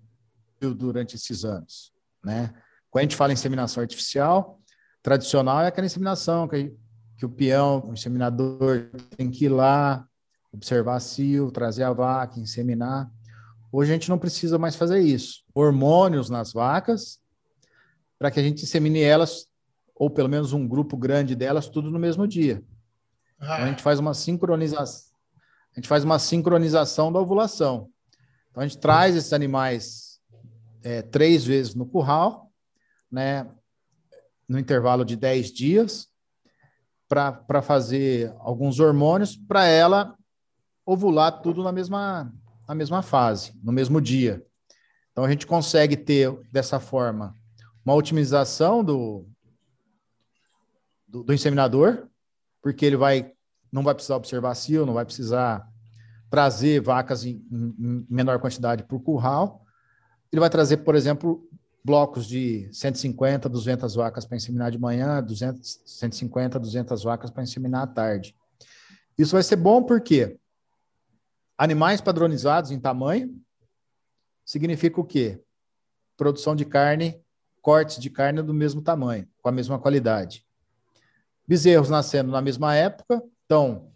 durante 0.61 1.17
esses 1.17 1.45
anos, 1.45 1.93
né? 2.23 2.53
Quando 2.91 3.01
a 3.01 3.05
gente 3.05 3.17
fala 3.17 3.33
em 3.33 3.35
inseminação 3.35 3.81
artificial, 3.81 4.61
tradicional 5.03 5.63
é 5.63 5.69
aquela 5.69 5.87
inseminação 5.87 6.47
que, 6.47 6.75
que 7.17 7.25
o 7.25 7.31
peão, 7.31 7.83
o 7.87 7.95
inseminador 7.95 8.91
tem 9.17 9.31
que 9.31 9.47
ir 9.47 9.49
lá, 9.49 10.05
observar 10.53 11.01
cio, 11.01 11.51
trazer 11.51 11.85
a 11.85 11.93
vaca, 11.93 12.41
inseminar. 12.41 13.11
Hoje 13.73 13.91
a 13.91 13.95
gente 13.95 14.11
não 14.11 14.19
precisa 14.19 14.59
mais 14.59 14.75
fazer 14.75 14.99
isso. 14.99 15.43
Hormônios 15.55 16.29
nas 16.29 16.53
vacas, 16.53 17.21
para 18.19 18.31
que 18.31 18.41
a 18.41 18.43
gente 18.43 18.65
insemine 18.65 19.01
elas, 19.01 19.47
ou 19.95 20.11
pelo 20.11 20.29
menos 20.29 20.53
um 20.53 20.67
grupo 20.67 20.97
grande 20.97 21.35
delas, 21.35 21.69
tudo 21.69 21.91
no 21.91 21.99
mesmo 21.99 22.27
dia. 22.27 22.63
Ah. 23.39 23.55
Então 23.55 23.65
a 23.65 23.69
gente 23.69 23.83
faz 23.83 23.99
uma 23.99 24.13
sincronização. 24.13 25.11
A 25.73 25.81
gente 25.81 25.89
faz 25.89 26.03
uma 26.03 26.19
sincronização 26.19 27.13
da 27.13 27.21
ovulação. 27.21 27.89
Então 28.51 28.63
a 28.63 28.67
gente 28.67 28.79
traz 28.79 29.15
esses 29.15 29.33
animais 29.33 30.21
é, 30.83 31.03
três 31.03 31.45
vezes 31.45 31.75
no 31.75 31.87
curral, 31.87 32.51
né, 33.11 33.49
no 34.49 34.59
intervalo 34.59 35.05
de 35.05 35.17
10 35.17 35.53
dias, 35.53 36.09
para 37.09 37.61
fazer 37.63 38.33
alguns 38.39 38.79
hormônios 38.79 39.37
para 39.37 39.67
ela 39.67 40.17
ovular 40.87 41.43
tudo 41.43 41.63
na 41.63 41.73
mesma, 41.73 42.33
na 42.69 42.75
mesma 42.75 43.03
fase, 43.03 43.53
no 43.63 43.73
mesmo 43.73 44.01
dia. 44.01 44.45
Então 45.13 45.25
a 45.25 45.31
gente 45.31 45.47
consegue 45.47 45.97
ter 45.97 46.33
dessa 46.53 46.79
forma 46.79 47.37
uma 47.85 47.95
otimização 47.95 48.85
do, 48.85 49.27
do, 51.07 51.25
do 51.25 51.35
inseminador, 51.35 52.09
porque 52.63 52.85
ele 52.85 52.97
vai 52.97 53.33
não 53.73 53.85
vai 53.85 53.95
precisar 53.95 54.17
observar 54.17 54.55
cio, 54.57 54.85
não 54.85 54.95
vai 54.95 55.05
precisar 55.05 55.65
trazer 56.31 56.81
vacas 56.81 57.25
em, 57.25 57.45
em 57.51 58.07
menor 58.09 58.39
quantidade 58.39 58.85
o 58.89 59.01
curral. 59.01 59.67
Ele 60.33 60.41
vai 60.41 60.49
trazer, 60.49 60.79
por 60.79 60.95
exemplo, 60.95 61.47
blocos 61.85 62.27
de 62.27 62.69
150, 62.73 63.49
200 63.49 63.95
vacas 63.95 64.25
para 64.25 64.37
inseminar 64.37 64.71
de 64.71 64.79
manhã, 64.79 65.23
200, 65.23 65.81
150, 65.85 66.59
200 66.59 67.03
vacas 67.03 67.31
para 67.31 67.43
inseminar 67.43 67.83
à 67.83 67.87
tarde. 67.87 68.35
Isso 69.19 69.33
vai 69.33 69.43
ser 69.43 69.57
bom 69.57 69.83
porque 69.83 70.39
Animais 71.61 72.01
padronizados 72.01 72.71
em 72.71 72.81
tamanho 72.81 73.39
significa 74.47 74.99
o 74.99 75.05
quê? 75.05 75.45
Produção 76.17 76.57
de 76.57 76.65
carne, 76.65 77.23
cortes 77.61 77.99
de 77.99 78.09
carne 78.09 78.41
do 78.41 78.55
mesmo 78.55 78.81
tamanho, 78.81 79.29
com 79.43 79.51
a 79.51 79.53
mesma 79.53 79.79
qualidade. 79.79 80.43
Bezerros 81.47 81.91
nascendo 81.91 82.33
na 82.33 82.41
mesma 82.41 82.75
época, 82.75 83.23
então 83.45 83.90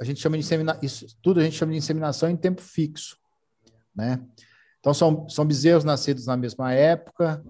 a 0.00 0.04
gente 0.04 0.20
chama 0.20 0.36
de 0.36 0.44
insemina, 0.44 0.78
isso 0.82 1.06
tudo 1.22 1.40
a 1.40 1.42
gente 1.44 1.56
chama 1.56 1.72
de 1.72 1.78
inseminação 1.78 2.28
em 2.28 2.36
tempo 2.36 2.60
fixo, 2.60 3.16
né? 3.94 4.20
Então 4.80 4.92
são, 4.92 5.28
são 5.28 5.44
bezerros 5.44 5.84
nascidos 5.84 6.26
na 6.26 6.36
mesma 6.36 6.72
época, 6.72 7.42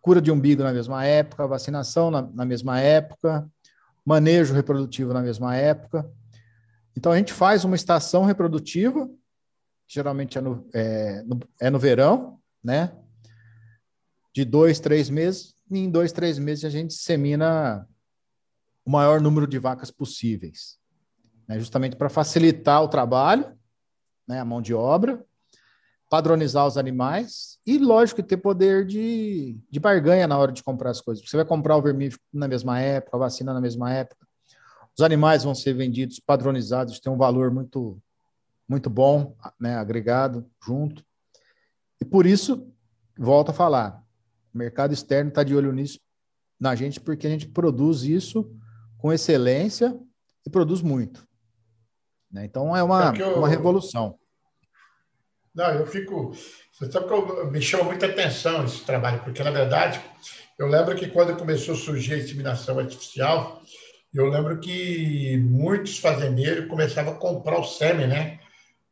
cura 0.00 0.20
de 0.20 0.30
umbigo 0.30 0.62
na 0.62 0.72
mesma 0.72 1.04
época, 1.04 1.46
vacinação 1.46 2.10
na, 2.10 2.22
na 2.22 2.44
mesma 2.44 2.80
época, 2.80 3.48
manejo 4.04 4.52
reprodutivo 4.52 5.14
na 5.14 5.22
mesma 5.22 5.56
época. 5.56 6.10
Então, 6.96 7.12
a 7.12 7.16
gente 7.16 7.32
faz 7.32 7.64
uma 7.64 7.76
estação 7.76 8.24
reprodutiva, 8.24 9.08
geralmente 9.88 10.36
é 10.36 10.40
no, 10.40 10.68
é, 10.74 11.22
no, 11.22 11.40
é 11.60 11.70
no 11.70 11.78
verão, 11.78 12.38
né? 12.62 12.92
De 14.34 14.44
dois, 14.44 14.80
três 14.80 15.08
meses, 15.08 15.54
e 15.70 15.78
em 15.78 15.90
dois, 15.90 16.12
três 16.12 16.38
meses 16.38 16.64
a 16.64 16.70
gente 16.70 16.94
semina 16.94 17.86
o 18.84 18.90
maior 18.90 19.20
número 19.20 19.46
de 19.46 19.58
vacas 19.58 19.90
possíveis, 19.90 20.78
né? 21.48 21.58
justamente 21.58 21.96
para 21.96 22.08
facilitar 22.08 22.82
o 22.82 22.88
trabalho, 22.88 23.46
né? 24.26 24.40
a 24.40 24.44
mão 24.44 24.62
de 24.62 24.74
obra, 24.74 25.24
padronizar 26.10 26.66
os 26.66 26.76
animais 26.76 27.58
e, 27.66 27.78
lógico, 27.78 28.22
ter 28.22 28.36
poder 28.36 28.86
de, 28.86 29.56
de 29.70 29.80
barganha 29.80 30.26
na 30.26 30.36
hora 30.36 30.52
de 30.52 30.62
comprar 30.62 30.90
as 30.90 31.00
coisas. 31.00 31.24
Você 31.26 31.36
vai 31.36 31.46
comprar 31.46 31.76
o 31.76 31.82
vermífugo 31.82 32.22
na 32.32 32.46
mesma 32.46 32.78
época, 32.80 33.16
a 33.16 33.20
vacina 33.20 33.54
na 33.54 33.60
mesma 33.60 33.90
época, 33.92 34.26
os 34.96 35.02
animais 35.02 35.42
vão 35.42 35.54
ser 35.54 35.72
vendidos 35.72 36.20
padronizados, 36.20 37.00
tem 37.00 37.10
um 37.10 37.16
valor 37.16 37.50
muito, 37.50 37.98
muito 38.68 38.90
bom, 38.90 39.34
né, 39.58 39.76
agregado 39.76 40.46
junto. 40.62 41.02
E 41.98 42.04
por 42.04 42.26
isso, 42.26 42.70
volto 43.16 43.50
a 43.50 43.54
falar, 43.54 44.04
o 44.52 44.58
mercado 44.58 44.92
externo 44.92 45.30
está 45.30 45.42
de 45.42 45.56
olho 45.56 45.72
nisso, 45.72 45.98
na 46.60 46.74
gente, 46.74 47.00
porque 47.00 47.26
a 47.26 47.30
gente 47.30 47.48
produz 47.48 48.02
isso 48.02 48.54
com 48.98 49.12
excelência 49.12 49.98
e 50.46 50.50
produz 50.50 50.82
muito. 50.82 51.26
Né? 52.32 52.44
Então, 52.44 52.74
é 52.74 52.82
uma, 52.82 53.12
é 53.14 53.22
eu... 53.22 53.38
uma 53.38 53.48
revolução. 53.48 54.18
Não, 55.54 55.70
eu 55.70 55.86
fico. 55.86 56.32
Você 56.72 56.90
sabe 56.90 57.06
que 57.06 57.12
eu, 57.12 57.50
me 57.50 57.60
chama 57.60 57.84
muita 57.84 58.06
atenção 58.06 58.64
esse 58.64 58.84
trabalho, 58.84 59.20
porque, 59.22 59.42
na 59.42 59.50
verdade, 59.50 60.00
eu 60.58 60.66
lembro 60.66 60.96
que 60.96 61.08
quando 61.08 61.36
começou 61.36 61.74
a 61.74 61.78
surgir 61.78 62.14
a 62.14 62.18
inseminação 62.18 62.78
artificial, 62.78 63.60
eu 64.14 64.26
lembro 64.30 64.58
que 64.58 65.36
muitos 65.38 65.98
fazendeiros 65.98 66.68
começavam 66.68 67.12
a 67.12 67.18
comprar 67.18 67.58
o 67.58 67.64
sêmen, 67.64 68.06
né? 68.06 68.40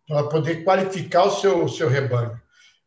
Para 0.07 0.25
poder 0.25 0.65
qualificar 0.65 1.25
o 1.25 1.31
seu, 1.31 1.69
seu 1.69 1.89
rebanho. 1.89 2.39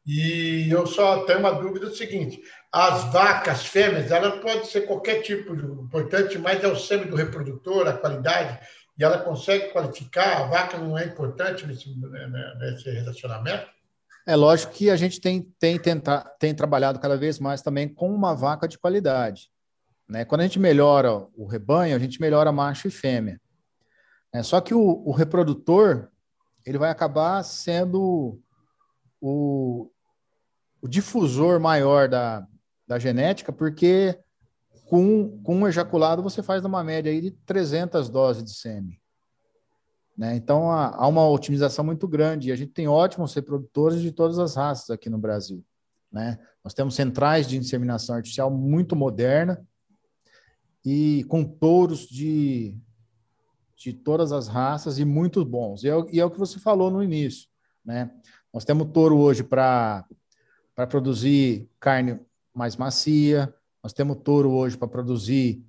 E 0.05 0.69
eu 0.69 0.85
só 0.85 1.23
tenho 1.25 1.39
uma 1.39 1.53
dúvida 1.53 1.87
o 1.87 1.95
seguinte: 1.95 2.41
as 2.71 3.11
vacas 3.11 3.65
fêmeas, 3.65 4.11
ela 4.11 4.39
pode 4.39 4.67
ser 4.67 4.81
qualquer 4.81 5.21
tipo 5.21 5.55
de 5.55 5.63
importante, 5.63 6.37
mas 6.37 6.63
é 6.63 6.67
o 6.67 6.75
sêmen 6.75 7.07
do 7.07 7.15
reprodutor, 7.15 7.87
a 7.87 7.93
qualidade, 7.93 8.59
e 8.97 9.03
ela 9.03 9.19
consegue 9.19 9.69
qualificar. 9.69 10.43
A 10.43 10.47
vaca 10.47 10.77
não 10.77 10.97
é 10.97 11.05
importante 11.05 11.65
nesse, 11.65 11.89
né, 11.99 12.27
né, 12.27 12.55
nesse 12.59 12.89
relacionamento? 12.89 13.67
É 14.25 14.35
lógico 14.35 14.73
que 14.73 14.89
a 14.89 14.95
gente 14.95 15.19
tem, 15.19 15.41
tem, 15.59 15.77
tentar, 15.77 16.23
tem 16.39 16.55
trabalhado 16.55 16.99
cada 16.99 17.17
vez 17.17 17.39
mais 17.39 17.61
também 17.61 17.87
com 17.87 18.13
uma 18.13 18.33
vaca 18.33 18.67
de 18.67 18.77
qualidade. 18.77 19.49
Né? 20.07 20.23
Quando 20.23 20.41
a 20.41 20.43
gente 20.43 20.59
melhora 20.59 21.27
o 21.35 21.45
rebanho, 21.45 21.95
a 21.95 21.99
gente 21.99 22.21
melhora 22.21 22.51
macho 22.51 22.87
e 22.87 22.91
fêmea. 22.91 23.39
É, 24.31 24.41
só 24.41 24.61
que 24.61 24.73
o, 24.73 25.03
o 25.05 25.11
reprodutor 25.11 26.09
ele 26.65 26.77
vai 26.77 26.89
acabar 26.89 27.43
sendo 27.43 28.39
o, 29.19 29.91
o 30.81 30.87
difusor 30.87 31.59
maior 31.59 32.07
da, 32.07 32.47
da 32.87 32.97
genética, 32.97 33.51
porque 33.51 34.17
com, 34.85 35.41
com 35.43 35.57
um 35.57 35.67
ejaculado 35.67 36.21
você 36.21 36.43
faz 36.43 36.63
uma 36.63 36.83
média 36.83 37.11
aí 37.11 37.21
de 37.21 37.31
300 37.31 38.09
doses 38.09 38.43
de 38.43 38.53
sêmen. 38.53 38.99
Né? 40.17 40.35
Então, 40.35 40.71
há, 40.71 40.95
há, 40.95 41.07
uma 41.07 41.27
otimização 41.27 41.83
muito 41.83 42.07
grande 42.07 42.49
e 42.49 42.51
a 42.51 42.55
gente 42.55 42.71
tem 42.71 42.87
ótimos 42.87 43.33
reprodutores 43.33 44.01
de 44.01 44.11
todas 44.11 44.37
as 44.37 44.55
raças 44.55 44.89
aqui 44.91 45.09
no 45.09 45.17
Brasil. 45.17 45.63
Né? 46.11 46.37
Nós 46.63 46.73
temos 46.73 46.95
centrais 46.95 47.47
de 47.47 47.57
inseminação 47.57 48.15
artificial 48.15 48.51
muito 48.51 48.95
moderna 48.95 49.65
e 50.85 51.23
com 51.27 51.43
touros 51.43 52.07
de, 52.07 52.77
de 53.75 53.93
todas 53.93 54.31
as 54.31 54.47
raças 54.47 54.99
e 54.99 55.05
muito 55.05 55.43
bons. 55.43 55.83
E 55.83 55.89
é, 55.89 55.93
e 56.11 56.19
é 56.19 56.25
o 56.25 56.29
que 56.29 56.37
você 56.37 56.59
falou 56.59 56.91
no 56.91 57.01
início. 57.01 57.49
Né? 57.83 58.11
Nós 58.53 58.63
temos 58.63 58.91
touro 58.91 59.17
hoje 59.17 59.43
para 59.43 60.05
produzir 60.87 61.67
carne 61.79 62.19
mais 62.53 62.75
macia, 62.75 63.51
nós 63.83 63.91
temos 63.91 64.17
touro 64.23 64.51
hoje 64.51 64.77
para 64.77 64.87
produzir 64.87 65.61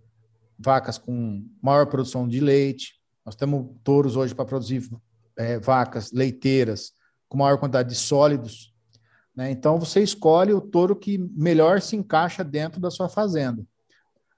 vacas 0.57 0.97
com 0.97 1.45
maior 1.61 1.87
produção 1.87 2.29
de 2.29 2.39
leite, 2.39 2.95
nós 3.27 3.35
temos 3.35 3.67
touros 3.83 4.17
hoje 4.17 4.35
para 4.35 4.45
produzir 4.45 4.89
é, 5.37 5.59
vacas 5.59 6.12
leiteiras 6.12 6.93
com 7.29 7.39
maior 7.39 7.59
quantidade 7.59 7.89
de 7.89 7.97
sólidos. 7.97 8.73
Né? 9.35 9.51
Então, 9.51 9.79
você 9.79 10.01
escolhe 10.01 10.53
o 10.53 10.61
touro 10.61 10.95
que 10.95 11.19
melhor 11.19 11.81
se 11.81 11.97
encaixa 11.97 12.45
dentro 12.45 12.81
da 12.81 12.91
sua 12.91 13.09
fazenda. 13.09 13.67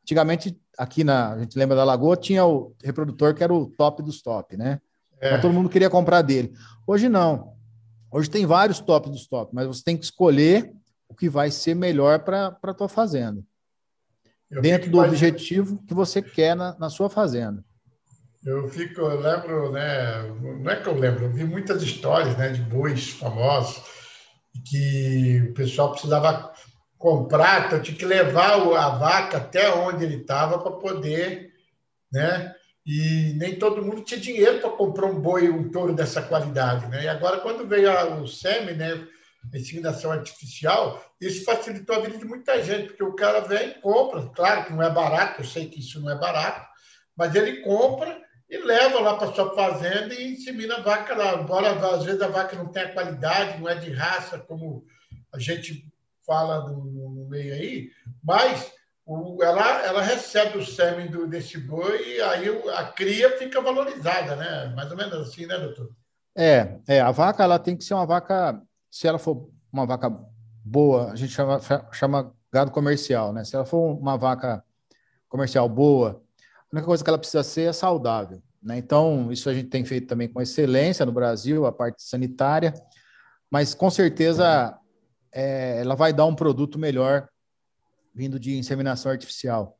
Antigamente, 0.03 0.59
aqui 0.79 1.05
na, 1.05 1.35
a 1.35 1.41
gente 1.41 1.59
lembra 1.59 1.77
da 1.77 1.85
Lagoa, 1.85 2.17
tinha 2.17 2.47
o 2.47 2.75
reprodutor 2.83 3.35
que 3.35 3.45
era 3.45 3.53
o 3.53 3.67
top 3.67 4.03
dos 4.03 4.23
top, 4.23 4.57
né? 4.57 4.81
É. 5.21 5.29
Então, 5.29 5.43
todo 5.43 5.55
mundo 5.55 5.69
queria 5.69 5.91
comprar 5.91 6.23
dele. 6.23 6.55
Hoje 6.87 7.09
não. 7.09 7.55
Hoje 8.11 8.31
tem 8.31 8.47
vários 8.47 8.81
tops 8.81 9.11
dos 9.11 9.27
top, 9.27 9.55
mas 9.55 9.67
você 9.67 9.83
tem 9.83 9.97
que 9.97 10.05
escolher 10.05 10.73
o 11.09 11.15
que 11.15 11.29
vai 11.29 11.51
ser 11.51 11.75
melhor 11.75 12.21
para 12.21 12.57
a 12.63 12.75
tua 12.75 12.89
fazenda. 12.89 13.43
Eu 14.51 14.63
dentro 14.63 14.91
do 14.91 15.01
objetivo 15.01 15.83
que 15.87 15.95
você 15.95 16.23
quer 16.23 16.55
na, 16.55 16.77
na 16.79 16.89
sua 16.89 17.11
fazenda. 17.11 17.65
Eu 18.45 18.69
fico, 18.69 19.01
eu 19.01 19.21
lembro, 19.21 19.73
né? 19.73 20.23
Não 20.63 20.71
é 20.71 20.77
que 20.77 20.89
eu 20.89 20.95
lembro, 20.95 21.25
eu 21.25 21.33
vi 21.33 21.45
muitas 21.45 21.83
histórias, 21.83 22.37
né, 22.37 22.51
de 22.51 22.63
bois 22.63 23.11
famosos 23.11 23.83
que 24.65 25.49
o 25.51 25.55
pessoal 25.55 25.91
precisava 25.91 26.53
comprar, 26.97 27.67
então 27.67 27.83
tinha 27.83 27.97
que 27.97 28.05
levar 28.05 28.53
a 28.55 28.89
vaca 28.91 29.39
até 29.39 29.71
onde 29.75 30.05
ele 30.05 30.17
estava 30.17 30.59
para 30.59 30.73
poder, 30.73 31.53
né? 32.13 32.55
E 32.87 33.35
nem 33.37 33.59
todo 33.59 33.85
mundo 33.85 34.03
tinha 34.03 34.21
dinheiro 34.21 34.61
para 34.61 34.71
comprar 34.71 35.07
um 35.07 35.21
boi, 35.21 35.51
um 35.51 35.69
touro 35.69 35.93
dessa 35.93 36.23
qualidade, 36.23 36.87
né? 36.87 37.05
E 37.05 37.09
agora 37.09 37.41
quando 37.41 37.67
veio 37.67 37.91
o 38.23 38.29
SEMI, 38.29 38.73
né, 38.75 39.07
inseminação 39.55 40.13
artificial, 40.13 41.03
isso 41.21 41.45
facilitou 41.45 41.97
a 41.97 42.01
vida 42.01 42.19
de 42.19 42.25
muita 42.25 42.63
gente, 42.63 42.89
porque 42.89 43.05
o 43.05 43.15
cara 43.15 43.41
vem, 43.41 43.81
compra, 43.81 44.29
claro 44.35 44.65
que 44.65 44.73
não 44.73 44.83
é 44.83 44.91
barato, 44.91 45.41
eu 45.41 45.45
sei 45.45 45.69
que 45.69 45.81
isso 45.81 46.01
não 46.01 46.11
é 46.11 46.19
barato, 46.19 46.67
mas 47.17 47.35
ele 47.35 47.63
compra 47.63 48.21
e 48.49 48.59
leva 48.59 49.01
lá 49.01 49.17
para 49.17 49.33
sua 49.33 49.55
fazenda 49.55 50.15
e 50.15 50.33
insemina 50.33 50.77
a 50.77 50.83
vaca 50.83 51.15
lá. 51.15 51.35
Embora 51.35 51.71
às 51.95 52.05
vezes 52.05 52.23
a 52.23 52.29
vaca 52.29 52.57
não 52.57 52.69
tenha 52.69 52.93
qualidade, 52.93 53.59
não 53.59 53.69
é 53.69 53.75
de 53.75 53.91
raça, 53.91 54.39
como 54.39 54.85
a 55.33 55.39
gente 55.39 55.91
fala 56.27 56.69
no, 56.69 57.11
no 57.11 57.29
meio 57.29 57.55
aí, 57.55 57.91
mas 58.23 58.73
o, 59.07 59.43
ela, 59.43 59.85
ela 59.85 60.03
recebe 60.03 60.59
o 60.59 60.67
sêmen 60.67 61.09
do, 61.09 61.27
desse 61.27 61.59
boi 61.59 62.17
e 62.17 62.21
aí 62.21 62.49
a 62.75 62.85
cria 62.85 63.39
fica 63.39 63.61
valorizada, 63.61 64.35
né? 64.35 64.73
Mais 64.75 64.91
ou 64.91 64.97
menos 64.97 65.29
assim, 65.29 65.47
né, 65.47 65.57
doutor? 65.57 65.91
É, 66.37 66.79
é, 66.89 67.01
a 67.01 67.13
vaca 67.13 67.43
ela 67.43 67.59
tem 67.59 67.77
que 67.77 67.85
ser 67.85 67.95
uma 67.95 68.05
vaca, 68.05 68.61
se 68.97 69.07
ela 69.07 69.19
for 69.19 69.51
uma 69.71 69.85
vaca 69.85 70.11
boa, 70.65 71.13
a 71.13 71.17
gente 71.17 71.33
chama, 71.33 71.61
chama 71.93 72.35
gado 72.51 72.71
comercial, 72.71 73.31
né? 73.31 73.45
Se 73.45 73.55
ela 73.55 73.67
for 73.67 73.95
uma 73.95 74.17
vaca 74.17 74.65
comercial 75.29 75.69
boa, 75.69 76.23
a 76.41 76.75
única 76.75 76.87
coisa 76.87 77.05
que 77.05 77.11
ela 77.11 77.19
precisa 77.19 77.43
ser 77.43 77.69
é 77.69 77.73
saudável. 77.75 78.43
Né? 78.63 78.79
Então, 78.79 79.31
isso 79.31 79.51
a 79.51 79.55
gente 79.55 79.69
tem 79.69 79.85
feito 79.85 80.07
também 80.07 80.29
com 80.29 80.41
excelência 80.41 81.05
no 81.05 81.13
Brasil, 81.13 81.67
a 81.67 81.73
parte 81.73 82.03
sanitária, 82.03 82.73
mas 83.51 83.75
com 83.75 83.91
certeza 83.91 84.75
é, 85.31 85.79
ela 85.83 85.95
vai 85.95 86.15
dar 86.15 86.25
um 86.25 86.35
produto 86.35 86.79
melhor 86.79 87.29
vindo 88.15 88.41
de 88.41 88.57
inseminação 88.57 89.13
artificial. 89.13 89.79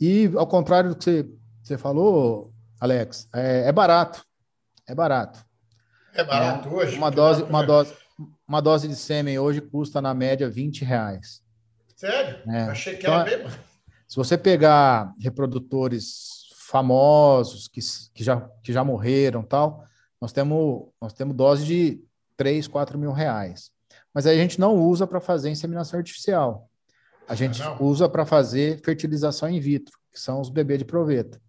E, 0.00 0.30
ao 0.36 0.46
contrário 0.46 0.90
do 0.90 0.96
que 0.96 1.04
você, 1.04 1.28
você 1.60 1.76
falou, 1.76 2.52
Alex, 2.80 3.28
é, 3.34 3.68
é 3.68 3.72
barato. 3.72 4.24
É 4.86 4.94
barato. 4.94 5.44
É 6.14 6.22
barato 6.22 6.68
é, 6.68 6.72
hoje? 6.72 6.96
Uma 6.96 7.10
dose, 7.10 7.42
uma, 7.42 7.66
dose, 7.66 7.92
uma 8.46 8.60
dose 8.60 8.86
de 8.88 8.96
sêmen 8.96 9.38
hoje 9.38 9.60
custa, 9.60 10.00
na 10.00 10.14
média, 10.14 10.48
20 10.48 10.84
reais. 10.84 11.42
Sério? 11.96 12.38
É. 12.50 12.62
Achei 12.64 12.96
que 12.96 13.06
era 13.06 13.22
então, 13.22 13.44
mesmo. 13.44 13.58
Se 14.06 14.16
você 14.16 14.36
pegar 14.36 15.14
reprodutores 15.18 16.44
famosos 16.58 17.68
que, 17.68 17.80
que, 18.12 18.22
já, 18.22 18.40
que 18.62 18.72
já 18.72 18.84
morreram 18.84 19.42
tal, 19.42 19.84
nós 20.20 20.32
temos, 20.32 20.88
nós 21.00 21.12
temos 21.12 21.36
dose 21.36 21.64
de 21.64 22.02
3, 22.36 22.66
4 22.68 22.98
mil 22.98 23.12
reais. 23.12 23.70
Mas 24.12 24.26
aí 24.26 24.38
a 24.38 24.42
gente 24.42 24.60
não 24.60 24.76
usa 24.76 25.06
para 25.06 25.20
fazer 25.20 25.50
inseminação 25.50 25.98
artificial. 25.98 26.68
A 27.28 27.34
gente 27.34 27.62
ah, 27.62 27.76
usa 27.80 28.08
para 28.08 28.26
fazer 28.26 28.80
fertilização 28.84 29.48
in 29.48 29.58
vitro, 29.58 29.98
que 30.12 30.20
são 30.20 30.40
os 30.40 30.50
bebês 30.50 30.78
de 30.78 30.84
proveta. 30.84 31.40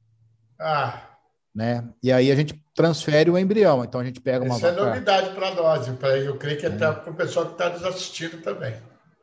Ah. 0.59 1.14
Né? 1.55 1.87
E 2.03 2.11
aí 2.11 2.29
a 2.29 2.35
gente 2.35 2.61
transfere 2.73 3.31
o 3.31 3.37
embrião. 3.37 3.83
Então 3.83 4.01
a 4.01 4.03
gente 4.03 4.19
pega 4.19 4.43
uma. 4.43 4.57
Isso 4.57 4.67
é 4.67 4.71
novidade 4.73 5.33
para 5.33 5.55
nós. 5.55 5.87
Eu 5.87 6.37
creio 6.37 6.59
que 6.59 6.65
é. 6.65 6.69
até 6.69 6.91
para 6.91 7.11
o 7.11 7.15
pessoal 7.15 7.45
que 7.45 7.53
está 7.53 7.69
nos 7.69 7.83
assistindo 7.83 8.41
também. 8.41 8.75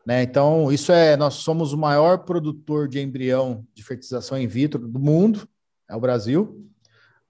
Né? 0.04 0.22
Então, 0.22 0.72
isso 0.72 0.90
é, 0.90 1.16
nós 1.16 1.34
somos 1.34 1.72
o 1.72 1.78
maior 1.78 2.18
produtor 2.24 2.88
de 2.88 3.00
embrião 3.00 3.64
de 3.72 3.84
fertilização 3.84 4.36
in 4.38 4.48
vitro 4.48 4.88
do 4.88 4.98
mundo, 4.98 5.48
é 5.88 5.94
o 5.94 6.00
Brasil, 6.00 6.68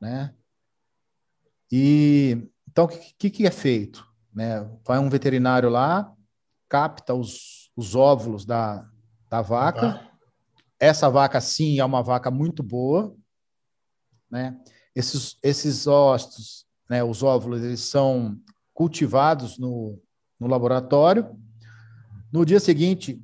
né? 0.00 0.32
E 1.70 2.48
então 2.70 2.86
o 2.86 2.88
que, 2.88 3.28
que 3.28 3.46
é 3.46 3.50
feito? 3.50 4.06
Né? 4.32 4.66
Vai 4.86 4.98
um 4.98 5.10
veterinário 5.10 5.68
lá, 5.68 6.10
capta 6.68 7.12
os, 7.12 7.70
os 7.76 7.94
óvulos 7.94 8.46
da, 8.46 8.88
da 9.28 9.42
vaca. 9.42 10.08
Essa 10.80 11.10
vaca, 11.10 11.40
sim, 11.40 11.78
é 11.78 11.84
uma 11.84 12.02
vaca 12.02 12.30
muito 12.30 12.62
boa, 12.62 13.14
né? 14.30 14.58
Esses, 14.94 15.36
esses 15.42 15.86
né, 16.88 17.02
os 17.02 17.22
óvulos, 17.22 17.62
eles 17.62 17.80
são 17.80 18.38
cultivados 18.74 19.58
no, 19.58 19.98
no 20.38 20.46
laboratório 20.46 21.36
no 22.32 22.46
dia 22.46 22.58
seguinte, 22.58 23.22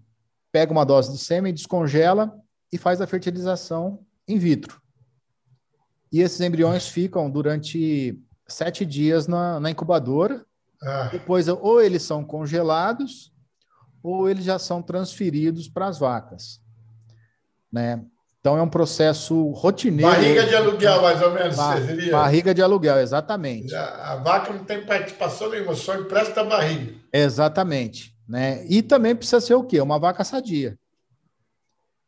pega 0.53 0.71
uma 0.71 0.85
dose 0.85 1.11
de 1.11 1.19
sêmen, 1.19 1.55
descongela 1.55 2.39
e 2.71 2.77
faz 2.77 3.01
a 3.01 3.07
fertilização 3.07 4.05
in 4.29 4.39
vitro. 4.39 4.83
E 6.13 6.21
esses 6.21 6.39
embriões 6.43 6.87
ficam 6.89 7.31
durante 7.31 8.23
sete 8.47 8.85
dias 8.85 9.27
na, 9.27 9.59
na 9.59 9.71
incubadora. 9.71 10.45
Ah. 10.83 11.09
Depois, 11.11 11.49
ou 11.49 11.81
eles 11.81 12.03
são 12.03 12.23
congelados, 12.23 13.33
ou 14.03 14.29
eles 14.29 14.45
já 14.45 14.59
são 14.59 14.83
transferidos 14.83 15.69
para 15.69 15.87
as 15.87 15.99
vacas. 15.99 16.61
Né? 17.73 18.05
Então, 18.49 18.57
é 18.57 18.63
um 18.63 18.69
processo 18.69 19.51
rotineiro. 19.51 20.11
Barriga 20.11 20.47
de 20.47 20.57
aluguel, 20.57 21.03
mais 21.03 21.21
ou 21.21 21.33
menos, 21.33 21.55
ba 21.55 21.75
Barriga 22.11 22.55
de 22.55 22.63
aluguel, 22.63 22.99
exatamente. 22.99 23.75
A, 23.75 24.13
a 24.13 24.17
vaca 24.17 24.55
não 24.55 24.65
tem 24.65 24.87
participação 24.87 25.51
nenhuma, 25.51 25.75
só 25.75 25.95
empresta 25.95 26.41
a 26.41 26.45
barriga. 26.45 26.95
Exatamente. 27.13 28.17
Né? 28.27 28.65
E 28.67 28.81
também 28.81 29.15
precisa 29.15 29.39
ser 29.39 29.53
o 29.53 29.65
quê? 29.65 29.83
Uma 29.83 29.99
vaca 29.99 30.25
sadia. 30.25 30.79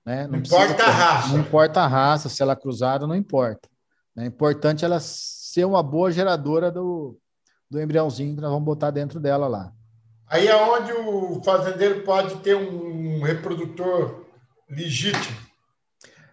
Né? 0.07 0.23
Não, 0.23 0.31
não 0.31 0.39
importa 0.39 0.83
a 0.83 0.91
raça. 0.91 1.29
Não 1.29 1.41
importa 1.41 1.81
a 1.83 1.87
raça, 1.87 2.29
se 2.31 2.43
ela 2.43 2.55
é 2.55 2.57
cruzada, 2.57 3.07
não 3.07 3.15
importa. 3.15 3.69
É 4.17 4.25
importante 4.25 4.83
ela 4.83 4.99
ser 4.99 5.67
uma 5.67 5.83
boa 5.83 6.11
geradora 6.11 6.71
do, 6.71 7.19
do 7.71 7.79
embriãozinho 7.79 8.35
que 8.35 8.41
nós 8.41 8.51
vamos 8.51 8.65
botar 8.65 8.91
dentro 8.91 9.21
dela 9.21 9.47
lá. 9.47 9.71
Aí 10.27 10.49
é 10.49 10.57
onde 10.57 10.91
o 10.91 11.43
fazendeiro 11.45 12.01
pode 12.01 12.37
ter 12.37 12.57
um 12.57 13.21
reprodutor 13.21 14.25
legítimo. 14.71 15.50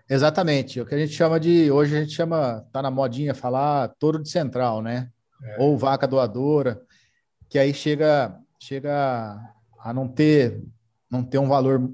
Exatamente. 0.10 0.80
O 0.80 0.86
que 0.86 0.96
a 0.96 0.98
gente 0.98 1.14
chama 1.14 1.40
de. 1.40 1.70
Hoje 1.72 1.98
a 1.98 2.02
gente 2.02 2.14
chama, 2.14 2.66
tá 2.72 2.82
na 2.82 2.92
modinha 2.92 3.34
falar 3.34 3.90
touro 4.00 4.22
de 4.22 4.30
central, 4.30 4.82
né? 4.82 5.10
É. 5.44 5.58
Ou 5.60 5.78
vaca 5.78 6.08
doadora, 6.08 6.82
que 7.50 7.60
aí 7.60 7.74
chega, 7.74 8.36
chega 8.60 9.40
a 9.80 9.94
não 9.94 10.08
ter 10.08 10.62
não 11.10 11.24
ter 11.24 11.38
um 11.38 11.48
valor 11.48 11.90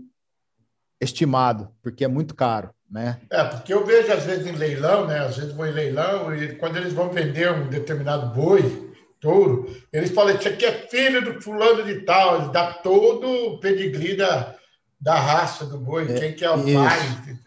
estimado, 0.99 1.69
porque 1.81 2.03
é 2.03 2.07
muito 2.07 2.33
caro, 2.33 2.71
né? 2.89 3.19
É, 3.29 3.43
porque 3.43 3.73
eu 3.73 3.85
vejo 3.85 4.11
às 4.11 4.23
vezes 4.23 4.47
em 4.47 4.55
leilão, 4.55 5.05
né? 5.05 5.19
Às 5.19 5.37
vezes 5.37 5.53
vão 5.53 5.67
em 5.67 5.71
leilão 5.71 6.35
e 6.35 6.55
quando 6.55 6.77
eles 6.77 6.93
vão 6.93 7.09
vender 7.09 7.51
um 7.51 7.67
determinado 7.69 8.33
boi, 8.33 8.91
touro, 9.19 9.73
eles 9.91 10.11
falam, 10.11 10.35
isso 10.35 10.47
aqui 10.47 10.65
é 10.65 10.87
filho 10.87 11.23
do 11.23 11.41
fulano 11.41 11.83
de 11.83 12.01
tal, 12.01 12.37
eles 12.37 12.51
dá 12.51 12.73
todo 12.73 13.27
o 13.27 13.59
pedigree 13.59 14.17
da, 14.17 14.55
da 14.99 15.15
raça 15.15 15.65
do 15.65 15.77
boi, 15.77 16.11
é, 16.11 16.19
quem 16.19 16.33
que 16.33 16.43
é 16.43 16.51
o 16.51 16.57
isso, 16.67 16.73
pai. 16.73 17.39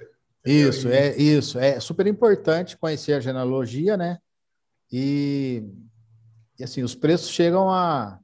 Isso, 0.47 0.88
é 0.88 1.16
isso. 1.16 1.59
É 1.59 1.80
super 1.80 2.07
importante 2.07 2.76
conhecer 2.76 3.14
a 3.14 3.20
genealogia, 3.20 3.97
né? 3.97 4.18
E, 4.90 5.64
e 6.59 6.64
assim, 6.64 6.82
os 6.82 6.94
preços 6.94 7.30
chegam 7.30 7.68
a 7.68 8.18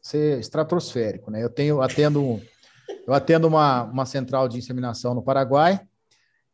ser 0.00 0.38
estratosférico, 0.38 1.30
né? 1.30 1.42
Eu 1.42 1.50
tenho 1.50 1.82
atendo 1.82 2.40
eu 3.06 3.12
atendo 3.12 3.46
uma, 3.48 3.82
uma 3.84 4.06
central 4.06 4.48
de 4.48 4.58
inseminação 4.58 5.14
no 5.14 5.22
Paraguai 5.22 5.80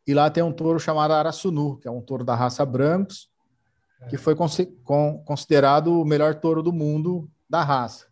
e 0.06 0.14
lá 0.14 0.30
tem 0.30 0.42
um 0.42 0.52
touro 0.52 0.78
chamado 0.78 1.12
Araçunu, 1.12 1.78
que 1.78 1.86
é 1.86 1.90
um 1.90 2.00
touro 2.00 2.24
da 2.24 2.34
raça 2.34 2.64
Brancos, 2.64 3.28
que 4.08 4.16
foi 4.16 4.34
considerado 5.24 6.00
o 6.00 6.04
melhor 6.04 6.36
touro 6.36 6.62
do 6.62 6.72
mundo 6.72 7.28
da 7.48 7.62
raça, 7.62 8.06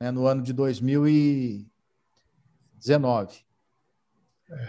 né, 0.00 0.10
no 0.10 0.26
ano 0.26 0.42
de 0.42 0.52
2019. 0.52 3.44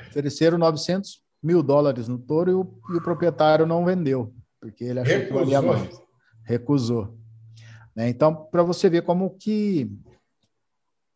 Ofereceram 0.10 0.58
900 0.58 1.23
mil 1.44 1.62
dólares 1.62 2.08
no 2.08 2.18
touro 2.18 2.52
e 2.52 2.54
o, 2.54 2.80
e 2.94 2.98
o 2.98 3.02
proprietário 3.02 3.66
não 3.66 3.84
vendeu, 3.84 4.34
porque 4.60 4.84
ele 4.84 5.00
achou 5.00 5.14
Recusou. 5.14 5.46
que 5.46 5.52
valia 5.52 5.62
mais. 5.62 6.02
Recusou. 6.46 7.18
Né? 7.96 8.10
Então, 8.10 8.34
para 8.34 8.64
você 8.64 8.90
ver 8.90 9.04
como 9.04 9.38
que 9.38 9.92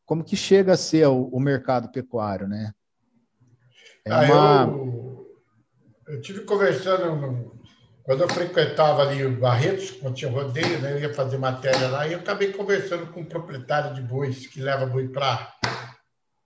como 0.06 0.24
que 0.24 0.38
chega 0.38 0.74
a 0.74 0.78
ser 0.78 1.08
o, 1.08 1.28
o 1.28 1.40
mercado 1.40 1.92
pecuário, 1.92 2.48
né? 2.48 2.72
É 4.06 4.12
ah, 4.12 4.22
uma... 4.22 4.74
eu, 4.74 5.28
eu 6.08 6.22
tive 6.22 6.42
conversando 6.42 7.58
quando 8.08 8.22
eu 8.22 8.30
frequentava 8.30 9.02
ali 9.02 9.26
o 9.26 9.38
Barretos, 9.38 9.92
quando 9.92 10.16
tinha 10.16 10.32
rodeio, 10.32 10.80
né, 10.80 10.94
eu 10.94 11.00
ia 11.00 11.14
fazer 11.14 11.38
matéria 11.38 11.90
lá, 11.90 12.08
e 12.08 12.14
eu 12.14 12.20
acabei 12.20 12.54
conversando 12.54 13.08
com 13.08 13.20
um 13.20 13.26
proprietário 13.26 13.94
de 13.94 14.02
bois 14.02 14.48
que 14.48 14.62
leva 14.62 14.86
boi 14.86 15.10
para 15.10 15.54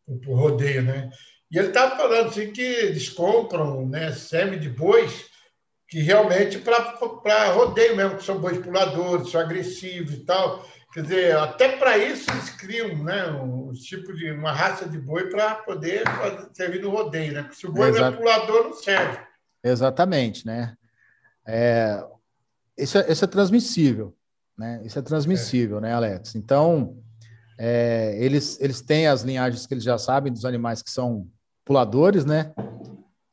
o 0.07 0.35
rodeio, 0.35 0.81
né? 0.81 1.11
E 1.51 1.57
ele 1.57 1.67
estava 1.67 1.97
falando 1.97 2.29
assim 2.29 2.51
que 2.51 2.61
eles 2.61 3.09
compram 3.09 3.85
né, 3.85 4.13
semi 4.13 4.57
de 4.57 4.69
bois 4.69 5.29
que 5.91 5.99
realmente 5.99 6.57
para 6.59 7.51
rodeio 7.51 7.97
mesmo, 7.97 8.15
que 8.15 8.23
são 8.23 8.39
bois 8.39 8.57
puladores, 8.57 9.29
são 9.29 9.41
agressivos 9.41 10.13
e 10.13 10.19
tal. 10.19 10.65
Quer 10.93 11.03
dizer, 11.03 11.37
até 11.37 11.75
para 11.77 11.97
isso 11.97 12.31
eles 12.31 12.49
criam 12.51 13.03
né, 13.03 13.27
um 13.27 13.73
tipo 13.73 14.13
de 14.13 14.31
uma 14.31 14.53
raça 14.53 14.87
de 14.87 14.97
boi 14.97 15.29
para 15.29 15.55
poder 15.55 16.03
servir 16.53 16.81
no 16.81 16.89
rodeio, 16.89 17.33
né? 17.33 17.41
Porque 17.43 17.57
se 17.57 17.67
o 17.67 17.73
boi 17.73 17.89
Exato. 17.89 18.03
não 18.03 18.13
é 18.13 18.17
pulador, 18.17 18.63
não 18.63 18.73
serve. 18.73 19.19
Exatamente, 19.61 20.45
né? 20.45 20.77
É, 21.45 22.01
isso, 22.77 22.97
é, 22.97 23.11
isso 23.11 23.25
é 23.25 23.27
transmissível, 23.27 24.15
né? 24.57 24.81
Isso 24.85 24.97
é 24.97 25.01
transmissível, 25.01 25.79
é. 25.79 25.81
né, 25.81 25.93
Alex? 25.93 26.35
Então, 26.35 26.97
é, 27.57 28.15
eles, 28.17 28.59
eles 28.61 28.81
têm 28.81 29.07
as 29.07 29.23
linhagens 29.23 29.67
que 29.67 29.73
eles 29.73 29.83
já 29.83 29.97
sabem 29.97 30.31
dos 30.31 30.45
animais 30.45 30.81
que 30.81 30.89
são 30.89 31.29
puladores, 31.71 32.25
né? 32.25 32.53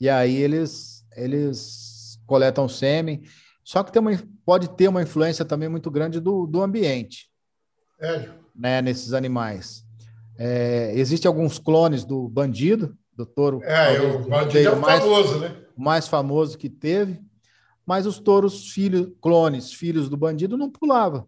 E 0.01 0.09
aí 0.09 0.37
eles, 0.37 1.05
eles 1.17 2.21
coletam 2.25 2.69
sêmen. 2.69 3.23
Só 3.65 3.83
que 3.83 3.91
tem 3.91 4.01
uma, 4.01 4.13
pode 4.47 4.71
ter 4.71 4.87
uma 4.87 5.03
influência 5.03 5.45
também 5.45 5.69
muito 5.69 5.91
grande 5.91 6.21
do, 6.21 6.47
do 6.47 6.63
ambiente. 6.63 7.29
É. 8.01 8.29
Né, 8.55 8.81
nesses 8.81 9.13
animais. 9.13 9.85
É, 10.39 10.93
Existem 10.95 11.29
alguns 11.29 11.59
clones 11.59 12.05
do 12.05 12.29
bandido, 12.29 12.97
do 13.13 13.27
touro. 13.27 13.61
É, 13.65 14.01
o 14.01 14.29
bandido 14.29 14.69
é 14.69 14.71
o 14.71 14.81
mais, 14.81 15.01
famoso, 15.01 15.41
né? 15.41 15.57
mais 15.77 16.07
famoso 16.07 16.57
que 16.57 16.69
teve 16.69 17.21
mas 17.85 18.05
os 18.05 18.21
touros 18.21 18.71
filhos, 18.71 19.09
clones, 19.19 19.73
filhos 19.73 20.11
do 20.11 20.17
bandido, 20.17 20.59
não 20.59 20.71
pulava. 20.71 21.27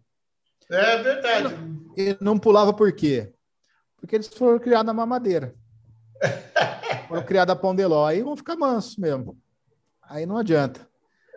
É 0.69 1.01
verdade. 1.01 1.55
E 1.97 2.09
não, 2.21 2.33
não 2.33 2.37
pulava 2.37 2.71
por 2.71 2.91
quê? 2.91 3.33
Porque 3.97 4.15
eles 4.15 4.27
foram 4.27 4.59
criados 4.59 4.85
na 4.85 4.93
mamadeira. 4.93 5.55
foram 7.11 7.23
criados 7.23 7.51
a 7.51 7.55
pão 7.55 7.75
de 7.75 7.85
ló. 7.85 8.07
Aí 8.07 8.21
vão 8.21 8.37
ficar 8.37 8.55
mansos 8.55 8.95
mesmo. 8.95 9.37
Aí 10.01 10.25
não 10.25 10.37
adianta. 10.37 10.87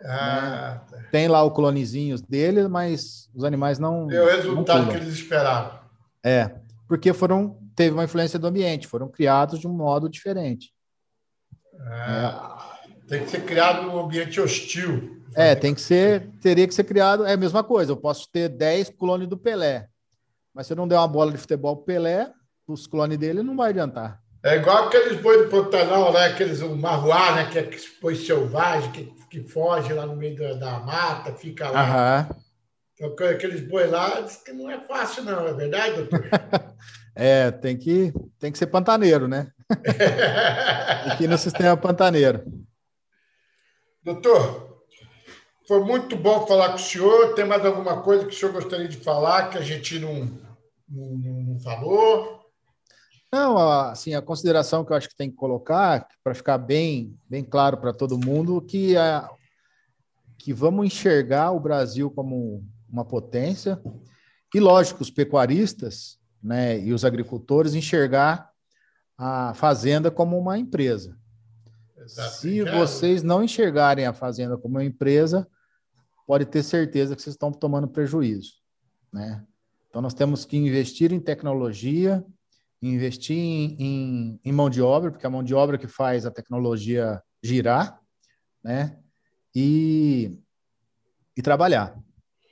Ah, 0.03 0.81
né? 0.91 0.97
tá. 0.97 1.09
Tem 1.11 1.27
lá 1.27 1.43
o 1.43 1.51
clonezinhos 1.51 2.21
dele, 2.21 2.67
mas 2.67 3.29
os 3.33 3.43
animais 3.43 3.77
não. 3.77 4.07
Deu 4.07 4.23
o 4.23 4.27
resultado 4.27 4.89
que 4.89 4.95
eles 4.95 5.13
esperavam. 5.13 5.79
É, 6.23 6.55
porque 6.87 7.13
foram 7.13 7.59
teve 7.75 7.93
uma 7.93 8.05
influência 8.05 8.39
do 8.39 8.47
ambiente, 8.47 8.87
foram 8.87 9.09
criados 9.09 9.59
de 9.59 9.67
um 9.67 9.73
modo 9.73 10.09
diferente. 10.09 10.73
Ah. 11.81 12.71
É. 12.81 12.85
Tem 13.07 13.23
que 13.23 13.29
ser 13.29 13.45
criado 13.45 13.87
um 13.87 13.99
ambiente 13.99 14.41
hostil. 14.41 15.21
É, 15.35 15.53
tem 15.53 15.75
que 15.75 15.81
ser, 15.81 16.31
teria 16.41 16.67
que 16.67 16.73
ser 16.73 16.85
criado, 16.85 17.23
é 17.25 17.33
a 17.33 17.37
mesma 17.37 17.63
coisa. 17.63 17.91
Eu 17.91 17.97
posso 17.97 18.27
ter 18.31 18.49
10 18.49 18.89
clones 18.91 19.27
do 19.27 19.37
Pelé, 19.37 19.87
mas 20.53 20.65
se 20.65 20.73
eu 20.73 20.77
não 20.77 20.87
der 20.87 20.97
uma 20.97 21.07
bola 21.07 21.31
de 21.31 21.37
futebol 21.37 21.75
pro 21.75 21.85
Pelé, 21.85 22.31
os 22.65 22.87
clones 22.87 23.17
dele 23.17 23.43
não 23.43 23.55
vai 23.55 23.69
adiantar. 23.69 24.24
É 24.45 24.57
igual 24.57 24.85
aqueles 24.85 25.19
boi 25.19 25.43
do 25.43 25.49
Pantanal, 25.49 26.13
né? 26.13 26.25
Aqueles 26.25 26.61
o 26.61 26.75
marruá, 26.75 27.33
né? 27.33 27.49
Que 27.49 27.57
é 27.57 27.69
boi 27.99 28.15
selvagem, 28.15 28.91
que, 28.91 29.05
que 29.27 29.41
foge 29.41 29.91
lá 29.91 30.05
no 30.05 30.15
meio 30.15 30.37
da, 30.37 30.53
da 30.53 30.79
mata, 30.81 31.33
fica 31.33 31.67
lá. 31.67 31.81
Aham. 31.81 32.29
Então, 32.93 33.27
aqueles 33.27 33.67
boi 33.67 33.87
lá, 33.87 34.21
diz 34.21 34.37
que 34.37 34.53
não 34.53 34.69
é 34.69 34.79
fácil, 34.81 35.23
não, 35.23 35.47
é 35.47 35.53
verdade, 35.53 35.95
doutor? 35.95 36.29
é, 37.15 37.49
tem 37.49 37.75
que, 37.75 38.13
tem 38.39 38.51
que 38.51 38.57
ser 38.59 38.67
pantaneiro, 38.67 39.27
né? 39.27 39.51
Aqui 41.11 41.27
no 41.27 41.39
sistema 41.39 41.75
pantaneiro. 41.75 42.43
Doutor, 44.03 44.83
foi 45.67 45.79
muito 45.79 46.15
bom 46.15 46.45
falar 46.45 46.69
com 46.69 46.75
o 46.75 46.79
senhor. 46.79 47.33
Tem 47.33 47.45
mais 47.45 47.65
alguma 47.65 48.03
coisa 48.03 48.27
que 48.27 48.35
o 48.35 48.37
senhor 48.37 48.51
gostaria 48.51 48.87
de 48.87 48.97
falar 48.97 49.49
que 49.49 49.57
a 49.57 49.61
gente 49.61 49.97
não, 49.97 50.31
não, 50.87 51.17
não 51.17 51.59
falou? 51.59 52.34
Não, 53.35 53.57
assim, 53.57 54.13
a 54.13 54.21
consideração 54.21 54.85
que 54.85 54.93
eu 54.93 54.95
acho 54.95 55.09
que 55.09 55.15
tem 55.17 55.29
que 55.29 55.35
colocar, 55.35 56.07
para 56.23 56.33
ficar 56.33 56.57
bem, 56.57 57.19
bem 57.29 57.43
claro 57.43 57.75
para 57.75 57.91
todo 57.91 58.17
mundo, 58.17 58.61
que, 58.61 58.95
a, 58.95 59.29
que 60.37 60.53
vamos 60.53 60.85
enxergar 60.85 61.51
o 61.51 61.59
Brasil 61.59 62.09
como 62.09 62.65
uma 62.89 63.03
potência, 63.03 63.77
e, 64.53 64.59
lógico, 64.61 65.01
os 65.01 65.11
pecuaristas 65.11 66.17
né, 66.41 66.79
e 66.79 66.93
os 66.93 67.03
agricultores 67.03 67.73
enxergar 67.73 68.49
a 69.17 69.53
fazenda 69.53 70.09
como 70.09 70.39
uma 70.39 70.57
empresa. 70.57 71.19
Se 72.07 72.63
vocês 72.63 73.21
não 73.21 73.43
enxergarem 73.43 74.05
a 74.05 74.13
fazenda 74.13 74.57
como 74.57 74.75
uma 74.75 74.85
empresa, 74.85 75.45
pode 76.25 76.45
ter 76.45 76.63
certeza 76.63 77.17
que 77.17 77.21
vocês 77.21 77.33
estão 77.33 77.51
tomando 77.51 77.85
prejuízo, 77.85 78.53
né? 79.11 79.45
Então 79.89 80.01
nós 80.01 80.13
temos 80.13 80.45
que 80.45 80.55
investir 80.55 81.11
em 81.11 81.19
tecnologia, 81.19 82.23
investir 82.81 83.37
em, 83.37 83.75
em, 83.79 84.39
em 84.43 84.51
mão 84.51 84.69
de 84.69 84.81
obra, 84.81 85.11
porque 85.11 85.25
é 85.25 85.29
a 85.29 85.31
mão 85.31 85.43
de 85.43 85.53
obra 85.53 85.77
que 85.77 85.87
faz 85.87 86.25
a 86.25 86.31
tecnologia 86.31 87.21
girar, 87.43 87.99
né? 88.63 88.97
E, 89.55 90.39
e 91.35 91.41
trabalhar. 91.41 91.97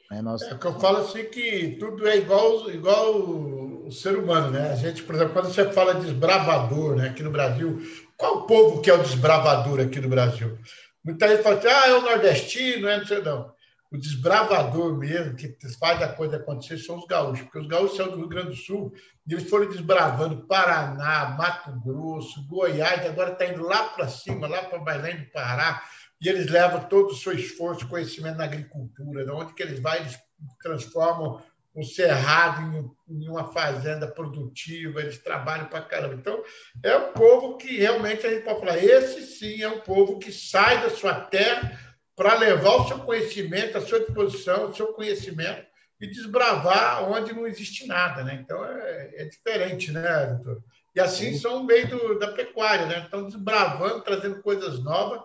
Né? 0.10 0.22
Nós... 0.22 0.42
É 0.44 0.56
que 0.56 0.66
eu 0.66 0.80
falo 0.80 1.00
assim 1.00 1.26
que 1.26 1.78
tudo 1.80 2.08
é 2.08 2.18
igual, 2.18 2.70
igual 2.70 3.20
o, 3.20 3.92
ser 3.92 4.18
humano, 4.18 4.52
né? 4.52 4.72
A 4.72 4.76
gente, 4.76 5.04
por 5.04 5.16
exemplo, 5.16 5.34
quando 5.34 5.54
você 5.54 5.72
fala 5.72 5.96
de 5.96 6.06
desbravador, 6.06 6.96
né? 6.96 7.10
Aqui 7.10 7.22
no 7.22 7.32
Brasil, 7.32 7.82
qual 8.18 8.40
o 8.40 8.48
povo 8.48 8.82
que 8.82 8.90
é 8.90 8.94
o 8.94 9.04
desbravador 9.04 9.80
aqui 9.80 10.00
no 10.00 10.10
Brasil? 10.10 10.58
Muita 11.04 11.28
gente 11.28 11.44
fala 11.44 11.58
assim, 11.58 11.68
ah, 11.68 11.88
é 11.88 11.94
o 11.94 12.02
nordestino, 12.02 12.88
é 12.88 12.98
não 12.98 13.06
sei 13.06 13.22
não. 13.22 13.54
O 13.94 13.98
desbravador 13.98 14.98
mesmo, 14.98 15.36
que 15.36 15.56
faz 15.80 16.02
a 16.02 16.08
coisa 16.08 16.38
acontecer, 16.38 16.80
são 16.80 16.98
os 16.98 17.06
gaúchos, 17.06 17.44
porque 17.44 17.60
os 17.60 17.68
gaúchos 17.68 17.96
são 17.96 18.10
do 18.10 18.18
Rio 18.18 18.28
Grande 18.28 18.50
do 18.50 18.56
Sul 18.56 18.92
e 19.28 19.34
eles 19.34 19.48
foram 19.48 19.70
desbravando 19.70 20.48
Paraná, 20.48 21.36
Mato 21.38 21.80
Grosso, 21.80 22.44
Goiás, 22.48 23.06
agora 23.06 23.34
está 23.34 23.46
indo 23.46 23.62
lá 23.62 23.90
para 23.90 24.08
cima, 24.08 24.48
lá 24.48 24.64
para 24.64 24.80
Belém 24.80 25.18
do 25.18 25.30
Pará, 25.30 25.84
e 26.20 26.28
eles 26.28 26.50
levam 26.50 26.84
todo 26.86 27.12
o 27.12 27.16
seu 27.16 27.34
esforço, 27.34 27.88
conhecimento 27.88 28.38
na 28.38 28.46
agricultura, 28.46 29.24
de 29.24 29.30
onde 29.30 29.54
que 29.54 29.62
eles 29.62 29.80
vão, 29.80 29.94
eles 29.94 30.18
transformam 30.64 31.44
um 31.76 31.84
cerrado 31.84 32.92
em, 33.08 33.30
uma 33.30 33.52
fazenda 33.52 34.08
produtiva, 34.08 35.02
eles 35.02 35.20
trabalham 35.20 35.68
para 35.68 35.82
caramba. 35.82 36.16
Então, 36.16 36.44
é 36.82 36.98
um 36.98 37.14
povo 37.14 37.58
que 37.58 37.78
realmente 37.78 38.26
a 38.26 38.32
gente 38.32 38.44
pode 38.44 38.60
falar, 38.60 38.84
esse 38.84 39.22
sim 39.22 39.62
é 39.62 39.70
um 39.70 39.82
povo 39.82 40.18
que 40.18 40.32
sai 40.32 40.82
da 40.82 40.90
sua 40.90 41.14
terra 41.14 41.80
para 42.16 42.36
levar 42.36 42.76
o 42.76 42.88
seu 42.88 43.00
conhecimento, 43.00 43.78
a 43.78 43.82
sua 43.82 44.00
disposição, 44.00 44.70
o 44.70 44.76
seu 44.76 44.88
conhecimento 44.94 45.66
e 46.00 46.08
desbravar 46.08 47.10
onde 47.10 47.34
não 47.34 47.48
existe 47.48 47.88
nada, 47.88 48.24
né? 48.24 48.40
Então, 48.42 48.64
é, 48.66 49.12
é 49.16 49.26
diferente, 49.26 49.92
né, 49.92 50.26
doutor? 50.28 50.64
E 50.96 51.00
assim 51.00 51.36
são 51.38 51.62
o 51.62 51.64
meio 51.64 51.88
do, 51.88 52.20
da 52.20 52.32
pecuária, 52.32 52.86
né? 52.86 53.00
Estão 53.00 53.26
desbravando, 53.26 54.02
trazendo 54.02 54.42
coisas 54.42 54.84
novas 54.84 55.22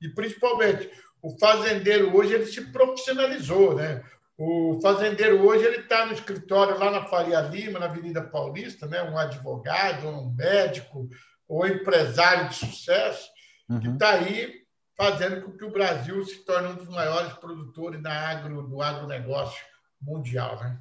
e, 0.00 0.08
principalmente, 0.08 0.90
o 1.22 1.38
fazendeiro 1.38 2.14
hoje 2.16 2.34
ele 2.34 2.46
se 2.46 2.60
profissionalizou, 2.72 3.74
né? 3.76 4.02
O 4.36 4.80
fazendeiro 4.82 5.46
hoje 5.46 5.64
ele 5.64 5.78
está 5.78 6.06
no 6.06 6.12
escritório 6.12 6.78
lá 6.78 6.90
na 6.90 7.04
Faria 7.04 7.40
Lima, 7.40 7.78
na 7.78 7.86
Avenida 7.86 8.20
Paulista, 8.20 8.86
né? 8.86 9.02
um 9.02 9.16
advogado, 9.16 10.08
um 10.08 10.34
médico 10.34 11.08
ou 11.46 11.66
empresário 11.66 12.48
de 12.48 12.56
sucesso, 12.56 13.28
uhum. 13.68 13.78
que 13.78 13.88
está 13.88 14.10
aí 14.10 14.63
fazendo 14.96 15.42
com 15.42 15.52
que 15.52 15.64
o 15.64 15.72
Brasil 15.72 16.24
se 16.24 16.44
torne 16.44 16.68
um 16.68 16.76
dos 16.76 16.88
maiores 16.88 17.32
produtores 17.34 18.02
da 18.02 18.12
agro, 18.12 18.62
do 18.62 18.80
agronegócio 18.80 19.62
mundial. 20.00 20.58
Né? 20.60 20.78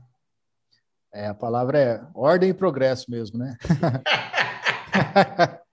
É, 1.14 1.28
a 1.28 1.34
palavra 1.34 1.80
é 1.80 2.01
ordem 2.14 2.49
e 2.49 2.53
progresso 2.53 3.09
mesmo, 3.09 3.38
né? 3.38 3.57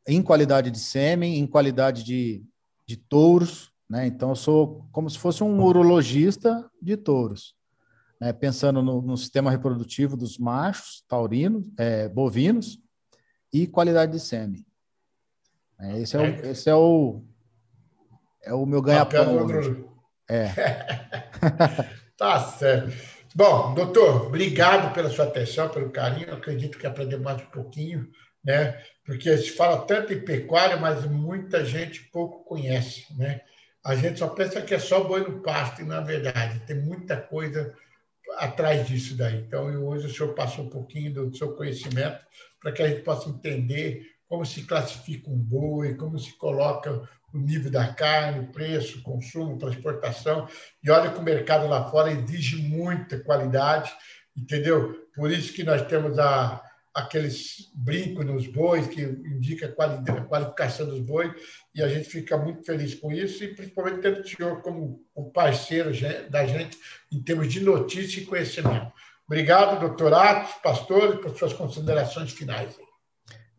em 0.07 0.23
qualidade 0.23 0.71
de 0.71 0.79
sêmen, 0.79 1.41
em 1.41 1.47
qualidade 1.47 2.05
de, 2.05 2.45
de 2.87 2.97
touros, 2.97 3.73
né? 3.89 4.07
Então 4.07 4.29
eu 4.29 4.37
sou 4.37 4.87
como 4.93 5.11
se 5.11 5.19
fosse 5.19 5.43
um 5.43 5.61
urologista 5.61 6.71
de 6.81 6.97
touros 6.97 7.57
né, 8.21 8.33
pensando 8.33 8.81
no, 8.81 9.03
no, 9.03 9.17
sistema 9.17 9.51
reprodutivo 9.51 10.17
dos 10.17 10.39
machos 10.39 11.03
taurinos, 11.09 11.65
é, 11.77 12.09
bovinos 12.09 12.79
e 13.53 13.67
qualidade 13.67 14.13
de 14.13 14.21
sêmen. 14.21 14.65
É, 15.81 15.99
esse, 15.99 16.17
é 16.17 16.21
o, 16.21 16.25
é. 16.25 16.51
esse 16.51 16.71
é 16.71 16.75
o, 16.77 17.25
é 18.45 18.55
o 18.55 18.65
meu 18.67 18.81
ganha-pão. 18.81 19.49
É. 20.29 20.49
tá 22.17 22.39
certo. 22.53 23.20
Bom, 23.33 23.75
doutor, 23.75 24.27
obrigado 24.27 24.93
pela 24.93 25.09
sua 25.09 25.25
atenção, 25.25 25.69
pelo 25.69 25.91
carinho. 25.91 26.29
Eu 26.29 26.35
acredito 26.35 26.77
que 26.77 26.87
aprendeu 26.87 27.21
mais 27.21 27.41
um 27.41 27.47
pouquinho, 27.47 28.11
né? 28.45 28.83
Porque 29.05 29.37
se 29.39 29.51
fala 29.51 29.87
tanto 29.87 30.13
em 30.13 30.25
pecuária, 30.25 30.77
mas 30.77 31.05
muita 31.07 31.65
gente 31.65 32.03
pouco 32.11 32.45
conhece, 32.45 33.07
né? 33.17 33.43
A 33.85 33.95
gente 33.95 34.19
só 34.19 34.29
pensa 34.29 34.61
que 34.61 34.75
é 34.75 34.81
só 34.81 35.05
boi 35.05 35.21
no 35.21 35.41
pasto, 35.43 35.81
e 35.81 35.85
na 35.85 36.01
verdade 36.01 36.59
tem 36.67 36.77
muita 36.77 37.17
coisa 37.17 37.73
atrás 38.37 38.89
disso 38.89 39.17
daí. 39.17 39.39
Então, 39.39 39.67
hoje 39.87 40.07
o 40.07 40.13
senhor 40.13 40.35
passou 40.35 40.65
um 40.65 40.71
pouquinho 40.71 41.15
do 41.15 41.37
seu 41.37 41.55
conhecimento 41.55 42.19
para 42.61 42.73
que 42.73 42.83
a 42.83 42.89
gente 42.89 43.03
possa 43.03 43.29
entender 43.29 44.07
como 44.29 44.45
se 44.45 44.65
classifica 44.65 45.31
um 45.31 45.39
boi, 45.39 45.95
como 45.95 46.19
se 46.19 46.37
coloca 46.37 47.09
o 47.33 47.39
nível 47.39 47.71
da 47.71 47.93
carne, 47.93 48.41
o 48.41 48.53
preço, 48.53 48.99
o 48.99 49.03
consumo, 49.03 49.59
transportação. 49.59 50.49
E 50.83 50.91
olha 50.91 51.11
que 51.11 51.19
o 51.19 51.23
mercado 51.23 51.69
lá 51.69 51.89
fora 51.91 52.11
exige 52.11 52.57
muita 52.57 53.19
qualidade, 53.21 53.93
entendeu? 54.37 55.09
Por 55.15 55.31
isso 55.31 55.53
que 55.53 55.63
nós 55.63 55.83
temos 55.87 56.19
a, 56.19 56.63
aqueles 56.95 57.71
brincos 57.75 58.25
nos 58.25 58.47
bois 58.47 58.87
que 58.89 59.03
indica 59.03 59.67
a, 59.67 59.73
qualidade, 59.73 60.19
a 60.19 60.25
qualificação 60.25 60.87
dos 60.87 61.01
bois 61.01 61.33
e 61.75 61.83
a 61.83 61.89
gente 61.89 62.09
fica 62.09 62.37
muito 62.37 62.65
feliz 62.65 62.95
com 62.95 63.13
isso 63.13 63.45
e 63.45 63.55
principalmente 63.55 64.01
tendo 64.01 64.21
o 64.21 64.29
senhor 64.29 64.63
como 64.63 65.05
o 65.15 65.31
parceiro 65.31 65.91
da 66.29 66.45
gente 66.47 66.77
em 67.13 67.23
termos 67.23 67.53
de 67.53 67.61
notícia 67.61 68.21
e 68.21 68.27
conhecimento. 68.27 68.93
Obrigado, 69.27 69.79
doutor 69.79 70.13
Atos, 70.13 70.55
pastor, 70.61 71.19
por 71.19 71.37
suas 71.37 71.53
considerações 71.53 72.33
finais. 72.33 72.77